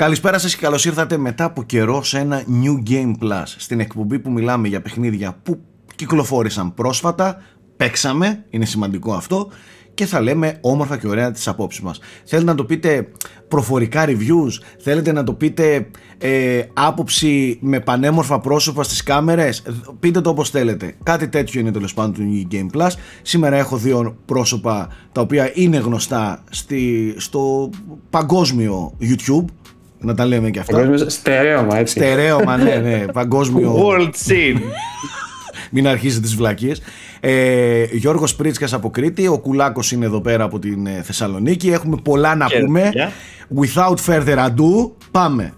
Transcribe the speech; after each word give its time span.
Καλησπέρα 0.00 0.38
σας 0.38 0.54
και 0.54 0.60
καλώς 0.60 0.84
ήρθατε 0.84 1.16
μετά 1.16 1.44
από 1.44 1.62
καιρό 1.62 2.02
σε 2.02 2.18
ένα 2.18 2.42
New 2.62 2.90
Game 2.90 3.12
Plus 3.22 3.42
στην 3.56 3.80
εκπομπή 3.80 4.18
που 4.18 4.30
μιλάμε 4.30 4.68
για 4.68 4.80
παιχνίδια 4.80 5.36
που 5.42 5.60
κυκλοφόρησαν 5.94 6.74
πρόσφατα, 6.74 7.42
παίξαμε, 7.76 8.44
είναι 8.50 8.64
σημαντικό 8.64 9.12
αυτό 9.12 9.48
και 9.94 10.06
θα 10.06 10.20
λέμε 10.20 10.58
όμορφα 10.60 10.98
και 10.98 11.08
ωραία 11.08 11.30
τις 11.30 11.48
απόψεις 11.48 11.80
μας. 11.82 11.98
Θέλετε 12.24 12.50
να 12.50 12.56
το 12.56 12.64
πείτε 12.64 13.08
προφορικά 13.48 14.04
reviews, 14.06 14.50
θέλετε 14.78 15.12
να 15.12 15.24
το 15.24 15.32
πείτε 15.34 15.86
ε, 16.18 16.62
άποψη 16.72 17.58
με 17.60 17.80
πανέμορφα 17.80 18.40
πρόσωπα 18.40 18.82
στις 18.82 19.02
κάμερες, 19.02 19.62
πείτε 20.00 20.20
το 20.20 20.30
όπως 20.30 20.50
θέλετε. 20.50 20.94
Κάτι 21.02 21.28
τέτοιο 21.28 21.60
είναι 21.60 21.70
τέλος 21.70 21.94
πάντων 21.94 22.12
του 22.12 22.22
New 22.22 22.54
Game 22.54 22.78
Plus. 22.78 22.90
Σήμερα 23.22 23.56
έχω 23.56 23.76
δύο 23.76 24.16
πρόσωπα 24.24 24.88
τα 25.12 25.20
οποία 25.20 25.50
είναι 25.54 25.76
γνωστά 25.76 26.44
στη, 26.50 27.14
στο 27.16 27.70
παγκόσμιο 28.10 28.96
YouTube, 29.00 29.44
να 30.00 30.14
τα 30.14 30.26
λέμε 30.26 30.50
και 30.50 30.58
αυτά. 30.58 30.76
Παγκόσμιο 30.76 31.10
στερέωμα, 31.10 31.78
έτσι. 31.78 31.98
Στερέωμα, 31.98 32.56
ναι, 32.56 32.74
ναι. 32.74 33.04
Παγκόσμιο. 33.12 33.76
World 33.76 34.10
scene. 34.28 34.60
Μην 35.70 35.88
αρχίζει 35.88 36.20
τις 36.20 36.34
βλακίες. 36.34 36.82
Ε, 37.20 37.84
Γιώργος 37.92 38.34
Πρίτσκας 38.34 38.72
από 38.72 38.90
Κρήτη, 38.90 39.26
ο 39.26 39.38
Κουλάκος 39.38 39.92
είναι 39.92 40.04
εδώ 40.04 40.20
πέρα 40.20 40.44
από 40.44 40.58
την 40.58 40.86
ε, 40.86 41.02
Θεσσαλονίκη. 41.02 41.70
Έχουμε 41.70 41.96
πολλά 42.02 42.34
να 42.34 42.46
πούμε. 42.60 42.90
Without 43.60 43.94
further 44.06 44.36
ado, 44.36 44.90
πάμε. 45.10 45.52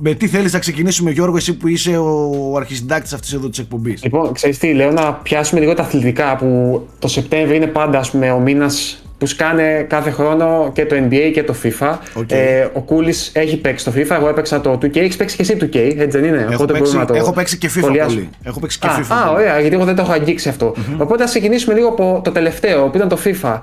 Με 0.00 0.14
τι 0.14 0.28
θέλεις 0.28 0.52
να 0.52 0.58
ξεκινήσουμε 0.58 1.10
Γιώργο, 1.10 1.36
εσύ 1.36 1.56
που 1.56 1.68
είσαι 1.68 1.96
ο 1.96 2.54
αρχισυντάκτης 2.56 3.12
αυτής 3.12 3.32
εδώ 3.32 3.48
της 3.48 3.58
εκπομπής; 3.58 4.02
Λοιπόν, 4.02 4.32
ξέρεις 4.32 4.58
τι, 4.58 4.72
λέω 4.72 4.90
να 4.90 5.12
πιάσουμε 5.14 5.60
λίγο 5.60 5.74
τα 5.74 5.82
αθλητικά 5.82 6.36
που 6.36 6.82
το 6.98 7.08
Σεπτέμβριο 7.08 7.56
είναι 7.56 7.66
πάντα 7.66 7.98
ας 7.98 8.10
πούμε, 8.10 8.30
ο 8.30 8.38
μήνας 8.38 9.02
που 9.18 9.26
σκάνε 9.26 9.86
κάθε 9.88 10.10
χρόνο 10.10 10.70
και 10.74 10.86
το 10.86 10.96
NBA 10.96 11.30
και 11.32 11.42
το 11.42 11.54
FIFA. 11.62 11.96
Okay. 12.14 12.32
Ε, 12.32 12.68
ο 12.72 12.80
Κούλης 12.80 13.30
έχει 13.34 13.56
παίξει 13.56 13.84
το 13.84 13.92
FIFA, 13.96 14.10
εγώ 14.10 14.28
έπαιξα 14.28 14.60
το 14.60 14.78
2K. 14.82 14.96
Έχεις 14.96 15.16
παίξει 15.16 15.36
και 15.36 15.42
εσύ 15.42 15.56
2K, 15.60 15.76
έτσι 15.76 16.18
δεν 16.18 16.24
είναι; 16.24 16.48
Έχω, 16.50 16.64
παίξει, 16.64 17.04
το... 17.06 17.14
έχω 17.14 17.32
παίξει 17.32 17.58
και 17.58 17.70
FIFA 17.76 17.80
πολύ. 17.80 18.30
Έχω 18.42 18.60
παίξει 18.60 18.78
και 18.78 18.86
α, 18.86 18.98
FIFA. 18.98 19.26
Α, 19.26 19.30
ωραία, 19.30 19.60
γιατί 19.60 19.74
εγώ 19.74 19.84
δεν 19.84 19.94
το 19.94 20.02
έχω 20.02 20.12
αγγίξει 20.12 20.48
αυτό. 20.48 20.74
Mm-hmm. 20.76 20.96
Οπότε 20.98 21.22
ας 21.22 21.30
ξεκινήσουμε 21.30 21.74
λίγο 21.74 21.88
από 21.88 22.20
το 22.24 22.30
τελευταίο, 22.30 22.88
που 22.88 22.96
ήταν 22.96 23.08
το 23.08 23.18
FIFA. 23.24 23.58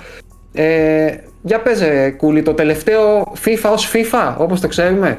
Ε, 0.53 1.15
για 1.41 1.59
παίζε, 1.61 2.09
Κούλη, 2.17 2.41
το 2.41 2.53
τελευταίο 2.53 3.33
FIFA 3.45 3.69
ως 3.71 3.91
FIFA, 3.93 4.35
όπως 4.37 4.59
το 4.59 4.67
ξέρουμε. 4.67 5.17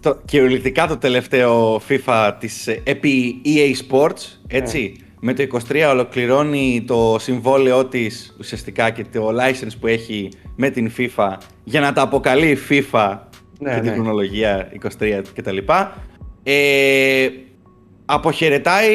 Το, 0.00 0.20
κυριολεκτικά 0.24 0.86
το 0.86 0.96
τελευταίο 0.96 1.80
FIFA 1.88 2.32
της 2.38 2.66
ε, 2.66 2.80
επί 2.84 3.42
EA 3.44 3.94
Sports, 3.94 4.38
έτσι. 4.48 4.96
Yeah 4.96 5.00
με 5.20 5.34
το 5.34 5.46
23 5.68 5.86
ολοκληρώνει 5.90 6.84
το 6.86 7.16
συμβόλαιό 7.18 7.84
της 7.86 8.36
ουσιαστικά 8.38 8.90
και 8.90 9.04
το 9.12 9.28
license 9.28 9.72
που 9.80 9.86
έχει 9.86 10.28
με 10.56 10.70
την 10.70 10.92
FIFA 10.96 11.36
για 11.64 11.80
να 11.80 11.92
τα 11.92 12.02
αποκαλεί 12.02 12.58
FIFA 12.68 13.18
ναι, 13.58 13.74
και 13.74 13.80
την 13.80 13.90
ναι. 13.90 13.94
χρονολογία 13.94 14.72
23 14.98 15.22
κτλ. 15.34 15.56
Ε, 16.42 17.28
αποχαιρετάει, 18.04 18.94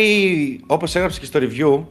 όπως 0.66 0.96
έγραψες 0.96 1.20
και 1.20 1.26
στο 1.26 1.40
review, 1.40 1.86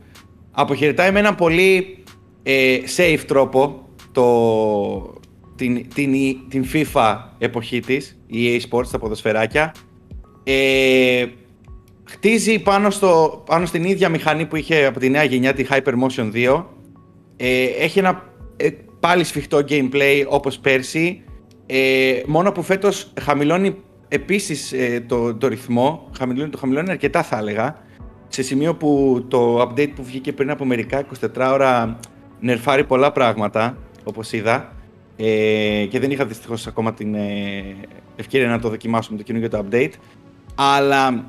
αποχαιρετάει 0.50 1.12
με 1.12 1.18
έναν 1.18 1.34
πολύ 1.34 2.04
ε, 2.42 2.78
safe 2.96 3.20
τρόπο 3.26 3.88
το, 4.12 5.20
την, 5.56 5.88
την, 5.94 6.12
την 6.48 6.64
FIFA 6.72 7.16
εποχή 7.38 7.80
της, 7.80 8.18
η 8.26 8.56
EA 8.56 8.60
Sports, 8.70 8.86
τα 8.90 8.98
ποδοσφαιράκια. 8.98 9.74
Ε, 10.44 11.26
χτίζει 12.10 12.58
πάνω, 12.58 12.90
στο, 12.90 13.42
πάνω 13.46 13.66
στην 13.66 13.84
ίδια 13.84 14.08
μηχανή 14.08 14.46
που 14.46 14.56
είχε 14.56 14.84
από 14.84 14.98
τη 15.00 15.10
νέα 15.10 15.24
γενιά, 15.24 15.54
τη 15.54 15.66
Hypermotion 15.70 16.32
2. 16.34 16.64
Ε, 17.36 17.64
έχει 17.64 17.98
ένα 17.98 18.22
ε, 18.56 18.68
πάλι 19.00 19.24
σφιχτό 19.24 19.58
gameplay 19.68 20.24
όπως 20.28 20.58
πέρσι, 20.58 21.24
ε, 21.66 22.22
μόνο 22.26 22.52
που 22.52 22.62
φέτος 22.62 23.12
χαμηλώνει 23.20 23.76
επίσης 24.08 24.72
ε, 24.72 25.04
το, 25.06 25.34
το 25.34 25.48
ρυθμό, 25.48 26.08
χαμηλώνει, 26.18 26.50
το 26.50 26.58
χαμηλώνει 26.58 26.90
αρκετά 26.90 27.22
θα 27.22 27.38
έλεγα, 27.38 27.76
σε 28.28 28.42
σημείο 28.42 28.74
που 28.74 29.24
το 29.28 29.60
update 29.62 29.90
που 29.94 30.04
βγήκε 30.04 30.32
πριν 30.32 30.50
από 30.50 30.64
μερικά 30.64 31.06
24 31.20 31.50
ώρα 31.52 31.98
νερφάρει 32.40 32.84
πολλά 32.84 33.12
πράγματα, 33.12 33.76
όπως 34.04 34.32
είδα, 34.32 34.72
ε, 35.16 35.86
και 35.90 36.00
δεν 36.00 36.10
είχα 36.10 36.26
δυστυχώς 36.26 36.66
ακόμα 36.66 36.94
την 36.94 37.16
ευκαιρία 38.16 38.48
να 38.48 38.58
το 38.58 38.68
δοκιμάσουμε 38.68 39.18
το 39.18 39.22
καινούργιο 39.22 39.50
το 39.50 39.64
update, 39.70 39.92
αλλά 40.54 41.24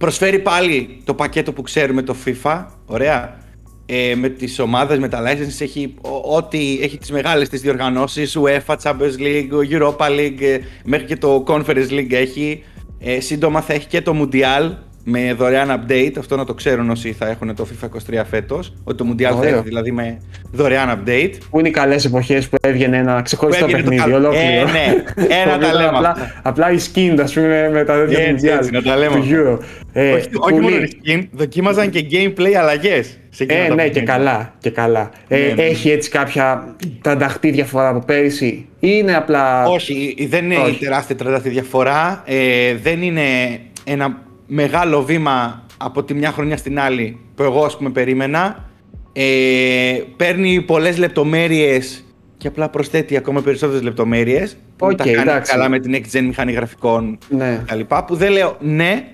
Προσφέρει 0.00 0.38
πάλι 0.38 1.00
το 1.04 1.14
πακέτο 1.14 1.52
που 1.52 1.62
ξέρουμε 1.62 2.02
το 2.02 2.16
FIFA, 2.24 2.66
ωραία. 2.86 3.38
Ε, 3.86 4.14
με 4.14 4.28
τις 4.28 4.58
ομάδες, 4.58 4.98
με 4.98 5.08
τα 5.08 5.22
licenses, 5.22 5.60
έχει, 5.60 5.94
ό,τι, 6.22 6.78
έχει 6.82 6.98
τις 6.98 7.10
μεγάλες 7.10 7.48
τις 7.48 7.60
διοργανώσεις, 7.60 8.38
UEFA, 8.38 8.76
Champions 8.82 9.18
League, 9.18 9.48
Europa 9.70 10.08
League, 10.08 10.40
ε, 10.40 10.58
μέχρι 10.84 11.06
και 11.06 11.16
το 11.16 11.44
Conference 11.46 11.88
League 11.90 12.12
έχει. 12.12 12.62
Ε, 12.98 13.20
σύντομα 13.20 13.60
θα 13.60 13.72
έχει 13.72 13.86
και 13.86 14.02
το 14.02 14.12
Mundial, 14.20 14.74
με 15.10 15.34
δωρεάν 15.34 15.68
update. 15.86 16.12
Αυτό 16.18 16.36
να 16.36 16.44
το 16.44 16.54
ξέρουν 16.54 16.90
όσοι 16.90 17.12
θα 17.12 17.28
έχουν 17.28 17.54
το 17.54 17.66
FIFA 17.70 18.16
23 18.18 18.22
φέτος. 18.30 18.72
Ότι 18.84 18.96
το 18.96 19.06
Mundial 19.10 19.36
θα 19.40 19.46
έχει 19.46 19.62
δηλαδή 19.64 19.92
με 19.92 20.18
δωρεάν 20.52 20.88
update. 20.98 21.32
Πού 21.50 21.58
είναι 21.58 21.68
οι 21.68 21.70
καλές 21.70 22.04
εποχές 22.04 22.48
που 22.48 22.56
έβγαινε 22.60 22.96
ένα 22.96 23.22
ξεχωριστό 23.22 23.66
παιχνίδι, 23.66 24.12
ολόκληρο. 24.12 24.44
Ε, 24.44 24.64
ναι, 24.64 25.04
ένα 25.42 25.58
τα 25.66 25.74
λέμε. 25.74 25.88
Απλά, 25.88 26.16
απλά 26.42 26.70
η 26.72 26.76
skin, 26.78 27.18
ας 27.22 27.32
πούμε, 27.32 27.70
με 27.72 27.84
τα 27.84 27.94
τέτοια 27.94 28.18
έτσι, 28.18 28.48
έτσι, 28.48 28.70
να 28.70 28.82
τα 28.82 28.96
λέμε. 28.96 29.16
Του 29.16 29.26
Euro. 29.30 29.58
Ε, 29.92 30.12
όχι, 30.12 30.28
όχι 30.38 30.60
μόνο 30.60 30.76
η 30.76 31.00
skin, 31.04 31.26
δοκίμαζαν 31.32 31.90
και 31.90 32.06
gameplay 32.10 32.52
αλλαγές. 32.52 33.18
Ε, 33.46 33.74
ναι, 33.74 33.88
και 33.88 34.00
καλά. 34.00 34.54
Και 34.58 34.70
καλά. 34.70 35.10
Ε, 35.28 35.38
ναι, 35.38 35.52
ναι. 35.52 35.62
Έχει 35.62 35.90
έτσι 35.90 36.10
κάποια 36.10 36.74
τρανταχτή 37.00 37.50
διαφορά 37.50 37.88
από 37.88 37.98
πέρυσι, 37.98 38.46
ή 38.46 38.66
είναι 38.80 39.16
απλά. 39.16 39.66
Όχι, 39.66 40.26
δεν 40.28 40.44
είναι 40.44 40.56
όχι. 40.56 40.78
τεράστια 40.78 41.16
τρανταχτή 41.16 41.48
διαφορά. 41.48 42.22
Ε, 42.26 42.74
δεν 42.82 43.02
είναι 43.02 43.22
ένα 43.84 44.18
μεγάλο 44.52 45.02
βήμα 45.04 45.62
από 45.76 46.04
τη 46.04 46.14
μια 46.14 46.32
χρονιά 46.32 46.56
στην 46.56 46.80
άλλη 46.80 47.18
που 47.34 47.42
εγώ 47.42 47.64
ας 47.64 47.76
πούμε 47.76 47.90
περίμενα. 47.90 48.64
Ε, 49.12 50.02
παίρνει 50.16 50.62
πολλές 50.62 50.98
λεπτομέρειες 50.98 52.04
και 52.36 52.48
απλά 52.48 52.68
προσθέτει 52.68 53.16
ακόμα 53.16 53.42
περισσότερες 53.42 53.82
λεπτομέρειες 53.82 54.56
που 54.76 54.86
okay, 54.86 54.96
τα 54.96 55.04
κάνει 55.04 55.18
εντάξει. 55.18 55.52
καλά 55.52 55.68
με 55.68 55.78
την 55.78 55.94
next 55.94 56.16
gen 56.16 56.22
μηχανή 56.22 56.52
γραφικών 56.52 57.18
ναι. 57.28 57.64
λοιπά, 57.74 58.04
Που 58.04 58.14
δεν 58.14 58.32
λέω 58.32 58.56
ναι, 58.60 59.10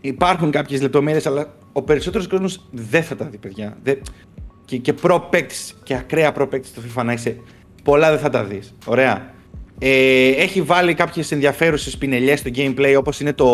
υπάρχουν 0.00 0.50
κάποιες 0.50 0.82
λεπτομέρειες 0.82 1.26
αλλά 1.26 1.54
ο 1.72 1.82
περισσότερος 1.82 2.28
κόσμος 2.28 2.68
δεν 2.70 3.02
θα 3.02 3.16
τα 3.16 3.24
δει 3.24 3.36
παιδιά. 3.36 3.76
Δεν... 3.82 3.98
Και, 4.64 4.76
και 4.76 4.92
προ 4.92 5.28
και 5.82 5.94
ακραία 5.94 6.32
προ 6.32 6.48
στο 6.62 6.82
FIFA 6.94 7.04
να 7.04 7.12
είσαι 7.12 7.36
πολλά 7.82 8.10
δεν 8.10 8.18
θα 8.18 8.30
τα 8.30 8.44
δεις. 8.44 8.74
Ωραία. 8.86 9.32
Ε, 9.78 10.28
έχει 10.28 10.62
βάλει 10.62 10.94
κάποιες 10.94 11.32
ενδιαφέρουσες 11.32 11.96
πινελιές 11.96 12.38
στο 12.38 12.50
gameplay 12.54 12.94
όπως 12.98 13.20
είναι 13.20 13.32
το, 13.32 13.46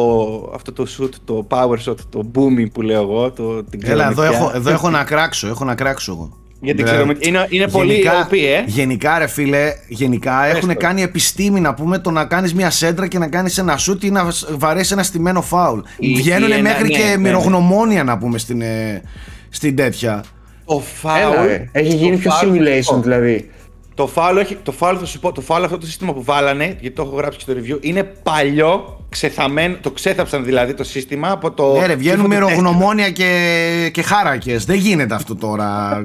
αυτό 0.54 0.72
το 0.72 0.86
shoot, 0.98 1.10
το 1.24 1.46
power 1.50 1.76
shot, 1.86 1.96
το 2.10 2.30
booming 2.34 2.70
που 2.72 2.82
λέω 2.82 3.02
εγώ. 3.02 3.30
Το, 3.30 3.64
την 3.64 3.80
Έλα, 3.84 4.08
εδώ 4.08 4.22
έχω, 4.22 4.52
εδώ 4.54 4.70
έχω 4.70 4.90
να 4.90 5.04
κράξω, 5.04 5.48
έχω 5.48 5.64
να 5.64 5.74
κράξω 5.74 6.12
εγώ. 6.12 6.38
Γιατί 6.64 6.82
ξέρω, 6.82 7.06
είναι, 7.18 7.46
είναι 7.48 7.68
πολύ 7.68 8.04
OP, 8.06 8.36
ε. 8.36 8.62
Γενικά, 8.66 9.18
ρε 9.18 9.26
φίλε, 9.26 9.72
γενικά 9.88 10.46
έχουν 10.46 10.76
κάνει 10.76 11.02
επιστήμη 11.02 11.60
να 11.60 11.74
πούμε 11.74 11.98
το 11.98 12.10
να 12.10 12.24
κάνεις 12.24 12.54
μια 12.54 12.70
σέντρα 12.70 13.06
και 13.06 13.18
να 13.18 13.28
κάνεις 13.28 13.58
ένα 13.58 13.78
shoot 13.78 14.04
ή 14.04 14.10
να 14.10 14.26
βαρέσεις 14.50 14.90
ένα 14.90 15.02
στημένο 15.02 15.42
φάουλ. 15.42 15.80
Βγαίνουν 16.16 16.60
μέχρι 16.60 16.82
ναι, 16.82 16.88
και 16.88 17.04
ναι, 17.04 17.16
μυρογνωμόνια 17.16 18.04
να 18.04 18.18
πούμε 18.18 18.38
στην, 18.38 18.60
ε, 18.60 19.02
στην 19.48 19.76
τέτοια. 19.76 20.24
Το 20.64 20.82
φάουλ. 20.94 21.48
Έχει 21.72 21.96
γίνει 21.96 22.16
πιο 22.16 22.30
simulation 22.42 23.02
δηλαδή. 23.02 23.50
Το 23.94 24.06
φάουλ, 24.06 24.36
έχει, 24.36 24.54
το 24.54 24.72
φάουλ 24.72 24.96
θα 24.98 25.04
σου 25.06 25.18
πω, 25.18 25.32
το 25.32 25.40
φάουλ 25.40 25.64
αυτό 25.64 25.78
το 25.78 25.86
σύστημα 25.86 26.12
που 26.12 26.22
βάλανε, 26.22 26.64
γιατί 26.64 26.90
το 26.90 27.02
έχω 27.02 27.16
γράψει 27.16 27.38
και 27.38 27.44
στο 27.50 27.60
review, 27.60 27.84
είναι 27.84 28.02
παλιό, 28.02 29.00
ξεθαμένο, 29.08 29.76
το 29.80 29.90
ξέθαψαν 29.90 30.44
δηλαδή 30.44 30.74
το 30.74 30.84
σύστημα 30.84 31.30
από 31.30 31.50
το... 31.50 31.72
Ναι 31.72 31.86
ρε, 31.86 31.94
βγαίνουν 31.94 32.26
μυρογνωμόνια 32.26 33.10
και, 33.10 33.90
και 33.92 34.02
χάρακες, 34.02 34.64
δεν 34.64 34.76
γίνεται 34.76 35.14
αυτό 35.14 35.36
τώρα. 35.36 36.04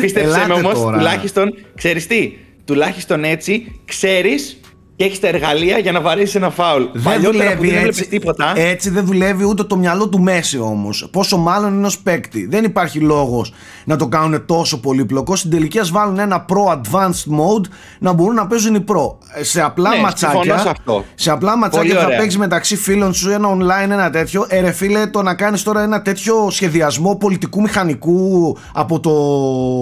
Πίστεψε 0.00 0.44
με 0.46 0.54
όμως, 0.54 0.80
τουλάχιστον, 0.80 1.54
ξέρεις 1.74 2.06
τι, 2.06 2.32
τουλάχιστον 2.64 3.24
έτσι, 3.24 3.80
ξέρεις 3.84 4.60
και 4.96 5.04
έχεις 5.04 5.20
τα 5.20 5.28
εργαλεία 5.28 5.78
για 5.78 5.92
να 5.92 6.00
βαρέσεις 6.00 6.34
ένα 6.34 6.50
φάουλ. 6.50 6.82
Δεν 6.92 7.20
δουλεύει 7.22 7.70
δεν 7.70 7.86
έτσι. 7.86 8.08
Τίποτα. 8.08 8.52
Έτσι 8.56 8.90
δεν 8.90 9.06
δουλεύει 9.06 9.44
ούτε 9.44 9.64
το 9.64 9.76
μυαλό 9.76 10.08
του 10.08 10.20
Μέση 10.20 10.58
όμως. 10.58 11.08
Πόσο 11.10 11.36
μάλλον 11.36 11.72
ενό 11.72 11.90
παίκτη. 12.02 12.46
Δεν 12.46 12.64
υπάρχει 12.64 12.98
λόγος 12.98 13.52
να 13.84 13.96
το 13.96 14.08
κάνουν 14.08 14.46
τόσο 14.46 14.80
πολύπλοκο. 14.80 15.36
Στην 15.36 15.50
τελική 15.50 15.78
ας 15.78 15.90
βάλουν 15.90 16.18
ένα 16.18 16.44
Pro 16.48 16.72
Advanced 16.72 17.32
Mode 17.38 17.64
να 17.98 18.12
μπορούν 18.12 18.34
να 18.34 18.46
παίζουν 18.46 18.74
οι 18.74 18.84
Pro. 18.88 19.14
Σε 19.40 19.62
απλά 19.62 19.90
ναι, 19.90 20.00
ματσάκια. 20.00 20.58
Σε, 20.58 20.68
αυτό. 20.68 21.04
σε 21.14 21.30
απλά 21.30 21.56
ματσάκια 21.56 22.00
θα 22.00 22.06
παίξεις 22.06 22.38
μεταξύ 22.38 22.76
φίλων 22.76 23.14
σου 23.14 23.30
ένα 23.30 23.48
online, 23.56 23.90
ένα 23.90 24.10
τέτοιο. 24.10 24.46
Ε, 24.48 24.60
ρε 24.60 24.72
φίλε, 24.72 25.06
το 25.06 25.22
να 25.22 25.34
κάνεις 25.34 25.62
τώρα 25.62 25.82
ένα 25.82 26.02
τέτοιο 26.02 26.50
σχεδιασμό 26.50 27.16
πολιτικού 27.16 27.60
μηχανικού 27.60 28.56
από 28.72 29.00
το 29.00 29.12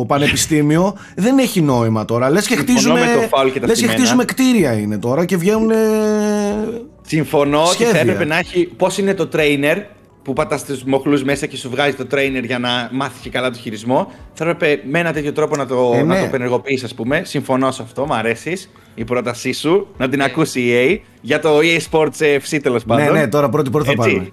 πανεπιστήμιο 0.06 0.96
δεν 1.16 1.38
έχει 1.38 1.60
νόημα 1.60 2.04
τώρα. 2.04 2.30
Λες 2.30 2.46
και 2.46 2.56
χτίζουμε, 2.56 3.28
λες 3.60 3.80
και 3.80 3.86
χτίζουμε 3.86 4.24
κτίρια 4.24 4.72
είναι 4.72 4.98
τώρα 5.00 5.24
και 5.24 5.36
βγαίνουν. 5.36 5.70
Συμφωνώ 7.02 7.62
ότι 7.62 7.84
θα 7.84 7.98
έπρεπε 7.98 8.24
να 8.24 8.38
έχει. 8.38 8.66
Πώς 8.76 8.98
είναι 8.98 9.14
το 9.14 9.28
trainer, 9.32 9.76
που 10.22 10.32
πατάς 10.32 10.64
τους 10.64 10.84
μοχλούς 10.84 11.24
μέσα 11.24 11.46
και 11.46 11.56
σου 11.56 11.70
βγάζει 11.70 11.94
το 11.94 12.06
trainer 12.10 12.42
για 12.44 12.58
να 12.58 12.88
μάθει 12.92 13.20
και 13.20 13.30
καλά 13.30 13.50
το 13.50 13.58
χειρισμό. 13.58 14.12
Θα 14.32 14.44
έπρεπε 14.48 14.82
με 14.90 14.98
ένα 14.98 15.12
τέτοιο 15.12 15.32
τρόπο 15.32 15.56
να 15.56 15.66
το, 15.66 15.92
Ε, 15.94 16.02
να 16.02 16.14
ναι. 16.14 16.20
το 16.20 16.26
πενεργοποιήσει, 16.30 16.84
ας 16.84 16.94
πούμε. 16.94 17.22
Συμφωνώ 17.24 17.70
σε 17.70 17.82
αυτό, 17.82 18.06
μου 18.06 18.14
αρέσεις 18.14 18.70
η 18.94 19.04
πρότασή 19.04 19.52
σου 19.52 19.86
να 19.96 20.08
την 20.08 20.22
ακούσει 20.22 20.60
η 20.60 20.72
EA 20.72 21.06
για 21.20 21.40
το 21.40 21.58
EA 21.58 21.78
Sports 21.90 22.38
FC 22.38 22.58
τέλος 22.62 22.84
πάντων. 22.84 23.04
Ναι, 23.04 23.20
ναι, 23.20 23.28
τώρα 23.28 23.48
πρώτη 23.48 23.70
πρώτη 23.70 23.86
θα 23.86 23.92
Έτσι. 23.92 24.08
πάρουμε. 24.08 24.28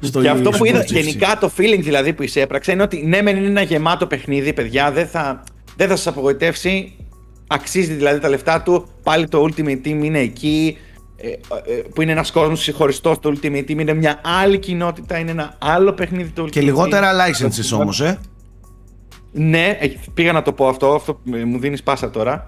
Στο 0.00 0.20
και 0.20 0.28
αυτό 0.28 0.50
που 0.50 0.64
eSports 0.64 0.68
είδα, 0.68 0.82
FC. 0.82 0.92
γενικά 0.92 1.36
το 1.40 1.50
feeling 1.58 1.80
δηλαδή 1.80 2.12
που 2.12 2.22
εισέπραξε 2.22 2.72
είναι 2.72 2.82
ότι 2.82 3.02
ναι, 3.06 3.22
μεν 3.22 3.36
είναι 3.36 3.46
ένα 3.46 3.62
γεμάτο 3.62 4.06
παιχνίδι, 4.06 4.52
παιδιά, 4.52 4.90
δεν 4.90 5.06
θα, 5.06 5.42
δεν 5.76 5.88
θα 5.88 5.96
σας 5.96 6.06
απογοητεύσει. 6.06 6.92
Αξίζει 7.48 7.92
δηλαδή 7.94 8.20
τα 8.20 8.28
λεφτά 8.28 8.62
του. 8.62 8.86
Πάλι 9.02 9.28
το 9.28 9.42
Ultimate 9.48 9.80
Team 9.84 10.00
είναι 10.02 10.18
εκεί. 10.18 10.76
ε, 11.16 11.28
ε, 11.28 11.82
που 11.94 12.02
είναι 12.02 12.12
ένας 12.12 12.30
κόσμος 12.30 12.60
συγχωριστό 12.62 13.18
το 13.20 13.32
Ultimate 13.34 13.64
Team. 13.64 13.78
Είναι 13.78 13.94
μια 13.94 14.20
άλλη 14.40 14.58
κοινότητα, 14.58 15.18
είναι 15.18 15.30
ένα 15.30 15.54
άλλο 15.58 15.92
παιχνίδι 15.92 16.30
το 16.30 16.42
Ultimate 16.42 16.50
Και 16.50 16.60
Team. 16.60 16.64
λιγότερα 16.64 17.10
licenses 17.26 17.78
όμως, 17.78 18.00
ε. 18.00 18.18
Ναι, 19.32 19.76
ε, 19.80 19.88
πήγα 20.14 20.32
να 20.32 20.42
το 20.42 20.52
πω 20.52 20.68
αυτό, 20.68 20.94
αυτό 20.94 21.20
ε, 21.34 21.44
μου 21.44 21.58
δίνεις 21.58 21.82
πάσα 21.82 22.10
τώρα. 22.10 22.44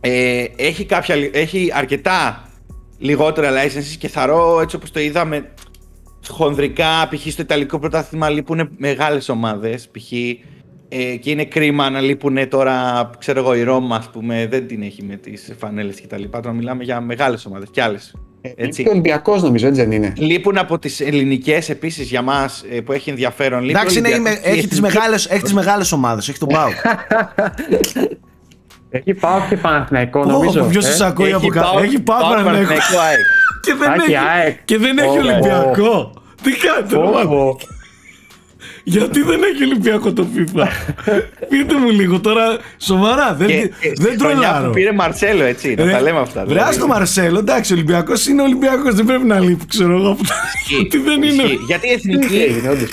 Ε, 0.00 0.44
έχει, 0.56 0.84
κάποια, 0.84 1.14
λι- 1.14 1.36
έχει 1.36 1.70
αρκετά 1.74 2.48
λιγότερα 2.98 3.50
licenses 3.50 3.96
και 3.98 4.08
θαρώ 4.08 4.60
έτσι 4.60 4.76
όπως 4.76 4.90
το 4.90 5.00
είδαμε 5.00 5.52
χονδρικά, 6.28 7.08
π.χ. 7.10 7.30
στο 7.32 7.42
Ιταλικό 7.42 7.78
πρωτάθλημα 7.78 8.28
λείπουν 8.28 8.68
μεγάλες 8.76 9.28
ομάδες, 9.28 9.88
π.χ. 9.88 10.12
Ε, 10.96 11.16
και 11.16 11.30
είναι 11.30 11.44
κρίμα 11.44 11.90
να 11.90 12.00
λείπουν 12.00 12.48
τώρα, 12.48 13.10
ξέρω 13.18 13.38
εγώ, 13.40 13.54
η 13.54 13.62
Ρώμα, 13.62 13.96
ας 13.96 14.08
πούμε, 14.12 14.46
δεν 14.50 14.66
την 14.66 14.82
έχει 14.82 15.02
με 15.02 15.16
τις 15.16 15.52
φανέλες 15.58 16.00
και 16.00 16.06
τα 16.06 16.18
λοιπά. 16.18 16.40
Τώρα 16.40 16.54
μιλάμε 16.54 16.84
για 16.84 17.00
μεγάλες 17.00 17.46
ομάδες 17.46 17.68
και 17.70 17.82
άλλες. 17.82 18.14
Έτσι. 18.56 18.82
Και 18.82 18.88
ο 18.88 18.92
Ολυμπιακός 18.92 19.42
νομίζω, 19.42 19.66
έτσι 19.66 19.80
δεν 19.80 19.92
είναι. 19.92 20.12
Λείπουν 20.16 20.58
από 20.58 20.78
τις 20.78 21.00
ελληνικές 21.00 21.68
επίσης 21.68 22.08
για 22.08 22.22
μας 22.22 22.64
ε, 22.70 22.80
που 22.80 22.92
έχει 22.92 23.10
ενδιαφέρον. 23.10 23.60
Λείπει 23.60 23.74
ο 23.76 23.78
Εντάξει, 23.78 24.00
ναι, 24.00 24.08
Ολυμπιακός 24.08 24.32
είμαι- 24.38 24.42
και 24.44 24.48
η 24.48 24.58
έχει 24.58 24.68
τις 24.68 24.78
εθνική- 24.78 24.94
μεγάλες 24.96 25.26
έχει 25.26 25.42
τις 25.42 25.52
μεγάλες 25.54 25.92
ομάδες. 25.92 26.28
Έχει 26.28 26.38
τον 26.38 26.48
Πάο. 26.48 26.68
Έχει 28.90 29.14
πάω 29.14 29.40
και 29.48 29.56
Παναθηναϊκό 29.56 30.24
νομίζω. 30.24 30.64
Ποιος 30.64 30.84
ε. 30.86 30.90
σας 30.90 31.00
ακούει 31.00 31.26
Έχει 31.26 31.34
από 31.34 31.46
κάτω; 31.48 31.70
Πάο- 31.72 31.82
Έχει 31.82 32.00
Πάο 32.00 32.18
Πάο 32.20 32.28
Παναθηναϊκό. 32.30 32.66
Παναθηναϊκό, 32.68 32.98
ΑΕΚ. 33.06 33.18
Και 33.62 33.74
δεν 33.74 33.90
Α, 33.90 33.94
και 33.96 34.02
έχει- 34.12 34.26
ΑΕΚ. 34.36 34.64
Και 34.64 34.78
δεν 34.78 34.98
έχει 34.98 35.08
Ω, 35.08 35.20
Ολυμπιακό. 35.20 36.12
Τι 36.42 36.50
κάνετε, 36.52 36.96
Γιατί 38.86 39.22
δεν 39.22 39.40
έχει 39.54 39.64
Ολυμπιακό 39.64 40.12
το 40.12 40.26
FIFA; 40.36 40.66
Πείτε 41.50 41.74
μου 41.78 41.90
λίγο 41.90 42.20
τώρα, 42.20 42.58
σοβαρά. 42.78 43.34
Δεν, 43.34 43.46
Και, 43.46 43.54
και 43.54 43.92
δεν 43.96 44.12
στη 44.12 44.18
χρονιά 44.18 44.40
τρολάρω. 44.40 44.66
που 44.66 44.72
πήρε 44.72 44.92
Μαρσέλο, 44.92 45.44
έτσι, 45.44 45.74
να 45.74 45.84
Ρε, 45.84 45.90
τα 45.90 46.00
λέμε 46.00 46.18
αυτά. 46.18 46.40
Ρε, 46.40 46.46
δηλαδή. 46.46 46.68
ας 46.68 46.76
το 46.78 46.86
Μαρσέλο, 46.86 47.38
εντάξει, 47.38 47.72
ο 47.72 47.74
Ολυμπιακός 47.76 48.26
είναι 48.26 48.42
Ολυμπιακός, 48.42 48.94
δεν 48.94 49.04
πρέπει 49.04 49.24
να 49.24 49.38
λείπει, 49.40 49.66
ξέρω 49.66 49.96
εγώ. 49.96 50.16
Ισχύει, 50.54 50.80
Ότι 50.84 50.98
δεν 50.98 51.22
είναι. 51.22 51.42
ισχύει. 51.42 51.58
Γιατί 51.66 51.86
οι 51.86 51.96
Τι 51.96 52.10
εθνικοί, 52.12 52.36
έγινε, 52.36 52.68
όντως. 52.68 52.88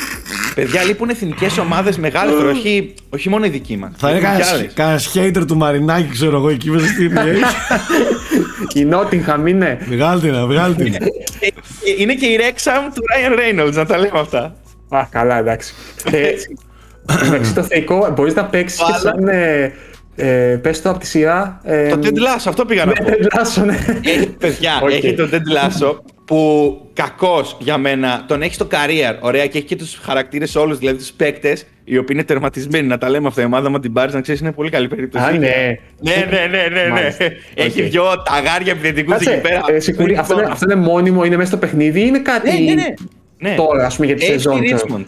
παιδιά, 0.56 0.84
λείπουν 0.84 1.10
εθνικές 1.10 1.58
ομάδες 1.58 1.98
μεγάλε, 1.98 2.32
όχι, 2.32 2.94
όχι 3.10 3.30
μόνο 3.30 3.46
οι 3.46 3.50
δικοί 3.50 3.78
μας. 3.78 3.92
Θα 3.98 4.10
είναι 4.10 4.20
κανένας 4.74 5.12
hater 5.16 5.44
του 5.48 5.58
Μαρινάκη, 5.58 6.10
ξέρω 6.12 6.38
εγώ, 6.38 6.50
εκεί 6.50 6.70
μέσα 6.70 6.86
στην 6.88 7.12
NBA. 7.16 7.36
Η 8.80 8.86
Νότιγχαμ 8.86 9.48
είναι. 9.48 9.80
Βγάλτε 9.90 10.30
να, 10.32 10.46
βγάλτε 10.46 10.84
να. 10.90 10.98
Είναι 11.98 12.14
και 12.14 12.26
η 12.26 12.38
Wrexham 12.42 12.92
του 12.94 13.02
Ryan 13.12 13.40
Reynolds, 13.40 13.74
να 13.74 13.86
τα 13.86 13.98
λέμε 13.98 14.20
αυτά. 14.20 14.56
Α, 14.92 15.06
καλά, 15.10 15.38
εντάξει. 15.38 15.74
Ε, 16.12 16.32
Εντάξει, 17.26 17.54
το 17.54 17.64
θεϊκό 17.64 18.14
μπορείς 18.16 18.34
να 18.36 18.46
παίξεις 18.46 18.80
και 18.80 18.86
Βάλα. 18.92 18.98
σαν. 19.00 19.28
Ε, 19.28 19.74
ε, 20.16 20.56
πες 20.62 20.82
το 20.82 20.90
από 20.90 21.00
τη 21.00 21.06
σειρά. 21.06 21.62
Ε, 21.64 21.90
Το 21.90 22.00
Ted 22.04 22.08
Lasso, 22.18 22.46
αυτό 22.48 22.66
πήγα 22.66 22.86
να 22.86 22.92
πω. 22.92 23.04
Ναι, 23.04 23.12
Ted 23.16 23.38
Lasso, 23.40 23.66
ναι. 23.66 23.78
Έχει, 24.10 24.28
παιδιά, 24.28 24.80
Οκ. 24.84 24.90
έχει 24.92 25.14
τον 25.14 25.30
Ted 25.34 25.36
Lasso 25.58 25.96
που 26.26 26.76
κακός 26.94 27.58
για 27.60 27.78
μένα 27.78 28.24
τον 28.28 28.42
έχει 28.42 28.54
στο 28.54 28.68
career. 28.72 29.16
Ωραία, 29.20 29.48
και 29.48 29.58
έχει 29.58 29.68
και 29.68 29.76
τους 29.76 30.00
χαρακτήρες 30.04 30.56
όλους, 30.56 30.78
δηλαδή 30.78 30.98
τους 30.98 31.12
παίκτες, 31.12 31.66
οι 31.84 31.98
οποίοι 31.98 32.08
είναι 32.12 32.24
τερματισμένοι. 32.24 32.88
Να 32.88 32.98
τα 32.98 33.10
λέμε 33.10 33.28
αυτά. 33.28 33.42
Η 33.42 33.46
ομάδα 33.46 33.70
μα 33.70 33.80
την 33.80 33.94
πάρει, 33.94 34.14
να 34.14 34.22
ξέρεις, 34.22 34.42
είναι 34.42 34.52
πολύ 34.52 34.70
καλή 34.70 34.88
περίπτωση. 34.88 35.26
Α, 35.26 35.32
ναι. 35.32 35.38
Ναι, 35.38 36.26
ναι, 36.30 36.48
ναι, 36.50 36.68
ναι. 36.74 36.84
ναι. 36.84 36.90
Μάλιστα. 36.90 37.26
Έχει 37.54 37.82
Οκ. 37.84 37.90
δυο 37.90 38.04
ταγάρια 38.32 38.72
επιθετικούς 38.72 39.16
εκεί 39.16 39.24
Κάτσε, 39.26 39.40
πέρα. 39.42 39.62
ε, 39.68 39.80
Σικουρί, 39.80 40.16
αυτό, 40.16 40.34
είναι, 40.40 40.48
αυτό 40.52 40.66
είναι 40.72 40.82
μόνιμο, 40.82 41.24
είναι 41.24 41.36
μέσα 41.36 41.48
στο 41.50 41.58
παιχνίδι 41.58 42.00
ή 42.00 42.04
είναι 42.08 42.20
κάτι 42.20 42.52
Ναι, 42.52 42.60
ναι, 42.60 42.74
ναι. 42.74 42.94
Ναι. 43.42 43.56
τώρα, 43.56 43.86
ας 43.86 43.96
πούμε, 43.96 44.08
για 44.08 44.16
τη 44.16 44.26
AFC 44.26 44.30
σεζόν. 44.32 44.62
ξέρω. 44.64 44.80
Richmond. 44.88 45.06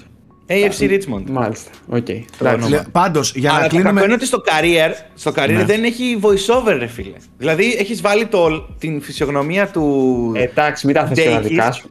AFC 0.48 0.90
Richmond. 0.90 1.24
Μάλιστα, 1.32 1.72
οκ. 1.90 2.06
Το 2.06 2.12
Εντάξει. 2.40 2.66
όνομα. 2.66 2.86
Πάντως, 2.92 3.34
για 3.36 3.50
Αλλά 3.50 3.60
να 3.62 3.68
το 3.68 3.76
κακό 3.76 3.90
είναι 3.90 4.00
κλείνουμε. 4.00 4.14
ότι 4.16 4.26
στο 4.26 4.42
career, 4.46 4.92
στο 5.16 5.32
career 5.36 5.54
Ναι. 5.54 5.64
δεν 5.66 5.84
έχει 5.84 6.20
voice-over, 6.22 6.76
ρε 6.80 6.88
φίλε. 6.88 7.16
Δηλαδή, 7.38 7.76
έχεις 7.80 8.02
βάλει 8.02 8.26
το, 8.26 8.68
την 8.80 9.02
φυσιογνωμία 9.02 9.68
του 9.68 10.32
Ε, 10.36 10.42
Εντάξει, 10.44 10.86
μην 10.86 10.96
τα 10.96 11.06
θες 11.08 11.18
και 11.18 11.24
τα 11.24 11.30
Ντέικης, 11.30 11.50
δικά 11.50 11.72
σου. 11.72 11.90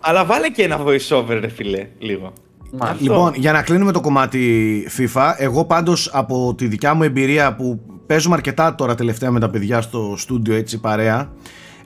αλλά 0.00 0.24
βάλε 0.24 0.48
και 0.48 0.62
ένα 0.62 0.78
voice-over, 0.86 1.38
ρε 1.40 1.48
φίλε, 1.48 1.86
λίγο. 1.98 2.32
Μάλιστα. 2.72 3.02
Λοιπόν, 3.02 3.32
για 3.36 3.52
να 3.52 3.62
κλείνουμε 3.62 3.92
το 3.92 4.00
κομμάτι 4.00 4.86
FIFA, 4.98 5.32
εγώ 5.36 5.64
πάντως 5.64 6.10
από 6.12 6.54
τη 6.56 6.66
δικιά 6.66 6.94
μου 6.94 7.02
εμπειρία 7.02 7.54
που 7.54 7.80
παίζουμε 8.06 8.34
αρκετά 8.34 8.74
τώρα 8.74 8.94
τελευταία 8.94 9.30
με 9.30 9.40
τα 9.40 9.50
παιδιά 9.50 9.80
στο 9.80 10.14
στούντιο 10.16 10.54
έτσι 10.54 10.80
παρέα. 10.80 11.30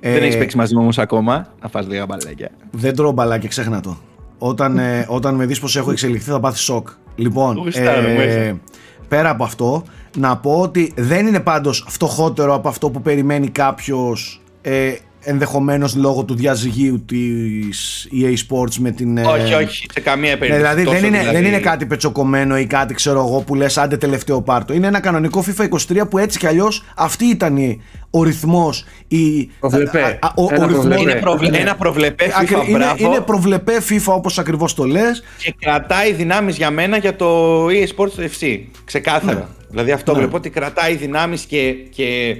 Δεν 0.01 0.23
ε, 0.23 0.25
έχεις 0.25 0.39
παίξει 0.39 0.57
μαζί 0.57 0.75
μου 0.75 0.81
όμως 0.83 0.99
ακόμα, 0.99 1.47
να 1.63 1.69
φας 1.69 1.87
λίγα 1.87 2.07
μπαλάκια. 2.07 2.51
Δεν 2.71 2.95
τρώω 2.97 3.13
μπαλάκι, 3.13 3.49
ξέχνα 3.49 3.81
το. 3.81 3.97
Όταν, 4.39 4.79
ε, 4.79 5.07
όταν 5.09 5.35
με 5.35 5.47
δεις 5.47 5.61
πως 5.61 5.77
έχω 5.77 5.91
εξελιχθεί 5.91 6.31
θα 6.31 6.41
πάθεις 6.41 6.61
σοκ. 6.61 6.89
Λοιπόν, 7.15 7.57
Γουστάρω, 7.57 8.09
μέσα. 8.09 8.59
πέρα 9.09 9.31
από 9.31 9.45
αυτό, 9.45 9.83
να 10.17 10.37
πω 10.37 10.61
ότι 10.61 10.93
δεν 10.97 11.27
είναι 11.27 11.41
πάντως 11.41 11.85
φτωχότερο 11.89 12.55
από 12.55 12.69
αυτό 12.69 12.91
που 12.91 13.03
περιμένει 13.03 13.49
κάποιος 13.49 14.43
ε, 14.63 14.93
ενδεχομένως 15.23 15.95
λόγω 15.95 16.25
του 16.25 16.35
διαζυγίου 16.35 17.05
της 17.05 18.09
EA 18.21 18.35
Sports 18.49 18.75
με 18.79 18.91
την... 18.91 19.17
ε, 19.19 19.27
όχι, 19.27 19.55
όχι, 19.55 19.87
σε 19.93 20.01
καμία 20.01 20.31
ναι, 20.31 20.37
περίπτωση. 20.37 20.61
δηλαδή, 20.63 20.85
Τόσο 20.85 20.97
δεν, 20.97 21.05
είναι, 21.09 21.19
δηλαδή- 21.19 21.37
δεν 21.39 21.47
είναι 21.47 21.59
κάτι 21.61 21.87
πετσοκομμένο 21.87 22.59
ή 22.59 22.67
κάτι 22.67 22.95
ξέρω 22.95 23.19
εγώ 23.19 23.41
που 23.41 23.55
λες 23.55 23.79
άντε 23.79 23.97
τελευταίο 23.97 24.41
πάρτο. 24.43 24.73
Είναι 24.73 24.87
ένα 24.87 25.01
κανονικό 25.01 25.45
FIFA 25.47 25.69
23 25.69 26.03
που 26.11 26.19
έτσι 26.19 26.39
κι 26.39 26.47
αλλιώς 26.47 26.85
αυτή 26.97 27.25
ήταν 27.25 27.57
η, 27.57 27.81
ο 28.11 28.23
ρυθμός, 28.23 28.85
η, 29.09 29.45
Προβλεπέ. 29.61 30.03
α, 30.03 30.27
α, 30.27 30.33
ο, 30.35 30.47
Ένα 30.51 30.65
ο 30.65 30.67
ρυθμός- 30.67 30.87
προβλεπέ. 30.87 31.01
Είναι 31.11 31.15
προβλε... 31.21 31.59
ένα 31.59 31.75
προβλεπέ 31.77 32.25
FIFA, 32.29 32.41
Ακρι- 32.41 32.69
είναι, 32.69 32.79
μπράβο, 32.79 33.05
είναι 33.07 33.21
προβλεπέ 33.21 33.73
FIFA 33.89 34.03
όπως 34.15 34.39
ακριβώς 34.39 34.75
το 34.75 34.85
λες 34.85 35.23
και 35.39 35.55
κρατάει 35.61 36.13
δυνάμεις 36.13 36.57
για 36.57 36.71
μένα 36.71 36.97
για 36.97 37.17
το 37.17 37.67
EA 37.67 37.87
Sports 37.97 38.21
FC. 38.41 38.59
Ξεκάθαρα. 38.85 39.39
Ναι. 39.39 39.45
Δηλαδή 39.71 39.91
αυτό 39.93 40.15
βλέπω 40.15 40.37
ότι 40.37 40.51
κρατάει 40.51 40.95
δυνάμεις 40.97 41.43
και, 41.43 41.73
και 41.95 42.05
ε, 42.05 42.37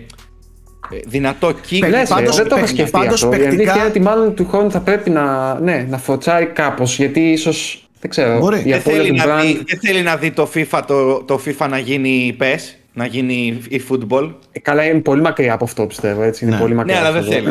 δυνατό 1.07 1.53
κύκλο. 1.53 1.89
Λες, 1.89 2.11
ε, 2.11 2.15
Πάντως, 2.15 2.37
δεν 2.37 2.49
το 2.49 2.55
έχω 2.55 2.65
παικ- 2.65 2.75
σκεφτεί 2.77 2.91
πάντως 2.91 3.23
αυτό. 3.23 3.37
Η 3.37 3.39
παικτικά- 3.39 3.55
αλήθεια 3.61 3.75
είναι 3.75 3.85
ότι 3.91 4.01
μάλλον 4.01 4.35
του 4.35 4.47
χρόνου 4.49 4.71
θα 4.71 4.81
πρέπει 4.81 5.11
να, 5.11 5.55
ναι, 5.61 5.87
να 5.91 5.99
φωτσάρει 5.99 6.47
κάπως, 6.47 6.97
γιατί 6.97 7.21
ίσως, 7.21 7.89
δεν 8.01 8.11
ξέρω, 8.11 8.39
Μπορεί. 8.39 8.59
η 8.59 8.63
δεν, 8.63 8.79
απώλεια 8.79 9.01
θέλει 9.03 9.11
του 9.11 9.17
να 9.29 9.39
brand... 9.39 9.43
δει, 9.45 9.63
δεν 9.67 9.79
θέλει 9.81 10.03
να 10.03 10.17
δει 10.17 10.31
το 10.31 10.49
FIFA, 10.55 10.81
το, 10.87 11.23
το 11.23 11.41
FIFA 11.47 11.69
να 11.71 11.79
γίνει 11.79 12.37
PES, 12.41 12.59
να 12.93 13.07
γίνει 13.07 13.61
e-football. 13.71 14.35
Ε, 14.53 14.59
Καλά, 14.59 14.85
είναι 14.85 15.01
πολύ 15.01 15.21
μακριά 15.21 15.53
από 15.53 15.65
αυτό 15.65 15.87
πιστεύω, 15.87 16.23
έτσι, 16.23 16.45
είναι 16.45 16.55
Ναι. 16.55 16.61
πολύ 16.61 16.73
Ναι, 16.73 16.79
μακριά. 16.79 16.99
αλλά 16.99 17.13
δεν 17.13 17.21
αυτό. 17.21 17.33
θέλει. 17.33 17.49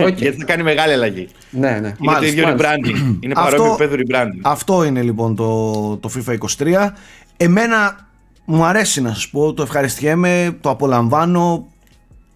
Οκ. 0.10 0.18
Γιατί 0.20 0.36
θα 0.38 0.44
κάνει 0.44 0.62
μεγάλη 0.62 0.92
αλλαγή. 0.92 1.28
Ναι, 1.50 1.68
ναι. 1.70 1.76
Είναι 1.76 1.88
το 1.90 2.04
Μάλιστα, 2.04 2.26
ίδιο 2.26 2.44
μάλιστα. 2.46 2.70
rebranding. 2.74 3.16
Είναι 3.20 3.32
Αυτό- 3.36 3.50
παρόμοιο 3.56 3.76
επίπεδο 3.80 3.96
rebranding. 4.06 4.38
Αυτό 4.42 4.84
είναι 4.84 5.02
λοιπόν 5.02 5.36
το, 5.36 5.70
το 5.96 6.10
FIFA 6.16 6.36
23 6.58 6.92
Εμένα 7.36 8.08
μου 8.44 8.64
αρέσει 8.64 9.00
να 9.02 9.08
σας 9.08 9.28
πω 9.28 9.52
Το 9.52 9.62
ευχαριστιέμαι, 9.62 10.56
το 10.60 10.70
απολαμβάνω 10.70 11.66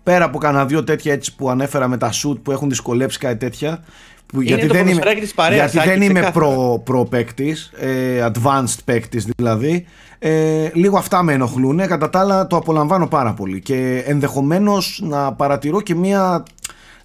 Πέρα 0.02 0.24
από 0.24 0.38
κανένα 0.38 0.66
δύο 0.66 0.84
τέτοια 0.84 1.12
έτσι 1.12 1.34
που 1.34 1.50
ανέφερα 1.50 1.88
με 1.88 1.96
τα 1.96 2.10
shoot 2.12 2.36
που 2.42 2.52
έχουν 2.52 2.68
δυσκολέψει 2.68 3.18
κάτι 3.18 3.36
τέτοια 3.36 3.84
που, 4.26 4.40
Είναι 4.40 4.56
το 4.56 4.66
δεν 4.66 4.70
είμαι, 4.70 4.80
ποδοσφαιράκι 4.80 5.20
της 5.20 5.34
παρέας, 5.34 5.72
γιατί 5.72 5.78
Άκη, 5.78 5.88
δεν 5.88 6.10
είμαι 6.10 6.20
ξεκάθαρα. 6.20 6.52
pro, 6.52 6.82
pro 6.84 7.04
παίκτης, 7.04 7.70
ε, 7.76 8.30
advanced 8.32 8.78
παίκτης 8.84 9.26
δηλαδή 9.36 9.86
ε, 10.18 10.70
λίγο 10.72 10.98
αυτά 10.98 11.22
με 11.22 11.32
ενοχλούν 11.32 11.86
κατά 11.86 12.10
τα 12.10 12.20
άλλα 12.20 12.46
το 12.46 12.56
απολαμβάνω 12.56 13.06
πάρα 13.06 13.34
πολύ 13.34 13.60
και 13.60 14.02
ενδεχομένως 14.06 15.00
να 15.04 15.32
παρατηρώ 15.32 15.80
και 15.80 15.94
μία 15.94 16.42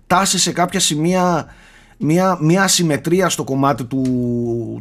τάση 0.07 0.39
σε 0.39 0.51
κάποια 0.51 0.79
σημεία 0.79 1.53
μια, 1.97 2.37
μια 2.41 2.63
ασυμμετρία 2.63 3.29
στο 3.29 3.43
κομμάτι 3.43 3.83
του, 3.83 4.03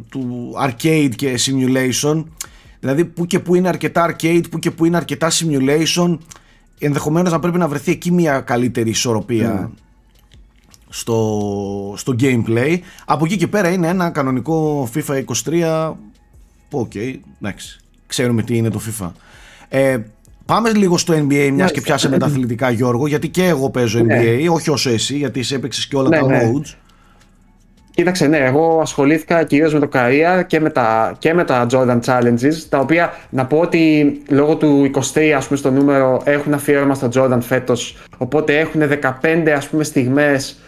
του 0.09 0.53
arcade 0.65 1.11
και 1.15 1.39
simulation 1.45 2.23
δηλαδή 2.79 3.05
που 3.05 3.25
και 3.25 3.39
που 3.39 3.55
είναι 3.55 3.67
αρκετά 3.67 4.15
arcade 4.15 4.43
που 4.51 4.59
και 4.59 4.71
που 4.71 4.85
είναι 4.85 4.97
αρκετά 4.97 5.31
simulation 5.31 6.17
ενδεχομένως 6.79 7.31
να 7.31 7.39
πρέπει 7.39 7.57
να 7.57 7.67
βρεθεί 7.67 7.91
εκεί 7.91 8.11
μια 8.11 8.39
καλύτερη 8.39 8.89
ισορροπία 8.89 9.71
στο, 10.89 11.93
στο 11.97 12.15
gameplay 12.19 12.77
από 13.05 13.25
εκεί 13.25 13.37
και 13.37 13.47
πέρα 13.47 13.69
είναι 13.69 13.87
ένα 13.87 14.09
κανονικό 14.09 14.89
FIFA 14.95 15.23
23 15.45 15.93
που 16.69 16.79
οκ, 16.79 16.95
εντάξει 17.41 17.79
ξέρουμε 18.07 18.41
τι 18.43 18.57
είναι 18.57 18.69
το 18.69 18.81
FIFA 18.87 19.11
ε, 19.69 19.97
Πάμε 20.45 20.71
λίγο 20.73 20.97
στο 20.97 21.13
NBA 21.13 21.17
μιας 21.27 21.49
και 21.51 21.51
Μάλιστα. 21.51 21.81
πιάσαμε 21.81 22.17
τα 22.17 22.25
αθλητικά 22.25 22.69
Γιώργο 22.69 23.07
γιατί 23.07 23.29
και 23.29 23.43
εγώ 23.43 23.69
παίζω 23.69 23.99
Ναι. 23.99 24.19
NBA 24.21 24.47
όχι 24.51 24.69
όσο 24.69 24.89
εσύ 24.89 25.17
γιατί 25.17 25.39
εσύ 25.39 25.55
έπαιξες 25.55 25.87
και 25.87 25.95
όλα 25.95 26.07
Ναι, 26.09 26.19
τα 26.19 26.25
ναι. 26.27 26.51
modes 26.53 26.73
Κοίταξε, 27.95 28.27
ναι, 28.27 28.37
εγώ 28.37 28.79
ασχολήθηκα 28.81 29.43
κυρίως 29.43 29.73
με 29.73 29.79
το 29.79 29.89
career 29.93 30.43
και 30.47 30.59
με 30.59 30.69
τα, 30.69 31.15
και 31.19 31.33
με 31.33 31.43
τα 31.43 31.65
Jordan 31.71 31.99
Challenges, 32.05 32.55
τα 32.69 32.79
οποία 32.79 33.13
να 33.29 33.45
πω 33.45 33.57
ότι 33.57 34.21
λόγω 34.29 34.55
του 34.55 34.91
23 35.13 35.19
ας 35.37 35.45
πούμε 35.45 35.57
στο 35.57 35.71
νούμερο 35.71 36.21
έχουν 36.25 36.53
αφιέρωμα 36.53 36.93
στο 36.93 37.09
Jordan 37.13 37.37
φέτος, 37.41 37.97
οπότε 38.17 38.59
έχουν 38.59 38.81
15 39.21 39.49
ας 39.55 39.67
πούμε 39.67 39.83
στιγμές 39.83 40.59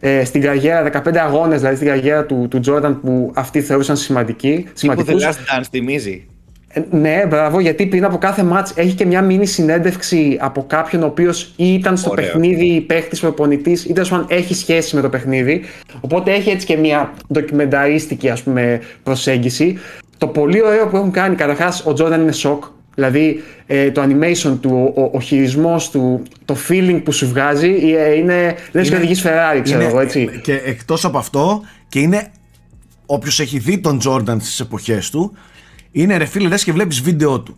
ε, 0.00 0.24
στην 0.24 0.40
καριέρα, 0.40 1.02
15 1.04 1.16
αγώνες 1.16 1.58
δηλαδή 1.58 1.76
στην 1.76 1.88
καριέρα 1.88 2.24
του, 2.24 2.48
του 2.50 2.60
Jordan 2.66 2.96
που 3.02 3.30
αυτοί 3.34 3.60
θεωρούσαν 3.60 3.96
σημαντικοί. 3.96 4.66
Που 4.80 5.04
The 5.06 5.12
Last 5.12 5.58
Dance 5.58 5.64
θυμίζει. 5.70 6.26
Ε, 6.78 6.96
ναι, 6.96 7.24
μπράβο, 7.28 7.60
γιατί 7.60 7.86
πριν 7.86 8.04
από 8.04 8.18
κάθε 8.18 8.42
μάτς 8.42 8.72
έχει 8.76 8.94
και 8.94 9.06
μια 9.06 9.22
μίνι 9.22 9.46
συνέντευξη 9.46 10.36
από 10.40 10.64
κάποιον 10.66 11.02
ο 11.02 11.06
οποίος 11.06 11.52
ή 11.56 11.72
ήταν 11.74 11.96
στο 11.96 12.10
Ωραίο. 12.10 12.24
παιχνίδι 12.26 12.80
παίχτης 12.80 13.20
προπονητής, 13.20 13.84
ή 13.84 13.92
τέλος 13.92 14.08
πάντων 14.08 14.26
έχει 14.28 14.54
σχέση 14.54 14.94
με 14.96 15.00
το 15.00 15.08
παιχνίδι. 15.08 15.62
Οπότε 16.00 16.32
έχει 16.32 16.50
έτσι 16.50 16.66
και 16.66 16.76
μια 16.76 17.12
ντοκιμενταρίστικη 17.32 18.28
ας 18.30 18.42
πούμε, 18.42 18.80
προσέγγιση. 19.02 19.78
Το 20.18 20.26
πολύ 20.26 20.62
ωραίο 20.64 20.86
που 20.86 20.96
έχουν 20.96 21.10
κάνει, 21.10 21.34
καταρχάς, 21.36 21.80
ο 21.86 21.92
Jordan 21.98 22.18
είναι 22.20 22.32
σοκ. 22.32 22.64
Δηλαδή 22.94 23.42
ε, 23.66 23.90
το 23.90 24.02
animation 24.02 24.56
του, 24.60 24.92
ο, 24.96 25.10
ο 25.12 25.20
χειρισμός 25.20 25.90
του, 25.90 26.22
το 26.44 26.56
feeling 26.68 27.00
που 27.04 27.12
σου 27.12 27.28
βγάζει 27.28 27.74
ε, 27.98 28.14
είναι. 28.14 28.54
λες 28.72 28.88
και 28.88 28.96
οδηγεί 28.96 29.14
Ferrari, 29.24 29.60
ξέρω 29.62 29.80
Είναι- 29.80 29.88
εγώ 29.90 30.00
έτσι. 30.00 30.28
Και 30.42 30.60
εκτός 30.64 31.04
από 31.04 31.18
αυτό 31.18 31.62
και 31.88 31.98
είναι 31.98 32.26
όποιος 33.06 33.40
έχει 33.40 33.58
δει 33.58 33.78
τον 33.78 33.98
Τζόρνταν 33.98 34.40
στις 34.40 34.60
εποχές 34.60 35.10
του 35.10 35.36
είναι 35.92 36.16
ρε 36.16 36.24
φίλε 36.24 36.48
λες 36.48 36.64
και 36.64 36.72
βλέπεις 36.72 37.00
βίντεο 37.00 37.40
του. 37.40 37.56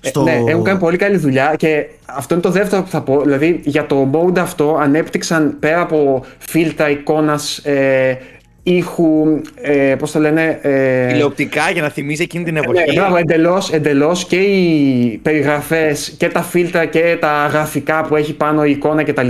Στο... 0.00 0.22
Ναι, 0.22 0.42
έχουν 0.46 0.64
κάνει 0.64 0.78
πολύ 0.78 0.96
καλή 0.96 1.16
δουλειά 1.16 1.54
και 1.56 1.86
αυτό 2.04 2.34
είναι 2.34 2.42
το 2.42 2.50
δεύτερο 2.50 2.82
που 2.82 2.88
θα 2.88 3.02
πω. 3.02 3.20
Δηλαδή 3.20 3.60
για 3.64 3.86
το 3.86 4.10
mode 4.12 4.38
αυτό 4.38 4.78
ανέπτυξαν 4.80 5.56
πέρα 5.58 5.80
από 5.80 6.24
φίλτρα 6.38 6.90
εικόνας, 6.90 7.58
ε, 7.58 8.18
ήχου, 8.62 9.40
ε, 9.54 9.94
πώς 9.98 10.10
το 10.10 10.18
λένε... 10.18 10.58
Ε, 10.62 11.06
Τηλεοπτικά 11.06 11.70
για 11.70 11.82
να 11.82 11.88
θυμίζει 11.88 12.22
εκείνη 12.22 12.44
την 12.44 12.56
εποχή. 12.56 12.84
ναι, 12.86 12.92
μπράβο, 13.00 13.16
εντελώς, 13.16 13.72
εντελώς 13.72 14.24
και 14.24 14.36
οι 14.36 15.20
περιγραφές 15.22 16.14
και 16.18 16.28
τα 16.28 16.42
φίλτρα 16.42 16.84
και 16.84 17.16
τα 17.20 17.46
γραφικά 17.46 18.02
που 18.02 18.16
έχει 18.16 18.32
πάνω 18.34 18.64
η 18.64 18.70
εικόνα 18.70 19.02
κτλ. 19.02 19.28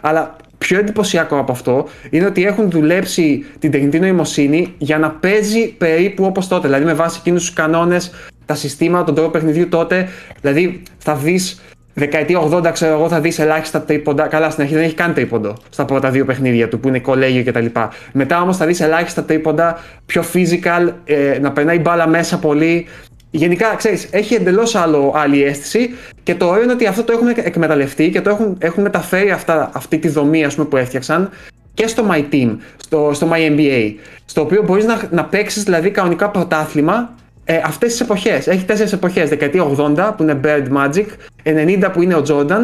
Αλλά 0.00 0.36
πιο 0.62 0.78
εντυπωσιακό 0.78 1.38
από 1.38 1.52
αυτό 1.52 1.88
είναι 2.10 2.26
ότι 2.26 2.44
έχουν 2.44 2.70
δουλέψει 2.70 3.44
την 3.58 3.70
τεχνητή 3.70 4.00
νοημοσύνη 4.00 4.74
για 4.78 4.98
να 4.98 5.10
παίζει 5.10 5.72
περίπου 5.72 6.24
όπως 6.24 6.48
τότε. 6.48 6.66
Δηλαδή 6.66 6.84
με 6.84 6.94
βάση 6.94 7.18
εκείνους 7.20 7.44
τους 7.44 7.52
κανόνες, 7.52 8.10
τα 8.46 8.54
συστήματα, 8.54 9.04
τον 9.04 9.14
τρόπο 9.14 9.30
παιχνιδιού 9.30 9.68
τότε. 9.68 10.08
Δηλαδή 10.40 10.82
θα 10.98 11.14
δεις 11.14 11.60
δεκαετία 11.94 12.38
80, 12.40 12.70
ξέρω 12.72 12.92
εγώ, 12.92 13.08
θα 13.08 13.20
δεις 13.20 13.38
ελάχιστα 13.38 13.80
τρίποντα. 13.80 14.26
Καλά, 14.26 14.50
στην 14.50 14.62
αρχή 14.62 14.74
δεν 14.74 14.84
έχει 14.84 14.94
καν 14.94 15.14
τρίποντο 15.14 15.56
στα 15.70 15.84
πρώτα 15.84 16.10
δύο 16.10 16.24
παιχνίδια 16.24 16.68
του 16.68 16.80
που 16.80 16.88
είναι 16.88 16.98
κολέγιο 16.98 17.44
κτλ. 17.44 17.66
Μετά 18.12 18.42
όμως 18.42 18.56
θα 18.56 18.66
δεις 18.66 18.80
ελάχιστα 18.80 19.24
τρίποντα, 19.24 19.78
πιο 20.06 20.24
physical, 20.32 20.92
ε, 21.04 21.38
να 21.40 21.52
περνάει 21.52 21.78
μπάλα 21.78 22.08
μέσα 22.08 22.38
πολύ. 22.38 22.86
Γενικά, 23.34 23.74
ξέρεις, 23.74 24.08
έχει 24.10 24.34
εντελώς 24.34 24.74
άλλη 25.14 25.44
αίσθηση 25.44 25.94
και 26.22 26.34
το 26.34 26.46
ωραίο 26.46 26.62
είναι 26.62 26.72
ότι 26.72 26.86
αυτό 26.86 27.02
το 27.02 27.12
έχουν 27.12 27.28
εκμεταλλευτεί 27.28 28.10
και 28.10 28.20
το 28.20 28.30
έχουν, 28.30 28.56
έχουν 28.58 28.82
μεταφέρει 28.82 29.30
αυτά, 29.30 29.70
αυτή 29.74 29.98
τη 29.98 30.08
δομή 30.08 30.44
ας 30.44 30.54
πούμε, 30.54 30.66
που 30.66 30.76
έφτιαξαν 30.76 31.30
και 31.74 31.86
στο 31.86 32.04
My 32.10 32.24
Team, 32.32 32.56
στο, 32.76 33.10
στο 33.12 33.28
My 33.32 33.50
NBA. 33.50 33.94
Στο 34.24 34.40
οποίο 34.40 34.62
μπορείς 34.62 34.84
να, 34.84 35.08
να 35.10 35.24
παίξεις 35.24 35.62
δηλαδή 35.62 35.90
κανονικά 35.90 36.30
πρωτάθλημα 36.30 37.14
ε, 37.44 37.60
αυτές 37.64 37.90
τις 37.90 38.00
εποχές. 38.00 38.46
Έχει 38.46 38.64
τέσσερις 38.64 38.92
εποχές. 38.92 39.28
Δεκαετία 39.28 39.64
80 39.76 40.12
που 40.16 40.22
είναι 40.22 40.40
Bird 40.44 40.66
Magic, 40.76 41.06
90 41.44 41.90
που 41.92 42.02
είναι 42.02 42.14
ο 42.14 42.22
Jordan, 42.28 42.62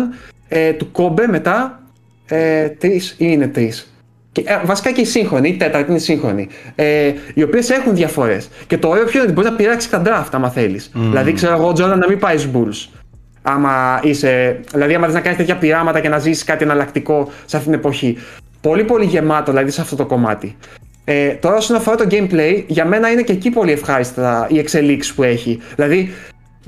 ε, 0.49 0.73
του 0.73 0.91
Kobe 0.93 1.27
μετά. 1.29 1.83
Ε, 2.27 2.69
τρεις 2.69 3.11
ή 3.11 3.15
είναι 3.19 3.49
τρεις. 3.49 3.93
Και, 4.43 4.51
ε, 4.51 4.61
βασικά 4.65 4.93
και 4.93 5.01
η 5.01 5.05
σύγχρονη, 5.05 5.49
η 5.49 5.57
τέταρτη 5.57 5.89
είναι 5.89 5.99
η 5.99 6.03
σύγχρονη. 6.03 6.49
Ε, 6.75 7.13
οι 7.35 7.43
οποίες 7.43 7.71
έχουν 7.71 7.95
διαφορές. 7.95 8.49
Και 8.67 8.79
το 8.79 8.89
ωραίο 8.89 9.05
ποιο 9.05 9.13
είναι 9.13 9.23
ότι 9.23 9.33
μπορείς 9.33 9.51
να 9.51 9.57
πειράξεις 9.57 9.91
τα 9.91 10.03
draft 10.05 10.29
άμα 10.31 10.51
θέλεις. 10.51 10.91
Δηλαδή, 10.95 11.33
ξέρω 11.33 11.55
εγώ, 11.55 11.69
ο 11.69 11.71
Jordan 11.71 11.99
να 11.99 12.09
μην 12.09 12.19
πάει 12.19 12.39
στους 12.39 12.51
Bulls. 12.55 12.99
Άμα 13.43 14.01
είσαι. 14.03 14.61
Δηλαδή, 14.73 14.95
άμα 14.95 15.05
θες 15.05 15.15
να 15.15 15.21
κάνεις 15.21 15.39
τέτοια 15.39 15.57
πειράματα 15.57 16.01
και 16.01 16.09
να 16.09 16.19
ζήσεις 16.19 16.45
κάτι 16.45 16.65
εναλλακτικό 16.65 17.31
σε 17.45 17.57
αυτήν 17.57 17.73
την 17.73 17.81
εποχή. 17.81 18.17
Πολύ, 18.61 18.85
πολύ 18.85 19.05
γεμάτο 19.05 19.51
δηλαδή 19.51 19.71
σε 19.71 19.81
αυτό 19.81 19.97
το 19.97 20.07
κομμάτι. 20.07 20.57
Ε, 21.05 21.29
τώρα, 21.29 21.57
όσον 21.57 21.77
αφορά 21.77 21.97
το 21.97 22.07
gameplay, 22.11 22.65
για 22.67 22.85
μένα 22.85 23.11
είναι 23.11 23.23
και 23.23 23.33
εκεί 23.33 23.51
πολύ 23.51 23.73
ευχάριστα 23.73 24.47
οι 24.51 24.59
εξελίξεις 24.59 25.15
που 25.15 25.23
έχει. 25.23 25.61
Δηλαδή, 25.75 26.13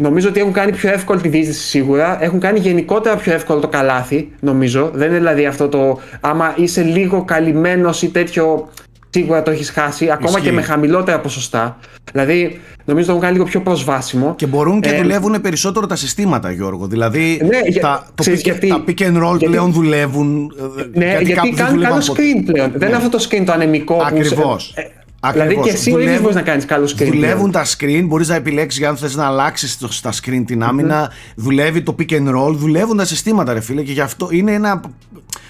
νομίζω 0.00 0.28
ότι 0.28 0.40
έχουν 0.40 0.52
κάνει 0.52 0.72
πιο 0.72 0.90
εύκολη 0.90 1.20
τη 1.20 1.28
δίσδυση 1.28 1.60
σίγουρα. 1.68 2.22
Έχουν 2.24 2.40
κάνει 2.40 2.58
γενικότερα 2.58 3.16
πιο 3.16 3.32
εύκολο 3.32 3.60
το 3.60 3.68
καλάθι, 3.68 4.28
νομίζω. 4.40 4.90
Δεν 4.94 5.08
είναι 5.08 5.16
δηλαδή 5.16 5.46
αυτό 5.46 5.68
το. 5.68 5.98
Άμα 6.20 6.54
είσαι 6.56 6.82
λίγο 6.82 7.24
καλυμμένος 7.24 8.02
ή 8.02 8.08
τέτοιο, 8.08 8.68
σίγουρα 9.10 9.42
το 9.42 9.50
έχεις 9.50 9.70
χάσει. 9.70 10.10
Ακόμα 10.10 10.30
Ισχύει. 10.30 10.42
και 10.44 10.52
με 10.52 10.62
χαμηλότερα 10.62 11.20
ποσοστά. 11.20 11.78
Δηλαδή, 12.12 12.60
νομίζω 12.84 13.04
το 13.06 13.10
έχουν 13.10 13.22
κάνει 13.22 13.34
λίγο 13.36 13.44
πιο 13.46 13.60
προσβάσιμο. 13.60 14.34
Και 14.36 14.46
μπορούν 14.46 14.80
και 14.80 14.88
Ε, 14.88 14.96
δουλεύουν 15.00 15.40
περισσότερο 15.40 15.86
τα 15.86 15.96
συστήματα, 15.96 16.50
Γιώργο. 16.50 16.86
Δηλαδή 16.86 17.40
Ναι, 17.50 17.58
για- 17.68 17.80
τα, 17.80 18.06
το 18.14 18.22
ξέρεις 18.22 18.40
pick, 18.40 18.44
γιατί- 18.44 18.68
τα 18.68 18.84
pick 18.86 19.00
and 19.00 19.16
roll 19.24 19.28
γιατί- 19.30 19.44
πλέον 19.44 19.72
δουλεύουν. 19.72 20.50
ε, 20.94 20.98
Ναι, 20.98 21.06
γιατί, 21.10 21.32
κάπου 21.32 21.46
δεν 21.46 21.56
κάνουν 21.56 21.72
δούλευαν 21.74 21.98
καλό 22.00 22.04
ποτέ. 22.06 22.22
screen 22.22 22.42
πλέον. 22.52 22.72
Δεν 22.74 22.88
είναι 22.88 22.96
αυτό 22.96 23.08
το 23.08 23.26
screen 23.30 23.42
το 23.46 23.52
ανεμικό 23.52 23.94
που. 23.94 24.02
Ακριβώς. 24.06 24.72
ε, 24.76 24.82
ε, 25.26 25.30
Δηλαδή 25.30 25.48
Ακριβώς. 25.48 25.66
και 25.66 25.72
εσύ 25.72 25.88
ο 25.90 25.92
ίδιος 25.92 26.02
Δουλεύουν- 26.04 26.22
μπορείς 26.22 26.36
να 26.36 26.42
κάνεις 26.42 26.64
καλό 26.64 26.86
screen. 26.86 27.06
Δουλεύουν 27.12 27.50
πλέον. 27.50 27.50
τα 27.50 27.64
screen, 27.64 28.04
μπορείς 28.06 28.28
να 28.28 28.34
επιλέξεις 28.34 28.78
για 28.80 28.88
αν 28.88 28.96
θες 28.96 29.14
να 29.14 29.26
αλλάξεις 29.26 29.78
στα 29.88 30.12
screen 30.12 30.42
την 30.46 30.62
άμυνα. 30.62 31.10
Δουλεύει 31.36 31.82
το 31.82 31.94
pick 31.98 32.10
and 32.12 32.34
roll, 32.36 32.52
δουλεύουν 32.54 32.96
τα 32.96 33.04
συστήματα, 33.04 33.52
ρε 33.52 33.60
φίλε. 33.60 33.82
Και 33.82 33.92
γι' 33.92 34.00
αυτό 34.00 34.28
είναι 34.30 34.52
ένα 34.52 34.80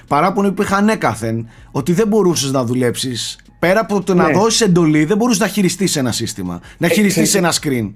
παράπονο 0.07 0.53
που 0.53 0.63
είχα 0.63 0.77
ανέκαθεν 0.77 1.49
ότι 1.71 1.93
δεν 1.93 2.09
μπορούσες 2.09 2.51
να 2.51 2.65
δουλέψεις. 2.65 3.39
Πέρα 3.59 3.81
από 3.81 4.03
το 4.03 4.15
να 4.15 4.27
Ναι. 4.27 4.33
δώσεις 4.33 4.61
εντολή, 4.61 5.05
δεν 5.05 5.17
μπορούσες 5.17 5.41
να 5.41 5.47
χειριστείς 5.47 5.97
ένα 5.97 6.13
σύστημα. 6.13 6.61
Να 6.79 6.89
χειριστείς 6.89 7.29
ξέρεις- 7.29 7.35
ένα 7.35 7.53
screen. 7.53 7.93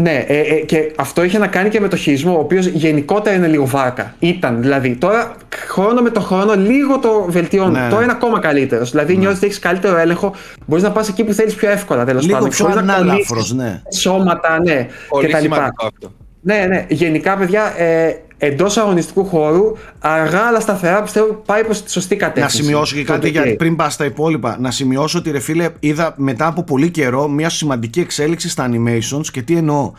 Ναι, 0.00 0.24
ε, 0.26 0.38
ε, 0.40 0.54
και 0.54 0.92
αυτό 0.96 1.22
είχε 1.24 1.38
να 1.38 1.46
κάνει 1.46 1.68
και 1.68 1.80
με 1.80 1.88
το 1.88 1.96
χειρισμό, 1.96 2.36
ο 2.36 2.38
οποίος 2.38 2.66
γενικότερα 2.66 3.36
είναι 3.36 3.46
λίγο 3.46 3.66
βάρκα. 3.66 4.14
Ήταν 4.18 4.60
δηλαδή. 4.60 4.96
Τώρα, 4.96 5.34
χρόνο 5.68 6.00
με 6.02 6.10
το 6.10 6.20
χρόνο, 6.20 6.54
λίγο 6.54 6.98
το 6.98 7.24
βελτιώνουν. 7.28 7.72
Ναι, 7.72 7.80
ναι. 7.80 7.88
Τώρα 7.88 8.02
είναι 8.02 8.12
ακόμα 8.12 8.40
καλύτερος. 8.40 8.90
Δηλαδή, 8.90 9.16
νιώθεις 9.16 9.36
ότι 9.36 9.46
έχεις 9.46 9.58
καλύτερο 9.58 9.96
έλεγχο, 9.96 10.34
μπορείς 10.66 10.84
να 10.84 10.90
πας 10.90 11.08
εκεί 11.08 11.24
που 11.24 11.32
θέλεις 11.32 11.54
πιο 11.54 11.70
εύκολα 11.70 12.04
τέλος 12.04 12.22
Λίγο 12.24 12.36
πάντων. 12.36 12.50
πιο 12.50 12.64
χωρίς 12.64 12.82
να 12.82 12.94
ανάλαφρος, 12.94 13.26
κολλήσεις 13.28 13.52
ναι. 13.52 13.82
Σώματα, 13.92 14.60
ναι. 14.62 14.86
Πολύ 15.08 15.26
και 15.26 15.32
τα 15.32 15.40
λοιπά. 15.40 15.54
σημαντικό 15.54 15.86
αυτό. 15.86 16.12
Ναι, 16.40 16.66
ναι. 16.68 16.86
Γενικά, 16.88 17.36
παιδιά, 17.36 17.74
ε, 17.76 18.14
εντός 18.42 18.76
αγωνιστικού 18.76 19.24
χώρου, 19.26 19.72
αργά 19.98 20.40
αλλά 20.42 20.60
σταθερά 20.60 21.02
πιστεύω 21.02 21.42
πάει 21.46 21.64
προς 21.64 21.82
τη 21.82 21.90
σωστή 21.90 22.16
Να 22.16 22.26
κατεύθυνση. 22.26 22.62
σημειώσω 22.62 22.96
και 22.96 23.04
κάτι 23.04 23.26
Οκ. 23.26 23.32
γιατί 23.32 23.50
πριν 23.54 23.76
πας 23.76 23.92
στα 23.94 24.04
υπόλοιπα. 24.04 24.56
Να 24.60 24.70
σημειώσω 24.70 25.18
ότι 25.18 25.30
ρε 25.30 25.38
φίλε, 25.40 25.68
είδα 25.80 26.14
μετά 26.16 26.46
από 26.46 26.62
πολύ 26.62 26.90
καιρό 26.90 27.28
μια 27.28 27.48
σημαντική 27.48 28.00
εξέλιξη 28.00 28.48
στα 28.48 28.70
animations 28.70 29.26
και 29.32 29.42
τι 29.42 29.56
εννοώ. 29.56 29.92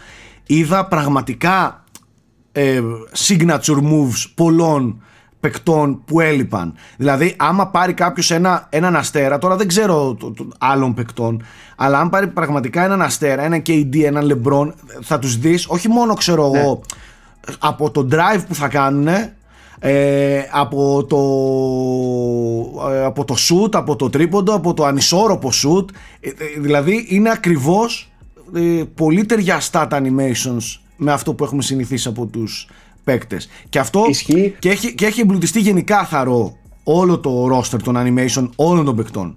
Είδα 0.46 0.86
πραγματικά 0.86 1.84
ε, 2.52 2.80
signature 3.28 3.78
moves 3.78 4.32
πολλών 4.36 5.02
παικτών 5.40 6.02
που 6.06 6.20
έλειπαν. 6.20 6.74
Δηλαδή, 6.98 7.36
άμα 7.38 7.68
πάρει 7.68 7.94
κάποιος 7.94 8.32
ένα, 8.32 8.68
έναν 8.70 8.96
αστέρα, 8.96 9.38
τώρα 9.38 9.56
δεν 9.56 9.68
ξέρω 9.68 10.16
το- 10.20 10.32
το- 10.32 10.48
άλλων 10.58 10.94
παικτών, 10.94 11.44
αλλά 11.76 12.00
αν 12.00 12.10
πάρει 12.10 12.28
πραγματικά 12.28 12.84
έναν 12.84 13.02
αστέρα, 13.02 13.44
έναν 13.44 13.62
KD, 13.68 14.04
έναν 14.04 14.28
LeBron, 14.44 14.72
θα 15.02 15.20
τους 15.20 15.38
δεις 15.38 15.66
όχι 15.68 15.88
μόνο 15.90 16.14
ξέρω 16.14 16.52
εγώ 16.56 16.82
από 17.60 17.92
το 17.92 18.08
drive 18.12 18.44
που 18.48 18.56
θα 18.56 18.68
κάνουν 18.68 19.08
ε, 19.84 20.42
από 20.52 21.06
το 21.06 21.20
ε, 22.92 23.04
από 23.04 23.26
το 23.26 23.36
shoot, 23.38 23.76
από 23.76 23.96
το 23.96 24.10
τρίποντο, 24.10 24.54
από 24.54 24.74
το 24.74 24.86
ανισόρροπο 24.86 25.50
shoot. 25.50 25.86
Ε, 26.20 26.30
ε, 26.30 26.60
δηλαδή 26.60 27.06
είναι 27.10 27.30
ακριβώς 27.30 28.12
ε, 28.56 28.84
πολύ 28.96 29.26
ταιριαστά 29.26 29.88
τα 29.88 30.02
animations 30.04 30.80
με 30.98 31.12
αυτό 31.12 31.34
που 31.34 31.44
έχουμε 31.44 31.62
συνηθίσει 31.62 32.08
από 32.08 32.26
τους 32.26 32.68
παίκτες. 33.04 33.50
Και 33.70 33.80
αυτό 33.80 34.06
Ισχύει. 34.10 34.56
και 34.60 34.70
έχει, 34.70 34.96
και 34.96 35.06
έχει 35.06 35.22
εμπλουτιστεί 35.22 35.60
γενικά 35.60 36.06
θαρό 36.06 36.58
όλο 36.84 37.20
το 37.20 37.58
roster 37.58 37.80
των 37.84 37.96
animation 37.98 38.50
όλων 38.56 38.86
των 38.86 38.96
παικτών 38.96 39.36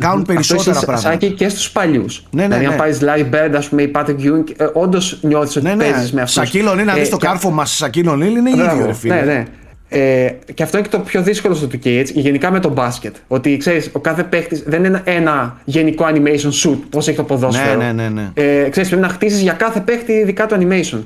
κάνουν 0.00 0.24
περισσότερα 0.24 0.70
Αυτό 0.70 0.86
πράγματα 0.86 1.10
Σάκη 1.10 1.30
και 1.30 1.48
στους 1.48 1.70
παλιούς. 1.70 2.22
Ναι, 2.30 2.46
ναι, 2.46 2.46
δηλαδή, 2.46 2.64
ναι. 2.64 2.72
αν 2.72 2.78
πάρεις 2.78 2.98
Larry 3.02 3.34
Bird, 3.34 3.54
ας 3.56 3.68
πούμε, 3.68 3.82
ή 3.82 3.90
Patrick 3.94 4.08
Ewing, 4.08 4.44
ε, 4.56 4.66
όντως 4.72 5.18
νιώθεις 5.22 5.56
ότι 5.56 5.66
ναι, 5.66 5.74
ναι, 5.74 5.90
παίζεις 5.90 6.12
με 6.12 6.20
αυτούς. 6.20 6.34
Σακίλ 6.34 6.66
Ονίλ, 6.66 6.84
να 6.84 6.94
δεις 6.94 7.08
το 7.08 7.16
κάρφο 7.16 7.50
μας 7.50 7.76
Σακίλ 7.76 8.08
Ονίλ 8.08 8.36
είναι 8.36 8.50
Μπράβο, 8.56 8.74
ίδιο 8.74 8.86
ρε 8.86 8.92
φίλε 8.92 9.14
Ναι, 9.14 9.20
ναι. 9.20 9.44
Ε, 9.88 10.34
και 10.54 10.62
αυτό 10.62 10.78
είναι 10.78 10.86
και 10.88 10.96
το 10.96 11.02
πιο 11.02 11.22
δύσκολο 11.22 11.54
στο 11.54 11.66
2K, 11.72 11.86
έτσι, 11.86 12.20
γενικά 12.20 12.50
με 12.50 12.60
το 12.60 12.68
μπάσκετ. 12.68 13.16
Ότι 13.28 13.56
ξέρεις, 13.56 13.90
ο 13.92 13.98
κάθε 13.98 14.22
παίχτης 14.22 14.62
δεν 14.66 14.84
είναι 14.84 15.02
ένα 15.04 15.56
γενικό 15.64 16.04
animation 16.08 16.50
shoot, 16.62 16.78
πώς 16.90 17.08
έχει 17.08 17.16
το 17.16 17.22
ποδόσφαιρο. 17.22 17.76
Ναι, 17.76 17.92
ναι, 17.92 18.08
ναι, 18.08 18.08
ναι. 18.08 18.30
Ε, 18.34 18.68
ξέρεις, 18.68 18.88
πρέπει 18.88 19.04
να 19.06 19.08
χτίσεις 19.08 19.40
για 19.40 19.52
κάθε 19.52 19.80
παίχτη 19.80 20.12
ειδικά 20.12 20.46
το 20.46 20.56
animation. 20.60 21.02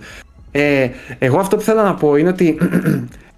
Ε, 0.52 0.88
εγώ 1.18 1.38
αυτό 1.38 1.56
που 1.56 1.62
θέλω 1.62 1.82
να 1.82 1.94
πω 1.94 2.16
είναι 2.16 2.28
ότι 2.28 2.58